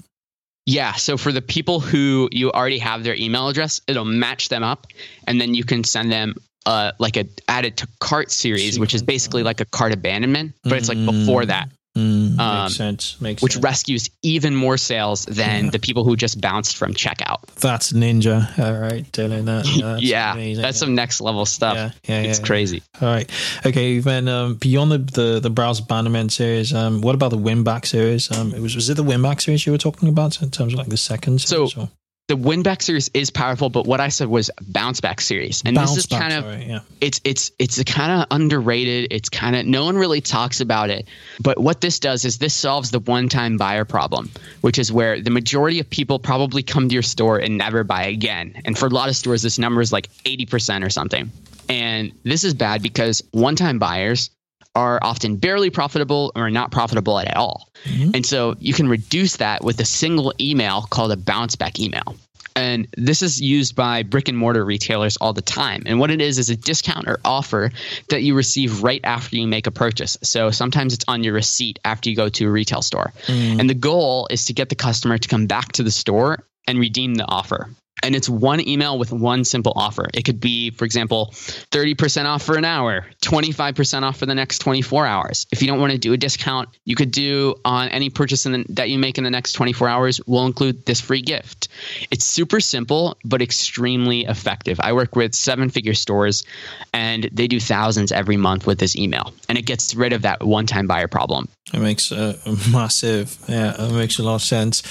Yeah. 0.64 0.94
So 0.94 1.18
for 1.18 1.30
the 1.30 1.42
people 1.42 1.78
who 1.78 2.30
you 2.32 2.50
already 2.52 2.78
have 2.78 3.04
their 3.04 3.14
email 3.14 3.48
address, 3.48 3.82
it'll 3.86 4.06
match 4.06 4.48
them 4.48 4.64
up, 4.64 4.86
and 5.26 5.38
then 5.38 5.54
you 5.54 5.64
can 5.64 5.84
send 5.84 6.10
them 6.10 6.34
uh, 6.64 6.92
like 6.98 7.18
a 7.18 7.26
added 7.46 7.76
to 7.76 7.88
cart 8.00 8.32
series, 8.32 8.78
which 8.78 8.94
is 8.94 9.02
basically 9.02 9.42
like 9.42 9.60
a 9.60 9.66
cart 9.66 9.92
abandonment, 9.92 10.54
but 10.64 10.72
it's 10.72 10.88
like 10.88 11.04
before 11.04 11.44
that. 11.44 11.68
Mm, 11.96 12.38
um, 12.38 12.64
makes 12.64 12.76
sense. 12.76 13.20
Makes 13.20 13.42
which 13.42 13.54
sense. 13.54 13.64
rescues 13.64 14.10
even 14.22 14.54
more 14.54 14.76
sales 14.76 15.24
than 15.24 15.64
yeah. 15.64 15.70
the 15.70 15.78
people 15.78 16.04
who 16.04 16.14
just 16.14 16.40
bounced 16.40 16.76
from 16.76 16.92
checkout. 16.92 17.42
That's 17.60 17.92
ninja. 17.92 18.58
All 18.58 18.78
right, 18.78 19.10
Dylan. 19.12 19.46
That, 19.46 19.64
that's 19.82 20.02
yeah, 20.02 20.34
amazing. 20.34 20.62
that's 20.62 20.78
some 20.78 20.94
next 20.94 21.22
level 21.22 21.46
stuff. 21.46 21.74
Yeah, 21.74 21.90
yeah, 22.04 22.22
it's 22.22 22.38
yeah, 22.40 22.46
crazy. 22.46 22.82
All 23.00 23.08
right. 23.08 23.30
Okay. 23.64 23.98
Then 24.00 24.28
um, 24.28 24.56
beyond 24.56 24.92
the, 24.92 24.98
the 24.98 25.40
the 25.40 25.50
browser 25.50 25.82
abandonment 25.82 26.32
series, 26.32 26.74
um, 26.74 27.00
what 27.00 27.14
about 27.14 27.30
the 27.30 27.38
winback 27.38 27.86
series? 27.86 28.30
Um, 28.30 28.52
it 28.52 28.60
was 28.60 28.74
was 28.74 28.90
it 28.90 28.94
the 28.94 29.04
winback 29.04 29.40
series 29.40 29.64
you 29.64 29.72
were 29.72 29.78
talking 29.78 30.08
about 30.10 30.42
in 30.42 30.50
terms 30.50 30.74
of 30.74 30.78
like 30.78 30.88
the 30.88 30.98
second? 30.98 31.40
So. 31.40 31.68
Or? 31.76 31.88
The 32.28 32.36
win 32.36 32.62
back 32.62 32.82
series 32.82 33.08
is 33.14 33.30
powerful, 33.30 33.70
but 33.70 33.86
what 33.86 34.00
I 34.00 34.08
said 34.08 34.26
was 34.28 34.50
bounce 34.60 35.00
back 35.00 35.20
series, 35.20 35.62
and 35.64 35.76
bounce 35.76 35.94
this 35.94 35.98
is 35.98 36.06
kind 36.06 36.32
of 36.32 36.44
sorry, 36.44 36.64
yeah. 36.64 36.80
it's 37.00 37.20
it's 37.22 37.52
it's 37.58 37.82
kind 37.84 38.20
of 38.20 38.26
underrated. 38.30 39.12
It's 39.12 39.28
kind 39.28 39.54
of 39.54 39.64
no 39.64 39.84
one 39.84 39.96
really 39.96 40.20
talks 40.20 40.60
about 40.60 40.90
it, 40.90 41.06
but 41.40 41.58
what 41.58 41.80
this 41.80 42.00
does 42.00 42.24
is 42.24 42.38
this 42.38 42.54
solves 42.54 42.90
the 42.90 42.98
one 42.98 43.28
time 43.28 43.56
buyer 43.56 43.84
problem, 43.84 44.30
which 44.60 44.78
is 44.78 44.90
where 44.90 45.20
the 45.20 45.30
majority 45.30 45.78
of 45.78 45.88
people 45.88 46.18
probably 46.18 46.64
come 46.64 46.88
to 46.88 46.92
your 46.92 47.02
store 47.02 47.38
and 47.38 47.58
never 47.58 47.84
buy 47.84 48.04
again. 48.04 48.60
And 48.64 48.76
for 48.76 48.86
a 48.86 48.90
lot 48.90 49.08
of 49.08 49.14
stores, 49.14 49.42
this 49.42 49.58
number 49.58 49.80
is 49.80 49.92
like 49.92 50.08
eighty 50.24 50.46
percent 50.46 50.82
or 50.82 50.90
something. 50.90 51.30
And 51.68 52.12
this 52.24 52.44
is 52.44 52.54
bad 52.54 52.82
because 52.82 53.22
one 53.30 53.56
time 53.56 53.78
buyers 53.78 54.30
are 54.76 55.00
often 55.02 55.36
barely 55.36 55.70
profitable 55.70 56.30
or 56.36 56.50
not 56.50 56.70
profitable 56.70 57.18
at 57.18 57.36
all. 57.36 57.70
Mm-hmm. 57.84 58.10
And 58.14 58.26
so 58.26 58.54
you 58.60 58.74
can 58.74 58.88
reduce 58.88 59.38
that 59.38 59.64
with 59.64 59.80
a 59.80 59.84
single 59.84 60.34
email 60.38 60.82
called 60.82 61.10
a 61.10 61.16
bounce 61.16 61.56
back 61.56 61.80
email. 61.80 62.14
And 62.54 62.88
this 62.96 63.22
is 63.22 63.40
used 63.40 63.74
by 63.74 64.02
brick 64.02 64.28
and 64.28 64.38
mortar 64.38 64.64
retailers 64.64 65.16
all 65.18 65.32
the 65.32 65.42
time. 65.42 65.82
And 65.84 65.98
what 65.98 66.10
it 66.10 66.22
is 66.22 66.38
is 66.38 66.48
a 66.48 66.56
discount 66.56 67.06
or 67.06 67.18
offer 67.24 67.70
that 68.08 68.22
you 68.22 68.34
receive 68.34 68.82
right 68.82 69.00
after 69.04 69.36
you 69.36 69.46
make 69.46 69.66
a 69.66 69.70
purchase. 69.70 70.16
So 70.22 70.50
sometimes 70.50 70.94
it's 70.94 71.04
on 71.08 71.22
your 71.22 71.34
receipt 71.34 71.78
after 71.84 72.08
you 72.08 72.16
go 72.16 72.28
to 72.30 72.46
a 72.46 72.50
retail 72.50 72.80
store. 72.80 73.12
Mm. 73.26 73.60
And 73.60 73.68
the 73.68 73.74
goal 73.74 74.26
is 74.30 74.46
to 74.46 74.54
get 74.54 74.70
the 74.70 74.74
customer 74.74 75.18
to 75.18 75.28
come 75.28 75.46
back 75.46 75.72
to 75.72 75.82
the 75.82 75.90
store 75.90 76.38
and 76.66 76.78
redeem 76.78 77.14
the 77.14 77.26
offer 77.26 77.68
and 78.02 78.14
it's 78.14 78.28
one 78.28 78.66
email 78.66 78.98
with 78.98 79.12
one 79.12 79.44
simple 79.44 79.72
offer. 79.74 80.06
It 80.12 80.24
could 80.24 80.40
be, 80.40 80.70
for 80.70 80.84
example, 80.84 81.30
30% 81.32 82.26
off 82.26 82.42
for 82.42 82.56
an 82.56 82.64
hour, 82.64 83.06
25% 83.22 84.02
off 84.02 84.18
for 84.18 84.26
the 84.26 84.34
next 84.34 84.58
24 84.58 85.06
hours. 85.06 85.46
If 85.50 85.62
you 85.62 85.68
don't 85.68 85.80
want 85.80 85.92
to 85.92 85.98
do 85.98 86.12
a 86.12 86.16
discount, 86.16 86.68
you 86.84 86.94
could 86.94 87.10
do 87.10 87.54
on 87.64 87.88
any 87.88 88.10
purchase 88.10 88.44
the, 88.44 88.64
that 88.70 88.90
you 88.90 88.98
make 88.98 89.18
in 89.18 89.24
the 89.24 89.30
next 89.30 89.52
24 89.52 89.88
hours, 89.88 90.20
we'll 90.26 90.46
include 90.46 90.84
this 90.84 91.00
free 91.00 91.22
gift. 91.22 91.68
It's 92.10 92.24
super 92.24 92.60
simple, 92.60 93.16
but 93.24 93.42
extremely 93.42 94.24
effective. 94.24 94.78
I 94.80 94.92
work 94.92 95.16
with 95.16 95.34
seven 95.34 95.70
figure 95.70 95.94
stores 95.94 96.44
and 96.92 97.28
they 97.32 97.48
do 97.48 97.60
thousands 97.60 98.12
every 98.12 98.36
month 98.36 98.66
with 98.66 98.78
this 98.78 98.96
email, 98.96 99.32
and 99.48 99.58
it 99.58 99.62
gets 99.62 99.94
rid 99.94 100.12
of 100.12 100.22
that 100.22 100.44
one 100.44 100.66
time 100.66 100.86
buyer 100.86 101.08
problem. 101.08 101.48
It 101.72 101.80
makes 101.80 102.12
a, 102.12 102.38
massive, 102.70 103.36
yeah, 103.48 103.74
it 103.78 103.92
makes 103.92 104.18
a 104.18 104.22
lot 104.22 104.36
of 104.36 104.42
sense, 104.42 104.82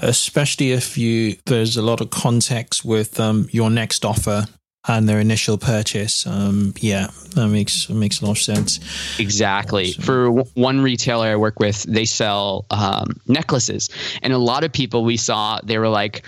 especially 0.00 0.72
if 0.72 0.96
you 0.96 1.36
there's 1.46 1.76
a 1.76 1.82
lot 1.82 2.00
of 2.00 2.10
context 2.10 2.84
with 2.84 3.18
um, 3.18 3.48
your 3.50 3.70
next 3.70 4.04
offer 4.04 4.46
and 4.88 5.08
their 5.08 5.20
initial 5.20 5.58
purchase. 5.58 6.26
Um, 6.26 6.72
yeah, 6.80 7.08
that 7.34 7.48
makes 7.48 7.88
makes 7.88 8.20
a 8.20 8.26
lot 8.26 8.32
of 8.32 8.42
sense. 8.42 8.80
Exactly. 9.18 9.92
So, 9.92 10.02
For 10.02 10.24
w- 10.26 10.44
one 10.54 10.80
retailer 10.80 11.26
I 11.26 11.36
work 11.36 11.58
with, 11.58 11.82
they 11.82 12.04
sell 12.04 12.64
um, 12.70 13.20
necklaces, 13.26 13.90
and 14.22 14.32
a 14.32 14.38
lot 14.38 14.64
of 14.64 14.72
people 14.72 15.04
we 15.04 15.16
saw 15.16 15.60
they 15.62 15.78
were 15.78 15.88
like 15.88 16.22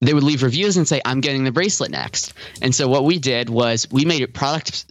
they 0.00 0.12
would 0.12 0.24
leave 0.24 0.42
reviews 0.42 0.76
and 0.76 0.86
say, 0.86 1.00
"I'm 1.04 1.20
getting 1.20 1.44
the 1.44 1.52
bracelet 1.52 1.90
next." 1.90 2.34
And 2.60 2.74
so 2.74 2.88
what 2.88 3.04
we 3.04 3.18
did 3.18 3.48
was 3.48 3.88
we 3.90 4.04
made 4.04 4.20
it 4.22 4.34
product 4.34 4.84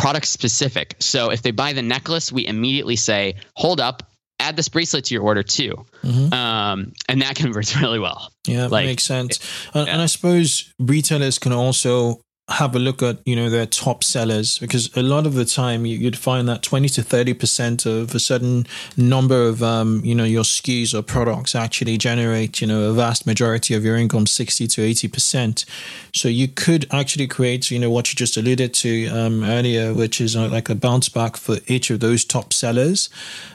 product 0.00 0.26
specific. 0.26 0.96
So 0.98 1.30
if 1.30 1.42
they 1.42 1.50
buy 1.50 1.72
the 1.74 1.82
necklace, 1.82 2.32
we 2.32 2.46
immediately 2.46 2.96
say, 2.96 3.36
"Hold 3.56 3.80
up." 3.80 4.02
Add 4.38 4.56
this 4.56 4.70
bracelet 4.70 5.04
to 5.04 5.14
your 5.14 5.22
order 5.22 5.42
too, 5.42 5.84
mm-hmm. 6.02 6.32
um, 6.32 6.92
and 7.10 7.20
that 7.20 7.36
converts 7.42 7.76
really 7.76 7.98
well. 7.98 8.32
Yeah, 8.46 8.68
like, 8.68 8.86
makes 8.86 9.04
sense. 9.04 9.38
And, 9.74 9.86
yeah. 9.86 9.92
and 9.92 10.02
I 10.02 10.06
suppose 10.06 10.72
retailers 10.78 11.38
can 11.38 11.52
also 11.52 12.22
have 12.50 12.74
a 12.74 12.78
look 12.78 13.00
at 13.02 13.18
you 13.24 13.36
know 13.36 13.48
their 13.48 13.66
top 13.66 14.02
sellers 14.02 14.58
because 14.58 14.94
a 14.96 15.02
lot 15.02 15.24
of 15.24 15.34
the 15.34 15.44
time 15.44 15.86
you'd 15.86 16.18
find 16.18 16.48
that 16.48 16.62
20 16.62 16.88
to 16.88 17.02
30 17.02 17.34
percent 17.34 17.86
of 17.86 18.14
a 18.14 18.18
certain 18.18 18.66
number 18.96 19.46
of 19.46 19.62
um, 19.62 20.00
you 20.04 20.14
know 20.14 20.24
your 20.24 20.42
SKUs 20.42 20.92
or 20.92 21.02
products 21.02 21.54
actually 21.54 21.96
generate 21.96 22.60
you 22.60 22.66
know 22.66 22.90
a 22.90 22.92
vast 22.92 23.24
majority 23.24 23.74
of 23.74 23.84
your 23.84 23.96
income 23.96 24.26
60 24.26 24.66
to 24.66 24.82
80 24.82 25.08
percent. 25.08 25.64
So 26.12 26.28
you 26.28 26.48
could 26.48 26.86
actually 26.90 27.28
create 27.28 27.70
you 27.70 27.78
know 27.78 27.90
what 27.90 28.12
you 28.12 28.16
just 28.16 28.36
alluded 28.36 28.74
to 28.74 29.06
um, 29.08 29.44
earlier 29.44 29.94
which 29.94 30.20
is 30.20 30.34
uh, 30.34 30.48
like 30.48 30.68
a 30.68 30.74
bounce 30.74 31.08
back 31.08 31.36
for 31.36 31.58
each 31.68 31.90
of 31.90 32.00
those 32.00 32.24
top 32.24 32.52
sellers. 32.52 33.10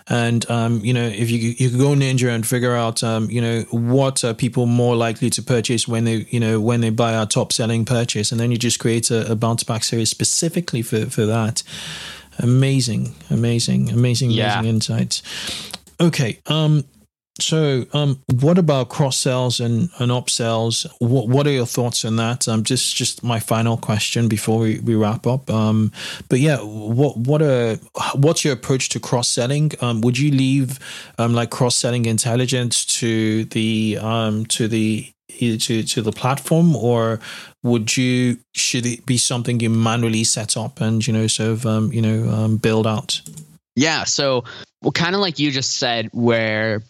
And 0.08 0.50
um, 0.50 0.80
you 0.86 0.93
know 0.93 1.06
if 1.06 1.30
you 1.30 1.38
you 1.38 1.70
could 1.70 1.80
go 1.80 1.89
ninja 1.89 2.34
and 2.34 2.48
figure 2.48 2.76
out 2.76 3.04
um, 3.04 3.30
you 3.30 3.41
know 3.41 3.62
what 3.72 4.24
are 4.24 4.34
people 4.34 4.66
more 4.68 4.96
likely 4.96 5.30
to 5.32 5.41
purchase 5.41 5.86
when 5.86 6.06
they 6.06 6.26
you 6.30 6.39
know 6.39 6.62
when 6.62 6.80
they 6.80 6.91
buy 6.91 7.14
our 7.16 7.26
top 7.26 7.52
selling 7.52 7.84
purchase 7.84 8.32
and 8.32 8.39
then 8.39 8.52
you 8.52 8.58
just 8.58 8.85
create 8.86 9.10
a, 9.10 9.32
a 9.32 9.36
bounce 9.36 9.64
back 9.64 9.84
series 9.84 10.12
specifically 10.12 10.84
for, 10.84 11.08
for 11.08 11.26
that. 11.26 11.64
Amazing, 12.38 13.16
amazing, 13.32 13.90
amazing, 13.90 14.30
yeah. 14.30 14.60
amazing 14.60 14.76
insights. 14.76 15.24
Okay. 16.00 16.40
Um, 16.46 16.84
so, 17.40 17.86
um, 17.94 18.22
what 18.42 18.60
about 18.60 18.90
cross 18.90 19.18
sells 19.18 19.60
and, 19.60 19.90
and 19.98 20.12
upsells? 20.12 20.86
What 21.00 21.28
what 21.28 21.48
are 21.48 21.52
your 21.52 21.66
thoughts 21.66 22.06
on 22.06 22.16
that? 22.18 22.48
Um, 22.48 22.64
just 22.64 22.96
just 22.96 23.24
my 23.24 23.40
final 23.40 23.76
question 23.76 24.28
before 24.28 24.60
we, 24.60 24.80
we 24.80 24.94
wrap 24.94 25.26
up. 25.26 25.50
Um, 25.50 25.92
but 26.30 26.40
yeah, 26.40 26.60
what 26.60 27.18
what 27.18 27.42
are 27.42 27.76
what's 28.14 28.46
your 28.46 28.54
approach 28.54 28.90
to 28.90 29.00
cross 29.00 29.28
selling? 29.28 29.72
Um, 29.82 30.02
would 30.02 30.18
you 30.18 30.32
leave 30.32 30.80
um 31.18 31.34
like 31.34 31.50
cross 31.50 31.76
selling 31.76 32.06
intelligence 32.06 32.86
to 33.00 33.46
the 33.46 33.98
um 34.00 34.46
to 34.46 34.68
the 34.68 35.12
to 35.30 35.84
to 35.84 36.02
the 36.02 36.12
platform, 36.12 36.76
or 36.76 37.20
would 37.64 37.96
you 37.98 38.38
should 38.54 38.86
it 38.86 39.06
be 39.06 39.18
something 39.18 39.60
you 39.60 39.70
manually 39.70 40.24
set 40.24 40.56
up 40.58 40.82
and 40.82 41.06
you 41.06 41.14
know 41.14 41.28
sort 41.28 41.50
of 41.50 41.66
um, 41.66 41.92
you 41.92 42.02
know 42.02 42.30
um, 42.30 42.58
build 42.58 42.88
out? 42.88 43.22
Yeah, 43.76 44.06
so 44.06 44.46
well, 44.82 44.92
kind 44.92 45.16
of 45.16 45.22
like 45.22 45.40
you 45.40 45.52
just 45.52 45.78
said, 45.78 46.10
where 46.14 46.84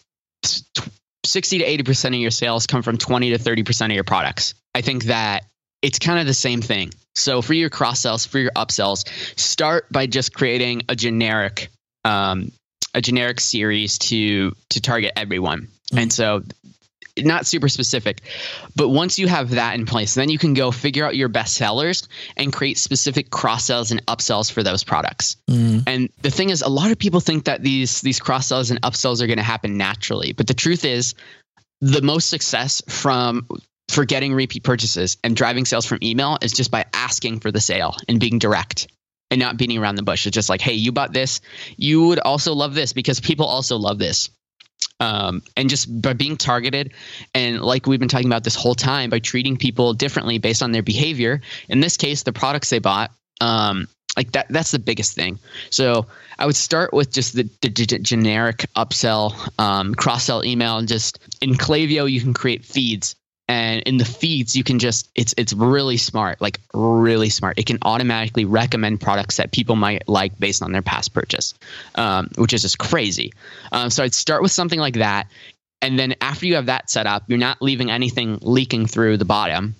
sixty 1.24 1.58
to 1.58 1.64
eighty 1.64 1.82
percent 1.82 2.14
of 2.14 2.20
your 2.20 2.30
sales 2.30 2.66
come 2.66 2.82
from 2.82 2.98
twenty 2.98 3.30
to 3.30 3.38
thirty 3.38 3.64
percent 3.64 3.92
of 3.92 3.94
your 3.94 4.04
products. 4.04 4.54
I 4.74 4.82
think 4.82 5.04
that 5.04 5.44
it's 5.82 5.98
kind 5.98 6.18
of 6.18 6.26
the 6.26 6.34
same 6.34 6.62
thing. 6.62 6.92
So 7.14 7.42
for 7.42 7.54
your 7.54 7.70
cross 7.70 8.00
sells, 8.00 8.26
for 8.26 8.38
your 8.38 8.50
upsells, 8.52 9.08
start 9.38 9.90
by 9.90 10.06
just 10.06 10.34
creating 10.34 10.82
a 10.88 10.94
generic 10.94 11.70
um, 12.04 12.52
a 12.94 13.00
generic 13.00 13.40
series 13.40 13.98
to 13.98 14.52
to 14.70 14.80
target 14.80 15.12
everyone. 15.16 15.68
And 15.96 16.12
so 16.12 16.42
not 17.18 17.46
super 17.46 17.68
specific. 17.68 18.22
But 18.74 18.88
once 18.88 19.18
you 19.18 19.28
have 19.28 19.50
that 19.50 19.74
in 19.74 19.86
place, 19.86 20.14
then 20.14 20.28
you 20.28 20.38
can 20.38 20.54
go 20.54 20.70
figure 20.70 21.04
out 21.04 21.16
your 21.16 21.28
best 21.28 21.54
sellers 21.54 22.08
and 22.36 22.52
create 22.52 22.78
specific 22.78 23.30
cross 23.30 23.64
sells 23.64 23.90
and 23.90 24.04
upsells 24.06 24.50
for 24.50 24.62
those 24.62 24.84
products. 24.84 25.36
Mm-hmm. 25.48 25.80
And 25.86 26.10
the 26.22 26.30
thing 26.30 26.50
is, 26.50 26.62
a 26.62 26.68
lot 26.68 26.90
of 26.90 26.98
people 26.98 27.20
think 27.20 27.44
that 27.44 27.62
these 27.62 28.00
these 28.00 28.20
cross 28.20 28.46
sells 28.46 28.70
and 28.70 28.80
upsells 28.82 29.22
are 29.22 29.26
going 29.26 29.38
to 29.38 29.42
happen 29.42 29.76
naturally, 29.76 30.32
but 30.32 30.46
the 30.46 30.54
truth 30.54 30.84
is, 30.84 31.14
the 31.80 32.02
most 32.02 32.30
success 32.30 32.82
from 32.88 33.46
for 33.88 34.04
getting 34.04 34.34
repeat 34.34 34.64
purchases 34.64 35.16
and 35.22 35.36
driving 35.36 35.64
sales 35.64 35.86
from 35.86 35.98
email 36.02 36.38
is 36.42 36.52
just 36.52 36.70
by 36.70 36.84
asking 36.92 37.40
for 37.40 37.52
the 37.52 37.60
sale 37.60 37.94
and 38.08 38.18
being 38.18 38.38
direct 38.38 38.88
and 39.30 39.40
not 39.40 39.56
beating 39.56 39.78
around 39.78 39.94
the 39.96 40.02
bush. 40.02 40.26
It's 40.26 40.34
just 40.34 40.48
like, 40.48 40.60
hey, 40.60 40.74
you 40.74 40.92
bought 40.92 41.12
this, 41.12 41.40
you 41.76 42.06
would 42.08 42.18
also 42.18 42.54
love 42.54 42.74
this 42.74 42.92
because 42.92 43.20
people 43.20 43.46
also 43.46 43.76
love 43.76 43.98
this 43.98 44.30
um, 45.00 45.42
and 45.56 45.68
just 45.68 46.00
by 46.00 46.12
being 46.12 46.36
targeted 46.36 46.92
and 47.34 47.60
like 47.60 47.86
we've 47.86 48.00
been 48.00 48.08
talking 48.08 48.26
about 48.26 48.44
this 48.44 48.54
whole 48.54 48.74
time 48.74 49.10
by 49.10 49.18
treating 49.18 49.56
people 49.56 49.92
differently 49.92 50.38
based 50.38 50.62
on 50.62 50.72
their 50.72 50.82
behavior. 50.82 51.42
In 51.68 51.80
this 51.80 51.96
case 51.96 52.22
the 52.22 52.32
products 52.32 52.70
they 52.70 52.78
bought 52.78 53.10
um, 53.40 53.88
like 54.16 54.32
that 54.32 54.46
that's 54.48 54.70
the 54.70 54.78
biggest 54.78 55.14
thing. 55.14 55.38
So 55.70 56.06
i 56.38 56.46
would 56.46 56.56
start 56.56 56.92
with 56.92 57.12
just 57.12 57.34
the, 57.34 57.48
the 57.62 57.68
g- 57.68 57.98
generic 57.98 58.66
upsell 58.76 59.34
um, 59.58 59.94
cross 59.94 60.24
sell 60.24 60.44
email 60.44 60.78
and 60.78 60.88
just 60.88 61.18
in 61.40 61.54
Klaviyo 61.54 62.10
you 62.10 62.20
can 62.20 62.34
create 62.34 62.64
feeds 62.64 63.16
and 63.48 63.82
in 63.82 63.96
the 63.96 64.04
feeds 64.04 64.56
you 64.56 64.64
can 64.64 64.78
just 64.78 65.08
it's 65.14 65.34
it's 65.36 65.52
really 65.52 65.96
smart 65.96 66.40
like 66.40 66.60
really 66.74 67.30
smart. 67.30 67.58
It 67.58 67.66
can 67.66 67.78
automatically 67.82 68.44
recommend 68.44 69.00
products 69.00 69.36
that 69.36 69.52
people 69.52 69.76
might 69.76 70.08
like 70.08 70.38
based 70.38 70.62
on 70.62 70.72
their 70.72 70.82
past 70.82 71.14
purchase 71.14 71.54
um, 71.94 72.28
which 72.36 72.52
is 72.52 72.62
just 72.62 72.78
crazy. 72.78 73.32
Um, 73.72 73.90
so 73.90 74.02
i'd 74.04 74.14
start 74.14 74.42
with 74.42 74.52
something 74.52 74.80
like 74.80 74.94
that. 74.94 75.28
And 75.82 75.98
then 75.98 76.14
after 76.20 76.46
you 76.46 76.54
have 76.56 76.66
that 76.66 76.90
set 76.90 77.06
up 77.06 77.24
you're 77.28 77.38
not 77.38 77.60
leaving 77.60 77.90
anything 77.90 78.38
leaking 78.42 78.86
through 78.86 79.18
the 79.18 79.24
bottom 79.24 79.74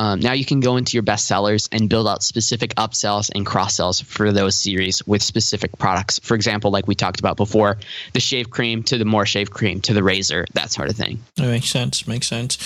um, 0.00 0.18
now 0.18 0.32
you 0.32 0.46
can 0.46 0.60
go 0.60 0.78
into 0.78 0.96
your 0.96 1.02
best 1.02 1.26
sellers 1.26 1.68
and 1.72 1.90
build 1.90 2.08
out 2.08 2.22
specific 2.22 2.74
upsells 2.76 3.30
and 3.34 3.44
cross 3.44 3.74
sells 3.74 4.00
for 4.00 4.32
those 4.32 4.56
series 4.56 5.06
with 5.06 5.22
specific 5.22 5.76
products. 5.76 6.18
For 6.20 6.34
example, 6.34 6.70
like 6.70 6.88
we 6.88 6.94
talked 6.94 7.20
about 7.20 7.36
before, 7.36 7.76
the 8.14 8.20
shave 8.20 8.48
cream 8.48 8.82
to 8.84 8.96
the 8.96 9.04
more 9.04 9.26
shave 9.26 9.50
cream 9.50 9.82
to 9.82 9.92
the 9.92 10.02
razor, 10.02 10.46
that 10.54 10.70
sort 10.70 10.88
of 10.88 10.96
thing. 10.96 11.22
That 11.36 11.48
makes 11.48 11.68
sense. 11.68 12.08
Makes 12.08 12.28
sense. 12.28 12.56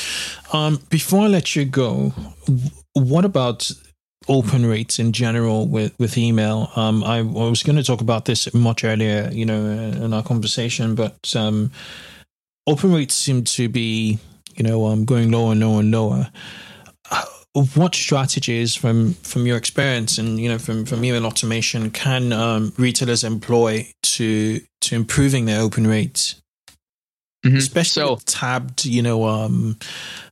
Um, 0.53 0.81
before 0.91 1.23
I 1.23 1.27
let 1.27 1.57
you 1.57 1.65
go, 1.65 2.13
what 2.93 3.25
about 3.25 3.69
open 4.29 4.65
rates 4.65 5.01
in 5.01 5.11
general 5.11 5.67
with 5.67 5.93
with 5.99 6.17
email? 6.17 6.71
Um, 6.77 7.03
I, 7.03 7.19
I 7.19 7.23
was 7.23 7.65
going 7.65 7.75
to 7.75 7.83
talk 7.83 8.01
about 8.01 8.27
this 8.27 8.55
much 8.55 8.85
earlier, 8.85 9.29
you 9.33 9.45
know, 9.45 9.65
in 9.65 10.15
our 10.15 10.23
conversation, 10.23 10.95
but 10.95 11.35
um, 11.35 11.73
open 12.69 12.93
rates 12.93 13.17
seem 13.17 13.43
to 13.43 13.69
be, 13.69 14.21
you 14.55 14.63
know, 14.63 14.87
um, 14.87 15.05
going 15.05 15.33
lower 15.33 15.51
and 15.51 15.61
lower 15.61 15.81
and 15.81 15.91
lower. 15.91 16.31
What 17.55 17.95
strategies 17.95 18.75
from 18.75 19.15
from 19.15 19.47
your 19.47 19.57
experience 19.57 20.19
and 20.19 20.41
you 20.41 20.49
know 20.49 20.59
from 20.59 20.85
from 20.85 21.05
email 21.05 21.25
automation 21.25 21.91
can 21.93 22.33
um, 22.33 22.73
retailers 22.77 23.23
employ 23.23 23.89
to 24.03 24.61
to 24.83 24.95
improving 24.95 25.45
their 25.47 25.61
open 25.61 25.87
rates? 25.87 26.41
especially 27.45 28.03
So- 28.03 28.19
tabbed, 28.25 28.87
you 28.87 29.03
know, 29.03 29.27
um, 29.27 29.79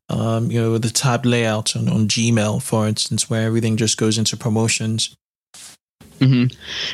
um, 0.09 0.51
you 0.51 0.61
know, 0.61 0.79
the 0.79 0.89
tab 0.91 1.27
layout 1.27 1.77
on, 1.77 1.89
on 1.89 2.09
Gmail, 2.09 2.63
for 2.63 2.89
instance, 2.89 3.29
where 3.29 3.47
everything 3.47 3.77
just 3.77 3.99
goes 3.99 4.17
into 4.19 4.37
promotions. 4.37 5.15
Hmm 6.23 6.45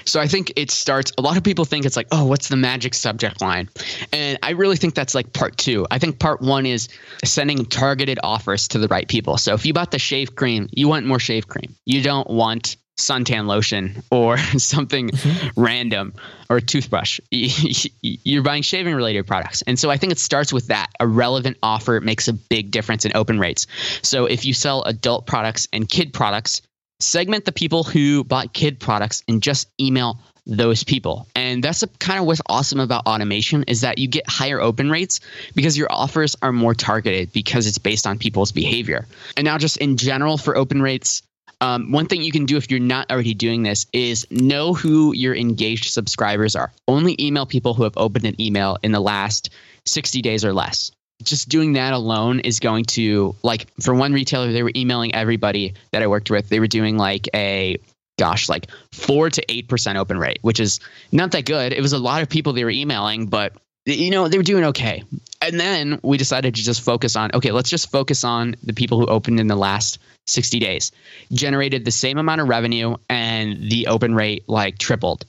So 0.06 0.20
I 0.20 0.26
think 0.26 0.52
it 0.56 0.70
starts. 0.70 1.12
A 1.18 1.22
lot 1.22 1.36
of 1.36 1.44
people 1.44 1.64
think 1.64 1.84
it's 1.84 1.96
like, 1.96 2.08
oh, 2.12 2.24
what's 2.24 2.48
the 2.48 2.56
magic 2.56 2.94
subject 2.94 3.42
line? 3.42 3.68
And 4.12 4.38
I 4.42 4.50
really 4.50 4.76
think 4.76 4.94
that's 4.94 5.14
like 5.14 5.32
part 5.32 5.56
two. 5.56 5.86
I 5.90 5.98
think 5.98 6.18
part 6.18 6.40
one 6.40 6.64
is 6.64 6.88
sending 7.24 7.66
targeted 7.66 8.18
offers 8.22 8.68
to 8.68 8.78
the 8.78 8.88
right 8.88 9.06
people. 9.06 9.36
So 9.36 9.54
if 9.54 9.66
you 9.66 9.74
bought 9.74 9.90
the 9.90 9.98
shave 9.98 10.34
cream, 10.34 10.68
you 10.72 10.88
want 10.88 11.04
more 11.06 11.18
shave 11.18 11.46
cream. 11.46 11.74
You 11.84 12.02
don't 12.02 12.28
want 12.30 12.76
suntan 12.98 13.46
lotion 13.46 14.02
or 14.10 14.36
something 14.58 15.10
random 15.56 16.14
or 16.50 16.56
a 16.56 16.62
toothbrush. 16.62 17.20
You're 17.30 18.42
buying 18.42 18.62
shaving 18.62 18.94
related 18.94 19.26
products. 19.26 19.62
And 19.62 19.78
so 19.78 19.90
I 19.90 19.96
think 19.96 20.12
it 20.12 20.18
starts 20.18 20.52
with 20.52 20.68
that. 20.68 20.88
A 21.00 21.06
relevant 21.06 21.56
offer 21.62 22.00
makes 22.00 22.28
a 22.28 22.32
big 22.32 22.70
difference 22.70 23.04
in 23.04 23.12
open 23.14 23.38
rates. 23.38 23.66
So 24.02 24.26
if 24.26 24.44
you 24.44 24.52
sell 24.52 24.82
adult 24.82 25.26
products 25.26 25.68
and 25.72 25.88
kid 25.88 26.12
products, 26.12 26.62
segment 27.00 27.44
the 27.44 27.52
people 27.52 27.84
who 27.84 28.24
bought 28.24 28.52
kid 28.52 28.80
products 28.80 29.22
and 29.28 29.42
just 29.42 29.68
email 29.80 30.18
those 30.48 30.82
people. 30.82 31.28
And 31.36 31.62
that's 31.62 31.84
kind 31.98 32.18
of 32.18 32.26
what's 32.26 32.40
awesome 32.46 32.80
about 32.80 33.06
automation 33.06 33.64
is 33.64 33.82
that 33.82 33.98
you 33.98 34.08
get 34.08 34.28
higher 34.28 34.60
open 34.60 34.90
rates 34.90 35.20
because 35.54 35.76
your 35.76 35.88
offers 35.90 36.34
are 36.40 36.52
more 36.52 36.74
targeted 36.74 37.32
because 37.32 37.66
it's 37.66 37.78
based 37.78 38.06
on 38.06 38.18
people's 38.18 38.50
behavior. 38.50 39.06
And 39.36 39.44
now 39.44 39.58
just 39.58 39.76
in 39.76 39.98
general 39.98 40.38
for 40.38 40.56
open 40.56 40.80
rates, 40.80 41.22
um, 41.60 41.92
one 41.92 42.06
thing 42.06 42.22
you 42.22 42.32
can 42.32 42.46
do 42.46 42.56
if 42.56 42.70
you're 42.70 42.80
not 42.80 43.10
already 43.10 43.34
doing 43.34 43.62
this 43.62 43.86
is 43.92 44.26
know 44.30 44.72
who 44.72 45.12
your 45.14 45.34
engaged 45.34 45.90
subscribers 45.90 46.56
are. 46.56 46.72
Only 46.86 47.16
email 47.20 47.46
people 47.46 47.74
who 47.74 47.82
have 47.82 47.96
opened 47.96 48.24
an 48.24 48.40
email 48.40 48.78
in 48.82 48.92
the 48.92 49.00
last 49.00 49.50
60 49.84 50.22
days 50.22 50.44
or 50.44 50.52
less. 50.52 50.92
Just 51.22 51.48
doing 51.48 51.72
that 51.72 51.92
alone 51.92 52.40
is 52.40 52.60
going 52.60 52.84
to, 52.84 53.34
like, 53.42 53.66
for 53.80 53.94
one 53.94 54.12
retailer, 54.12 54.52
they 54.52 54.62
were 54.62 54.72
emailing 54.76 55.14
everybody 55.14 55.74
that 55.92 56.02
I 56.02 56.06
worked 56.06 56.30
with. 56.30 56.48
They 56.48 56.60
were 56.60 56.68
doing 56.68 56.96
like 56.96 57.28
a, 57.34 57.78
gosh, 58.18 58.48
like 58.48 58.68
four 58.92 59.28
to 59.30 59.44
8% 59.46 59.96
open 59.96 60.18
rate, 60.18 60.38
which 60.42 60.60
is 60.60 60.80
not 61.10 61.32
that 61.32 61.44
good. 61.44 61.72
It 61.72 61.80
was 61.80 61.92
a 61.92 61.98
lot 61.98 62.22
of 62.22 62.28
people 62.28 62.52
they 62.52 62.64
were 62.64 62.70
emailing, 62.70 63.26
but, 63.26 63.52
you 63.84 64.10
know, 64.10 64.28
they 64.28 64.38
were 64.38 64.44
doing 64.44 64.64
okay. 64.66 65.02
And 65.42 65.58
then 65.58 65.98
we 66.02 66.18
decided 66.18 66.54
to 66.54 66.62
just 66.62 66.82
focus 66.82 67.16
on, 67.16 67.30
okay, 67.34 67.50
let's 67.50 67.70
just 67.70 67.90
focus 67.90 68.22
on 68.22 68.54
the 68.62 68.72
people 68.72 69.00
who 69.00 69.06
opened 69.06 69.40
in 69.40 69.48
the 69.48 69.56
last 69.56 69.98
60 70.28 70.58
days 70.58 70.92
generated 71.32 71.84
the 71.84 71.90
same 71.90 72.18
amount 72.18 72.40
of 72.40 72.48
revenue 72.48 72.96
and 73.08 73.70
the 73.70 73.86
open 73.86 74.14
rate 74.14 74.44
like 74.46 74.78
tripled 74.78 75.24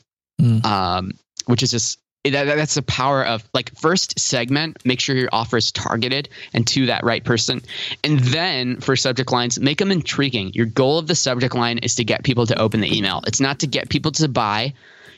um, 0.63 1.11
which 1.45 1.63
is 1.63 1.71
just 1.71 1.99
that, 2.25 2.43
that's 2.45 2.75
the 2.75 2.81
power 2.81 3.25
of 3.25 3.47
like 3.53 3.73
first 3.77 4.19
segment 4.19 4.77
make 4.85 4.99
sure 4.99 5.15
your 5.15 5.29
offer 5.31 5.57
is 5.57 5.71
targeted 5.71 6.27
and 6.53 6.67
to 6.67 6.87
that 6.87 7.03
right 7.03 7.23
person. 7.23 7.61
And 8.03 8.19
then 8.19 8.81
for 8.81 8.95
subject 8.95 9.31
lines 9.31 9.59
make 9.59 9.77
them 9.77 9.91
intriguing. 9.91 10.51
Your 10.53 10.65
goal 10.65 10.97
of 10.99 11.07
the 11.07 11.15
subject 11.15 11.55
line 11.55 11.77
is 11.77 11.95
to 11.95 12.03
get 12.03 12.23
people 12.23 12.45
to 12.47 12.59
open 12.59 12.81
the 12.81 12.97
email. 12.97 13.21
It's 13.25 13.39
not 13.39 13.59
to 13.59 13.67
get 13.67 13.89
people 13.89 14.11
to 14.13 14.27
buy 14.27 14.73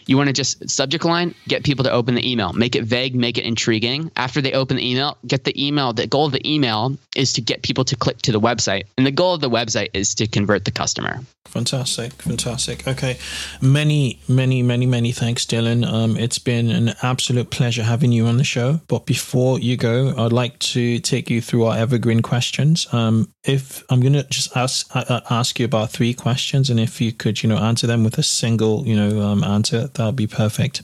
you 0.06 0.18
want 0.18 0.28
to 0.28 0.34
just 0.34 0.70
subject 0.70 1.06
line 1.06 1.34
get 1.48 1.64
people 1.64 1.84
to 1.84 1.92
open 1.92 2.16
the 2.16 2.30
email 2.32 2.54
make 2.54 2.76
it 2.76 2.84
vague 2.84 3.16
make 3.16 3.38
it 3.38 3.46
intriguing 3.46 4.12
after 4.16 4.42
they 4.42 4.54
open 4.54 4.78
the 4.78 4.90
email 4.90 5.18
get 5.28 5.44
the 5.44 5.68
email 5.68 5.94
the 5.94 6.08
goal 6.08 6.26
of 6.26 6.32
the 6.32 6.50
email 6.50 6.96
is 7.16 7.34
to 7.34 7.42
get 7.42 7.62
people 7.62 7.84
to 7.84 7.96
click 7.96 8.18
to 8.20 8.32
the 8.32 8.40
website 8.40 8.84
and 8.98 9.06
the 9.06 9.12
goal 9.12 9.34
of 9.34 9.42
the 9.42 9.50
website 9.50 9.90
is 9.94 10.16
to 10.16 10.28
convert 10.28 10.66
the 10.66 10.72
customer 10.72 11.20
Fantastic, 11.52 12.14
fantastic. 12.14 12.88
Okay, 12.88 13.18
many, 13.62 14.22
many, 14.30 14.64
many, 14.64 14.86
many 14.86 15.12
thanks, 15.12 15.46
Dylan. 15.46 15.86
Um, 15.86 16.16
it's 16.16 16.40
been 16.40 16.70
an 16.70 16.94
absolute 17.02 17.50
pleasure 17.50 17.84
having 17.84 18.14
you 18.14 18.26
on 18.28 18.38
the 18.38 18.46
show. 18.46 18.80
But 18.88 19.06
before 19.06 19.60
you 19.60 19.76
go, 19.76 20.14
I'd 20.18 20.32
like 20.32 20.58
to 20.60 21.00
take 21.00 21.30
you 21.30 21.42
through 21.42 21.66
our 21.66 21.78
evergreen 21.78 22.22
questions. 22.22 22.88
Um, 22.94 23.34
if 23.44 23.84
I'm 23.90 24.02
going 24.02 24.14
to 24.14 24.24
just 24.24 24.56
ask 24.56 24.88
uh, 24.96 25.22
ask 25.30 25.60
you 25.60 25.66
about 25.66 25.92
three 25.92 26.14
questions, 26.14 26.70
and 26.70 26.80
if 26.80 27.02
you 27.02 27.12
could, 27.12 27.42
you 27.42 27.50
know, 27.50 27.58
answer 27.58 27.88
them 27.88 28.04
with 28.04 28.18
a 28.18 28.24
single, 28.24 28.86
you 28.86 28.96
know, 28.96 29.22
um, 29.22 29.44
answer, 29.44 29.88
that 29.88 30.06
would 30.06 30.16
be 30.16 30.28
perfect. 30.28 30.84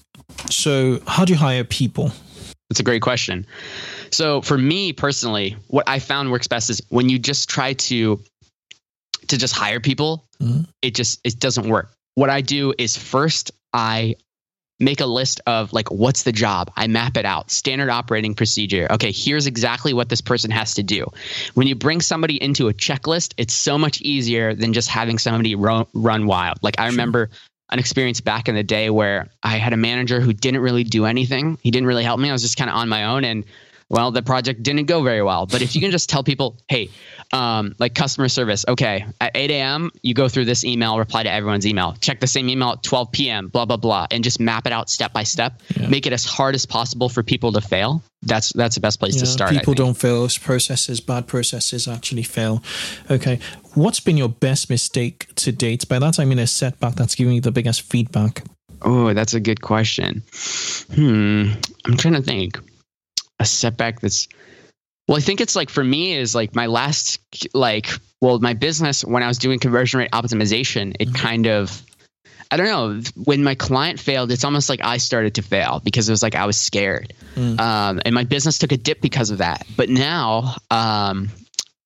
So, 0.49 0.99
how 1.07 1.25
do 1.25 1.33
you 1.33 1.39
hire 1.39 1.63
people? 1.63 2.11
That's 2.69 2.79
a 2.79 2.83
great 2.83 3.01
question. 3.01 3.45
So 4.11 4.41
for 4.41 4.57
me 4.57 4.93
personally, 4.93 5.55
what 5.67 5.87
I 5.87 5.99
found 5.99 6.31
works 6.31 6.47
best 6.47 6.69
is 6.69 6.81
when 6.89 7.09
you 7.09 7.19
just 7.19 7.49
try 7.49 7.73
to 7.73 8.21
to 9.27 9.37
just 9.37 9.55
hire 9.55 9.79
people, 9.79 10.25
it 10.81 10.95
just 10.95 11.19
it 11.23 11.39
doesn't 11.39 11.69
work. 11.69 11.91
What 12.15 12.29
I 12.29 12.41
do 12.41 12.73
is 12.77 12.97
first 12.97 13.51
I 13.73 14.15
make 14.79 15.01
a 15.01 15.05
list 15.05 15.41
of 15.47 15.73
like 15.73 15.89
what's 15.89 16.23
the 16.23 16.31
job? 16.31 16.71
I 16.75 16.87
map 16.87 17.17
it 17.17 17.25
out. 17.25 17.51
Standard 17.51 17.89
operating 17.89 18.35
procedure. 18.35 18.87
Okay 18.91 19.11
here's 19.11 19.47
exactly 19.47 19.93
what 19.93 20.09
this 20.09 20.21
person 20.21 20.51
has 20.51 20.75
to 20.75 20.83
do. 20.83 21.07
When 21.53 21.67
you 21.67 21.75
bring 21.75 22.01
somebody 22.01 22.41
into 22.41 22.67
a 22.67 22.73
checklist 22.73 23.33
it's 23.37 23.53
so 23.53 23.77
much 23.77 24.01
easier 24.01 24.53
than 24.53 24.73
just 24.73 24.89
having 24.89 25.17
somebody 25.17 25.55
run, 25.55 25.85
run 25.93 26.27
wild. 26.27 26.57
Like 26.61 26.79
i 26.79 26.87
remember 26.87 27.29
an 27.69 27.79
experience 27.79 28.21
back 28.21 28.47
in 28.47 28.55
the 28.55 28.63
day 28.63 28.89
where 28.89 29.27
i 29.43 29.57
had 29.57 29.73
a 29.73 29.77
manager 29.77 30.21
who 30.21 30.33
didn't 30.33 30.61
really 30.61 30.83
do 30.83 31.05
anything. 31.05 31.57
He 31.61 31.71
didn't 31.71 31.87
really 31.87 32.03
help 32.03 32.19
me. 32.19 32.29
I 32.29 32.33
was 32.33 32.41
just 32.41 32.57
kind 32.57 32.69
of 32.69 32.75
on 32.75 32.89
my 32.89 33.05
own 33.05 33.23
and 33.23 33.45
well 33.89 34.11
the 34.11 34.21
project 34.21 34.63
didn't 34.63 34.85
go 34.85 35.03
very 35.03 35.21
well 35.21 35.45
but 35.45 35.61
if 35.61 35.75
you 35.75 35.81
can 35.81 35.91
just 35.91 36.09
tell 36.09 36.23
people 36.23 36.57
hey 36.67 36.89
um, 37.33 37.75
like 37.79 37.93
customer 37.93 38.29
service 38.29 38.65
okay 38.67 39.05
at 39.19 39.31
8 39.35 39.51
a.m 39.51 39.91
you 40.01 40.13
go 40.13 40.29
through 40.29 40.45
this 40.45 40.63
email 40.63 40.97
reply 40.97 41.23
to 41.23 41.31
everyone's 41.31 41.65
email 41.65 41.95
check 41.99 42.19
the 42.19 42.27
same 42.27 42.49
email 42.49 42.69
at 42.71 42.83
12 42.83 43.11
p.m 43.11 43.47
blah 43.47 43.65
blah 43.65 43.77
blah 43.77 44.07
and 44.11 44.23
just 44.23 44.39
map 44.39 44.65
it 44.65 44.73
out 44.73 44.89
step 44.89 45.13
by 45.13 45.23
step 45.23 45.61
make 45.89 46.05
it 46.05 46.13
as 46.13 46.25
hard 46.25 46.55
as 46.55 46.65
possible 46.65 47.09
for 47.09 47.23
people 47.23 47.51
to 47.51 47.61
fail 47.61 48.01
that's 48.23 48.51
that's 48.53 48.75
the 48.75 48.81
best 48.81 48.99
place 48.99 49.15
to 49.17 49.25
start 49.25 49.51
People 49.51 49.73
don't 49.73 49.93
fail. 49.93 50.27
Processes, 50.41 50.99
bad 50.99 51.27
processes 51.27 51.87
actually 51.87 52.23
fail. 52.23 52.63
Okay. 53.09 53.39
What's 53.75 53.99
been 53.99 54.17
your 54.17 54.29
best 54.29 54.69
mistake 54.69 55.27
to 55.35 55.51
date? 55.51 55.87
By 55.87 55.99
that 55.99 56.19
I 56.19 56.25
mean 56.25 56.39
a 56.39 56.47
setback 56.47 56.95
that's 56.95 57.15
giving 57.15 57.33
you 57.33 57.41
the 57.41 57.51
biggest 57.51 57.83
feedback. 57.83 58.43
Oh, 58.81 59.13
that's 59.13 59.33
a 59.33 59.39
good 59.39 59.61
question. 59.61 60.23
Hmm. 60.93 61.51
I'm 61.85 61.97
trying 61.97 62.15
to 62.15 62.21
think. 62.21 62.59
A 63.39 63.45
setback 63.45 63.99
that's 64.01 64.27
well, 65.07 65.17
I 65.17 65.21
think 65.21 65.39
it's 65.39 65.55
like 65.55 65.69
for 65.69 65.83
me 65.83 66.13
is 66.13 66.35
like 66.35 66.55
my 66.55 66.65
last 66.65 67.19
like 67.53 67.89
well, 68.21 68.39
my 68.39 68.53
business 68.53 69.05
when 69.05 69.23
I 69.23 69.27
was 69.27 69.37
doing 69.37 69.59
conversion 69.59 69.99
rate 69.99 70.11
optimization, 70.11 70.95
it 70.99 71.13
kind 71.13 71.47
of 71.47 71.81
I 72.49 72.57
don't 72.57 72.65
know. 72.67 73.01
When 73.25 73.43
my 73.43 73.55
client 73.55 73.99
failed, 73.99 74.31
it's 74.31 74.43
almost 74.45 74.69
like 74.69 74.79
I 74.83 74.97
started 74.97 75.35
to 75.35 75.41
fail 75.41 75.81
because 75.83 76.07
it 76.07 76.13
was 76.13 76.23
like 76.23 76.35
I 76.35 76.45
was 76.45 76.57
scared, 76.57 77.13
Mm. 77.35 77.59
um, 77.59 78.01
and 78.05 78.15
my 78.15 78.23
business 78.23 78.57
took 78.57 78.71
a 78.71 78.77
dip 78.77 79.01
because 79.01 79.29
of 79.29 79.39
that. 79.39 79.67
But 79.75 79.89
now, 79.89 80.55
um, 80.71 81.29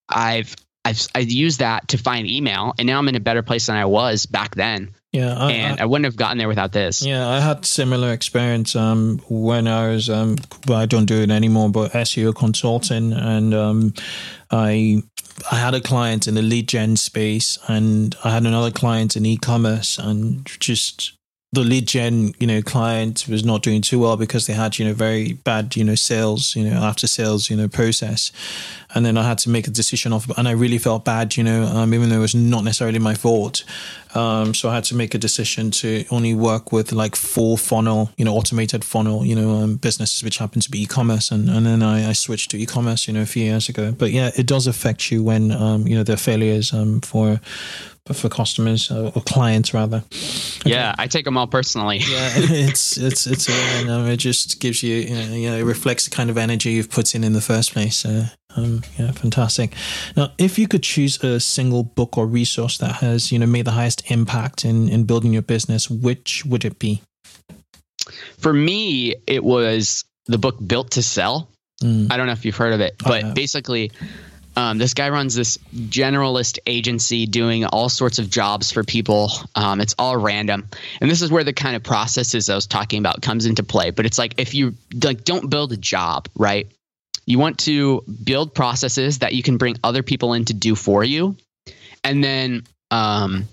I've 0.08 0.56
I've 0.84 1.08
I 1.14 1.20
used 1.20 1.60
that 1.60 1.90
to 1.90 1.98
find 1.98 2.28
email, 2.28 2.74
and 2.78 2.88
now 2.88 2.98
I'm 2.98 3.08
in 3.08 3.16
a 3.16 3.20
better 3.20 3.44
place 3.44 3.68
than 3.68 3.76
I 3.76 3.86
was 3.86 4.26
back 4.26 4.56
then, 4.56 4.96
Yeah, 5.12 5.36
I, 5.38 5.52
and 5.52 5.80
I, 5.80 5.84
I, 5.84 5.86
wouldn't 5.86 6.06
have 6.06 6.16
gotten 6.16 6.38
there 6.38 6.48
without 6.48 6.72
this. 6.72 7.06
yeah, 7.06 7.28
I 7.28 7.40
had 7.40 7.66
similar 7.66 8.12
experience 8.12 8.76
um, 8.76 9.20
when 9.30 9.68
I 9.68 9.90
was, 9.90 10.10
um, 10.10 10.38
I 10.70 10.88
don't 10.88 11.06
do 11.06 11.22
it 11.22 11.30
anymore. 11.30 11.70
But 11.70 11.92
SEO 11.92 12.34
consulting, 12.34 13.14
and 13.14 13.54
um, 13.54 13.94
I 14.50 15.04
I 15.52 15.56
had 15.56 15.74
a 15.74 15.82
client 15.82 16.28
in 16.28 16.34
the 16.34 16.42
lead 16.42 16.68
gen 16.68 16.96
space, 16.98 17.58
and 17.68 18.16
I 18.24 18.32
had 18.32 18.46
another 18.46 18.72
client 18.72 19.16
in 19.16 19.26
e-commerce, 19.26 20.00
and 20.00 20.46
just 20.60 21.14
the 21.54 21.62
lead 21.62 21.86
gen, 21.86 22.34
you 22.40 22.48
know, 22.48 22.62
client 22.62 23.26
was 23.28 23.44
not 23.44 23.62
doing 23.62 23.82
too 23.82 24.00
well 24.00 24.16
because 24.16 24.48
they 24.48 24.54
had, 24.54 24.80
you 24.80 24.86
know, 24.86 24.94
very 24.94 25.34
bad, 25.34 25.76
you 25.76 25.84
know, 25.84 25.96
sales, 25.96 26.56
you 26.56 26.64
know, 26.64 26.82
after 26.82 27.08
sales, 27.08 27.50
you 27.50 27.58
know, 27.58 27.68
process. 27.68 28.32
And 28.96 29.06
then 29.06 29.18
I 29.18 29.24
had 29.24 29.38
to 29.40 29.50
make 29.50 29.68
a 29.68 29.72
decision 29.72 30.14
off, 30.14 30.30
and 30.38 30.48
I 30.48 30.52
really 30.52 30.78
felt 30.78 31.04
bad, 31.04 31.36
you 31.36 31.44
know, 31.44 31.64
um, 31.64 31.94
even 31.94 32.10
though 32.10 32.18
it 32.18 32.20
was 32.20 32.36
not 32.36 32.64
necessarily 32.64 33.00
my 33.00 33.16
fault. 33.16 33.66
Um, 34.16 34.54
so 34.54 34.70
I 34.70 34.76
had 34.76 34.86
to 34.86 34.96
make 34.96 35.14
a 35.14 35.18
decision 35.18 35.72
to 35.72 36.06
only 36.10 36.34
work 36.34 36.72
with 36.72 36.94
like 36.94 37.18
full 37.18 37.58
funnel, 37.58 38.12
you 38.16 38.24
know, 38.24 38.34
automated 38.34 38.86
funnel, 38.86 39.26
you 39.26 39.36
know, 39.36 39.52
um, 39.52 39.76
businesses 39.76 40.24
which 40.24 40.38
happen 40.38 40.62
to 40.62 40.72
be 40.72 40.84
e-commerce, 40.84 41.32
and 41.32 41.50
and 41.50 41.66
then 41.66 41.84
I, 41.84 42.10
I 42.10 42.14
switched 42.14 42.52
to 42.52 42.58
e-commerce, 42.58 43.08
you 43.08 43.14
know, 43.14 43.22
a 43.22 43.26
few 43.26 43.44
years 43.44 43.68
ago. 43.68 43.92
But 43.92 44.12
yeah, 44.12 44.32
it 44.38 44.48
does 44.48 44.68
affect 44.68 45.12
you 45.12 45.22
when, 45.22 45.52
um, 45.52 45.86
you 45.86 45.96
know, 45.96 46.04
there 46.04 46.14
are 46.14 46.18
failures 46.18 46.74
um, 46.74 47.02
for 47.02 47.40
for 48.12 48.30
customers 48.30 48.90
uh, 48.90 49.12
or 49.16 49.22
clients 49.22 49.74
rather. 49.74 50.04
Yeah, 50.66 50.94
I 50.98 51.08
take 51.08 51.26
them 51.26 51.38
all 51.38 51.48
personally. 51.48 51.98
Yeah, 51.98 52.30
it's 52.36 52.98
it's 52.98 53.28
it's 53.28 53.50
uh, 53.50 53.80
you 53.80 53.86
know, 53.86 54.06
it 54.06 54.18
just 54.18 54.60
gives 54.60 54.82
you 54.82 54.96
you 54.96 55.16
know, 55.16 55.34
you 55.34 55.50
know 55.50 55.58
it 55.58 55.64
reflects 55.64 56.06
the 56.06 56.12
kind 56.12 56.30
of 56.30 56.38
energy 56.38 56.72
you've 56.72 56.90
put 56.90 57.14
in 57.14 57.24
in 57.24 57.34
the 57.34 57.42
first 57.42 57.74
place. 57.74 58.06
Uh, 58.06 58.30
um, 58.56 58.82
yeah, 58.98 59.12
fantastic. 59.12 59.74
Now, 60.18 60.32
if 60.38 60.58
you 60.60 60.68
could 60.68 60.84
choose 60.84 61.24
a 61.24 61.40
single 61.40 61.84
book 61.84 62.18
or 62.18 62.26
resource 62.26 62.78
that 62.80 62.96
has 62.96 63.32
you 63.32 63.40
know 63.40 63.46
made 63.46 63.66
the 63.66 63.72
highest 63.72 64.10
impact 64.10 64.66
in 64.66 64.90
in 64.90 65.04
building 65.06 65.34
your 65.34 65.44
business, 65.44 65.90
which 65.90 66.44
would 66.46 66.66
it 66.66 66.80
be? 66.80 67.02
For 68.40 68.52
me, 68.52 69.16
it 69.28 69.44
was 69.44 70.04
the 70.26 70.38
book 70.38 70.56
Built 70.66 70.92
to 70.92 71.04
Sell. 71.04 71.50
Mm. 71.84 72.12
I 72.12 72.18
don't 72.18 72.26
know 72.26 72.34
if 72.34 72.46
you've 72.46 72.58
heard 72.58 72.74
of 72.74 72.82
it, 72.82 72.96
but 73.04 73.36
basically, 73.36 73.92
um, 74.56 74.78
this 74.78 74.94
guy 74.94 75.10
runs 75.10 75.36
this 75.36 75.58
generalist 75.74 76.60
agency 76.66 77.26
doing 77.26 77.66
all 77.66 77.90
sorts 77.90 78.20
of 78.20 78.30
jobs 78.30 78.72
for 78.72 78.84
people. 78.84 79.32
Um, 79.56 79.80
it's 79.80 79.96
all 79.98 80.18
random, 80.18 80.68
and 81.00 81.10
this 81.10 81.22
is 81.22 81.32
where 81.32 81.44
the 81.44 81.54
kind 81.54 81.76
of 81.76 81.84
processes 81.84 82.50
I 82.50 82.56
was 82.56 82.68
talking 82.68 83.00
about 83.00 83.22
comes 83.22 83.46
into 83.46 83.64
play. 83.64 83.92
But 83.92 84.06
it's 84.06 84.18
like 84.18 84.36
if 84.38 84.54
you 84.54 84.76
like, 85.02 85.24
don't 85.24 85.50
build 85.50 85.72
a 85.72 85.78
job, 85.78 86.28
right? 86.36 86.68
You 87.26 87.40
want 87.40 87.60
to 87.60 88.04
build 88.24 88.54
processes 88.54 89.20
that 89.20 89.34
you 89.34 89.44
can 89.44 89.58
bring 89.58 89.78
other 89.84 90.04
people 90.04 90.34
in 90.34 90.46
to 90.46 90.54
do 90.54 90.76
for 90.76 91.04
you, 91.04 91.38
and 92.04 92.24
then 92.24 92.64
um, 92.90 93.46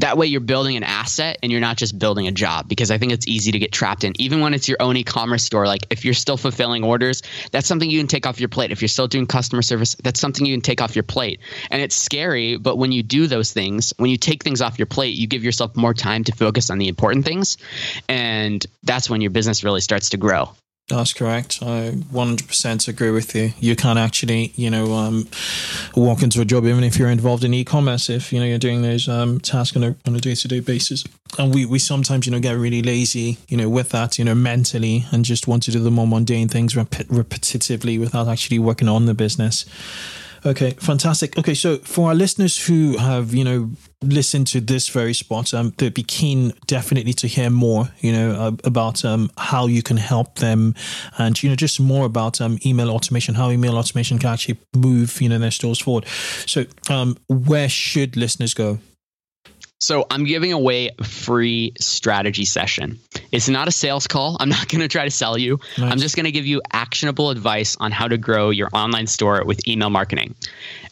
that 0.00 0.16
way 0.16 0.26
you're 0.26 0.40
building 0.40 0.76
an 0.76 0.82
asset 0.82 1.38
and 1.42 1.52
you're 1.52 1.60
not 1.60 1.76
just 1.76 1.98
building 1.98 2.26
a 2.26 2.32
job 2.32 2.68
because 2.68 2.90
i 2.90 2.98
think 2.98 3.12
it's 3.12 3.28
easy 3.28 3.52
to 3.52 3.58
get 3.58 3.72
trapped 3.72 4.04
in. 4.04 4.12
Even 4.20 4.40
when 4.40 4.54
it's 4.54 4.68
your 4.68 4.78
own 4.80 4.96
e-commerce 4.96 5.44
store 5.44 5.66
like 5.66 5.86
if 5.90 6.04
you're 6.04 6.14
still 6.14 6.36
fulfilling 6.36 6.84
orders 6.84 7.22
that's 7.50 7.66
something 7.66 7.90
you 7.90 8.00
can 8.00 8.06
take 8.06 8.26
off 8.26 8.40
your 8.40 8.48
plate. 8.48 8.70
If 8.70 8.82
you're 8.82 8.88
still 8.88 9.08
doing 9.08 9.26
customer 9.26 9.62
service 9.62 9.96
that's 10.02 10.20
something 10.20 10.44
you 10.46 10.54
can 10.54 10.62
take 10.62 10.80
off 10.80 10.96
your 10.96 11.02
plate. 11.02 11.40
And 11.70 11.82
it's 11.82 11.94
scary 11.94 12.56
but 12.56 12.76
when 12.76 12.92
you 12.92 13.02
do 13.02 13.26
those 13.26 13.52
things 13.52 13.92
when 13.96 14.10
you 14.10 14.16
take 14.16 14.42
things 14.42 14.60
off 14.60 14.78
your 14.78 14.86
plate 14.86 15.16
you 15.16 15.26
give 15.26 15.44
yourself 15.44 15.76
more 15.76 15.94
time 15.94 16.24
to 16.24 16.32
focus 16.32 16.70
on 16.70 16.78
the 16.78 16.88
important 16.88 17.24
things 17.24 17.56
and 18.08 18.64
that's 18.82 19.10
when 19.10 19.20
your 19.20 19.30
business 19.30 19.64
really 19.64 19.80
starts 19.80 20.10
to 20.10 20.16
grow 20.16 20.50
That's 20.90 21.12
correct. 21.12 21.60
I 21.62 21.92
100% 22.12 22.88
agree 22.88 23.12
with 23.12 23.32
you. 23.36 23.52
You 23.60 23.76
can't 23.76 23.98
actually, 23.98 24.52
you 24.56 24.70
know, 24.70 24.92
um, 24.92 25.28
walk 25.94 26.22
into 26.24 26.40
a 26.40 26.44
job 26.44 26.64
even 26.64 26.82
if 26.82 26.98
you're 26.98 27.10
involved 27.10 27.44
in 27.44 27.54
e-commerce 27.54 28.10
if 28.10 28.32
you 28.32 28.40
know 28.40 28.44
you're 28.44 28.58
doing 28.58 28.82
those 28.82 29.08
um, 29.08 29.38
tasks 29.38 29.76
on 29.76 29.84
a, 29.84 29.94
on 30.04 30.16
a 30.16 30.20
day-to-day 30.20 30.60
basis. 30.60 31.04
And 31.38 31.54
we 31.54 31.64
we 31.64 31.78
sometimes 31.78 32.26
you 32.26 32.32
know 32.32 32.40
get 32.40 32.56
really 32.56 32.82
lazy, 32.82 33.38
you 33.48 33.56
know, 33.56 33.68
with 33.68 33.90
that, 33.90 34.18
you 34.18 34.24
know, 34.24 34.34
mentally, 34.34 35.04
and 35.12 35.24
just 35.24 35.46
want 35.46 35.62
to 35.64 35.70
do 35.70 35.78
the 35.78 35.92
more 35.92 36.08
mundane 36.08 36.48
things 36.48 36.76
rep- 36.76 36.90
repetitively 36.90 38.00
without 38.00 38.26
actually 38.26 38.58
working 38.58 38.88
on 38.88 39.06
the 39.06 39.14
business. 39.14 39.64
Okay, 40.44 40.70
fantastic. 40.70 41.36
Okay, 41.38 41.54
so 41.54 41.76
for 41.78 42.08
our 42.08 42.14
listeners 42.14 42.66
who 42.66 42.96
have, 42.96 43.34
you 43.34 43.44
know, 43.44 43.70
listened 44.02 44.46
to 44.48 44.60
this 44.60 44.88
very 44.88 45.12
spot, 45.12 45.52
um, 45.52 45.74
they'd 45.76 45.92
be 45.92 46.02
keen 46.02 46.54
definitely 46.66 47.12
to 47.14 47.26
hear 47.26 47.50
more, 47.50 47.90
you 48.00 48.12
know, 48.12 48.30
uh, 48.32 48.52
about 48.64 49.04
um, 49.04 49.30
how 49.36 49.66
you 49.66 49.82
can 49.82 49.98
help 49.98 50.36
them 50.36 50.74
and, 51.18 51.42
you 51.42 51.50
know, 51.50 51.56
just 51.56 51.78
more 51.78 52.06
about 52.06 52.40
um, 52.40 52.58
email 52.64 52.90
automation, 52.90 53.34
how 53.34 53.50
email 53.50 53.76
automation 53.76 54.18
can 54.18 54.30
actually 54.30 54.58
move, 54.74 55.20
you 55.20 55.28
know, 55.28 55.38
their 55.38 55.50
stores 55.50 55.78
forward. 55.78 56.06
So, 56.46 56.64
um, 56.88 57.18
where 57.28 57.68
should 57.68 58.16
listeners 58.16 58.54
go? 58.54 58.78
So 59.80 60.06
I'm 60.10 60.24
giving 60.24 60.52
away 60.52 60.90
a 60.98 61.04
free 61.04 61.72
strategy 61.80 62.44
session. 62.44 62.98
It's 63.32 63.48
not 63.48 63.66
a 63.66 63.72
sales 63.72 64.06
call. 64.06 64.36
I'm 64.38 64.50
not 64.50 64.68
going 64.68 64.82
to 64.82 64.88
try 64.88 65.04
to 65.04 65.10
sell 65.10 65.38
you. 65.38 65.58
Nice. 65.78 65.92
I'm 65.92 65.98
just 65.98 66.16
going 66.16 66.24
to 66.24 66.30
give 66.30 66.46
you 66.46 66.60
actionable 66.72 67.30
advice 67.30 67.76
on 67.80 67.90
how 67.90 68.06
to 68.06 68.18
grow 68.18 68.50
your 68.50 68.68
online 68.74 69.06
store 69.06 69.42
with 69.44 69.66
email 69.66 69.88
marketing. 69.88 70.34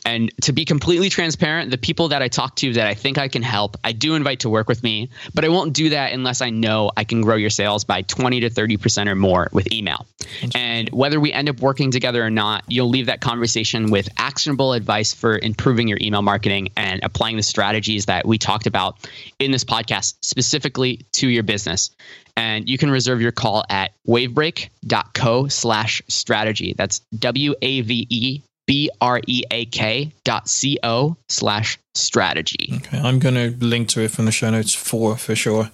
And 0.08 0.32
to 0.42 0.52
be 0.54 0.64
completely 0.64 1.10
transparent, 1.10 1.70
the 1.70 1.76
people 1.76 2.08
that 2.08 2.22
I 2.22 2.28
talk 2.28 2.56
to 2.56 2.72
that 2.72 2.86
I 2.86 2.94
think 2.94 3.18
I 3.18 3.28
can 3.28 3.42
help, 3.42 3.76
I 3.84 3.92
do 3.92 4.14
invite 4.14 4.40
to 4.40 4.48
work 4.48 4.66
with 4.66 4.82
me, 4.82 5.10
but 5.34 5.44
I 5.44 5.50
won't 5.50 5.74
do 5.74 5.90
that 5.90 6.12
unless 6.12 6.40
I 6.40 6.48
know 6.48 6.90
I 6.96 7.04
can 7.04 7.20
grow 7.20 7.36
your 7.36 7.50
sales 7.50 7.84
by 7.84 8.00
20 8.02 8.40
to 8.40 8.48
30% 8.48 9.06
or 9.06 9.14
more 9.14 9.50
with 9.52 9.70
email. 9.70 10.06
And 10.54 10.88
whether 10.90 11.20
we 11.20 11.30
end 11.30 11.50
up 11.50 11.60
working 11.60 11.90
together 11.90 12.24
or 12.24 12.30
not, 12.30 12.64
you'll 12.68 12.88
leave 12.88 13.04
that 13.06 13.20
conversation 13.20 13.90
with 13.90 14.08
actionable 14.16 14.72
advice 14.72 15.12
for 15.12 15.38
improving 15.38 15.88
your 15.88 15.98
email 16.00 16.22
marketing 16.22 16.70
and 16.74 17.00
applying 17.04 17.36
the 17.36 17.42
strategies 17.42 18.06
that 18.06 18.26
we 18.26 18.38
talked 18.38 18.66
about 18.66 19.06
in 19.38 19.50
this 19.50 19.64
podcast 19.64 20.14
specifically 20.22 21.04
to 21.12 21.28
your 21.28 21.42
business. 21.42 21.90
And 22.34 22.66
you 22.66 22.78
can 22.78 22.90
reserve 22.90 23.20
your 23.20 23.32
call 23.32 23.64
at 23.68 23.92
wavebreak.co 24.06 25.48
slash 25.48 26.00
strategy. 26.08 26.74
That's 26.78 27.00
W 27.18 27.54
A 27.60 27.82
V 27.82 28.06
E 28.08 28.42
B 28.68 28.90
R 29.00 29.20
E 29.26 29.42
A 29.50 29.64
K 29.64 30.12
dot 30.24 30.48
C 30.48 30.78
O 30.84 31.16
slash 31.28 31.78
strategy. 31.94 32.74
Okay, 32.76 32.98
I'm 32.98 33.18
going 33.18 33.34
to 33.34 33.56
link 33.64 33.88
to 33.88 34.02
it 34.02 34.10
from 34.12 34.26
the 34.26 34.30
show 34.30 34.50
notes 34.50 34.74
for 34.74 35.16
for 35.16 35.34
sure. 35.34 35.70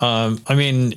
Um, 0.00 0.42
I 0.48 0.54
mean, 0.54 0.94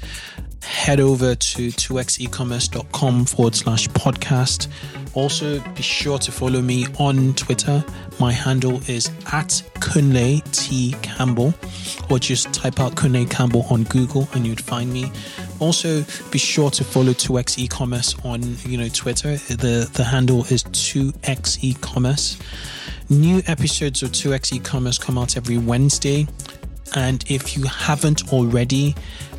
head 0.63 0.99
over 0.99 1.35
to 1.35 1.69
2xecommerce.com 1.69 3.25
forward 3.25 3.55
slash 3.55 3.87
podcast. 3.89 4.67
Also, 5.13 5.59
be 5.75 5.81
sure 5.81 6.17
to 6.19 6.31
follow 6.31 6.61
me 6.61 6.85
on 6.97 7.33
Twitter. 7.33 7.83
My 8.19 8.31
handle 8.31 8.81
is 8.87 9.09
at 9.33 9.61
Kunle 9.75 10.41
T 10.51 10.95
Campbell, 11.01 11.53
or 12.09 12.19
just 12.19 12.53
type 12.53 12.79
out 12.79 12.95
Kunle 12.95 13.29
Campbell 13.29 13.65
on 13.69 13.83
Google 13.85 14.27
and 14.33 14.47
you'd 14.47 14.61
find 14.61 14.91
me. 14.91 15.11
Also, 15.59 16.05
be 16.31 16.39
sure 16.39 16.71
to 16.71 16.83
follow 16.83 17.11
2x 17.11 17.59
e-commerce 17.59 18.15
on 18.23 18.41
you 18.65 18.77
know 18.77 18.87
Twitter. 18.89 19.35
The 19.35 19.89
the 19.93 20.03
handle 20.03 20.45
is 20.45 20.63
2x 20.63 21.63
e-commerce. 21.63 22.37
New 23.09 23.41
episodes 23.47 24.03
of 24.03 24.11
2x 24.11 24.53
e-commerce 24.53 24.97
come 24.97 25.17
out 25.17 25.35
every 25.35 25.57
Wednesday. 25.57 26.27
And 26.95 27.23
if 27.29 27.57
you 27.57 27.63
haven't 27.65 28.33
already, 28.33 28.95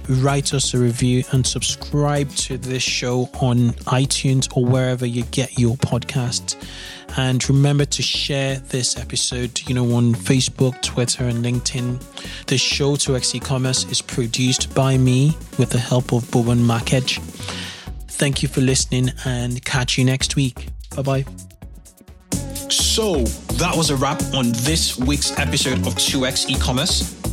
write 0.09 0.55
us 0.55 0.75
a 0.75 0.79
review 0.79 1.25
and 1.33 1.47
subscribe 1.47 2.31
to 2.31 2.59
this 2.59 2.83
show 2.83 3.31
on 3.41 3.71
iTunes 3.87 4.55
or 4.57 4.65
wherever 4.65 5.07
you 5.07 5.23
get 5.25 5.59
your 5.59 5.77
podcasts. 5.77 6.57
And 7.17 7.47
remember 7.49 7.85
to 7.85 8.03
share 8.03 8.57
this 8.57 8.99
episode, 8.99 9.61
you 9.69 9.75
know, 9.75 9.95
on 9.95 10.15
Facebook, 10.15 10.81
Twitter, 10.81 11.25
and 11.25 11.45
LinkedIn. 11.45 12.01
The 12.47 12.57
show 12.57 12.97
2x 12.97 13.35
e-commerce 13.35 13.85
is 13.91 14.01
produced 14.01 14.75
by 14.75 14.97
me 14.97 15.37
with 15.59 15.71
the 15.71 15.79
help 15.79 16.13
of 16.13 16.31
Bowen 16.31 16.61
Makej. 16.61 17.19
Thank 18.09 18.43
you 18.43 18.49
for 18.49 18.61
listening 18.61 19.11
and 19.25 19.63
catch 19.65 19.99
you 19.99 20.05
next 20.05 20.37
week. 20.37 20.69
Bye 20.97 21.03
bye. 21.03 21.25
So 22.71 23.25
that 23.59 23.75
was 23.77 23.91
a 23.91 23.97
wrap 23.97 24.23
on 24.33 24.53
this 24.53 24.99
week's 24.99 25.39
episode 25.39 25.87
of 25.87 25.95
2x 25.95 26.49
e-commerce. 26.49 27.32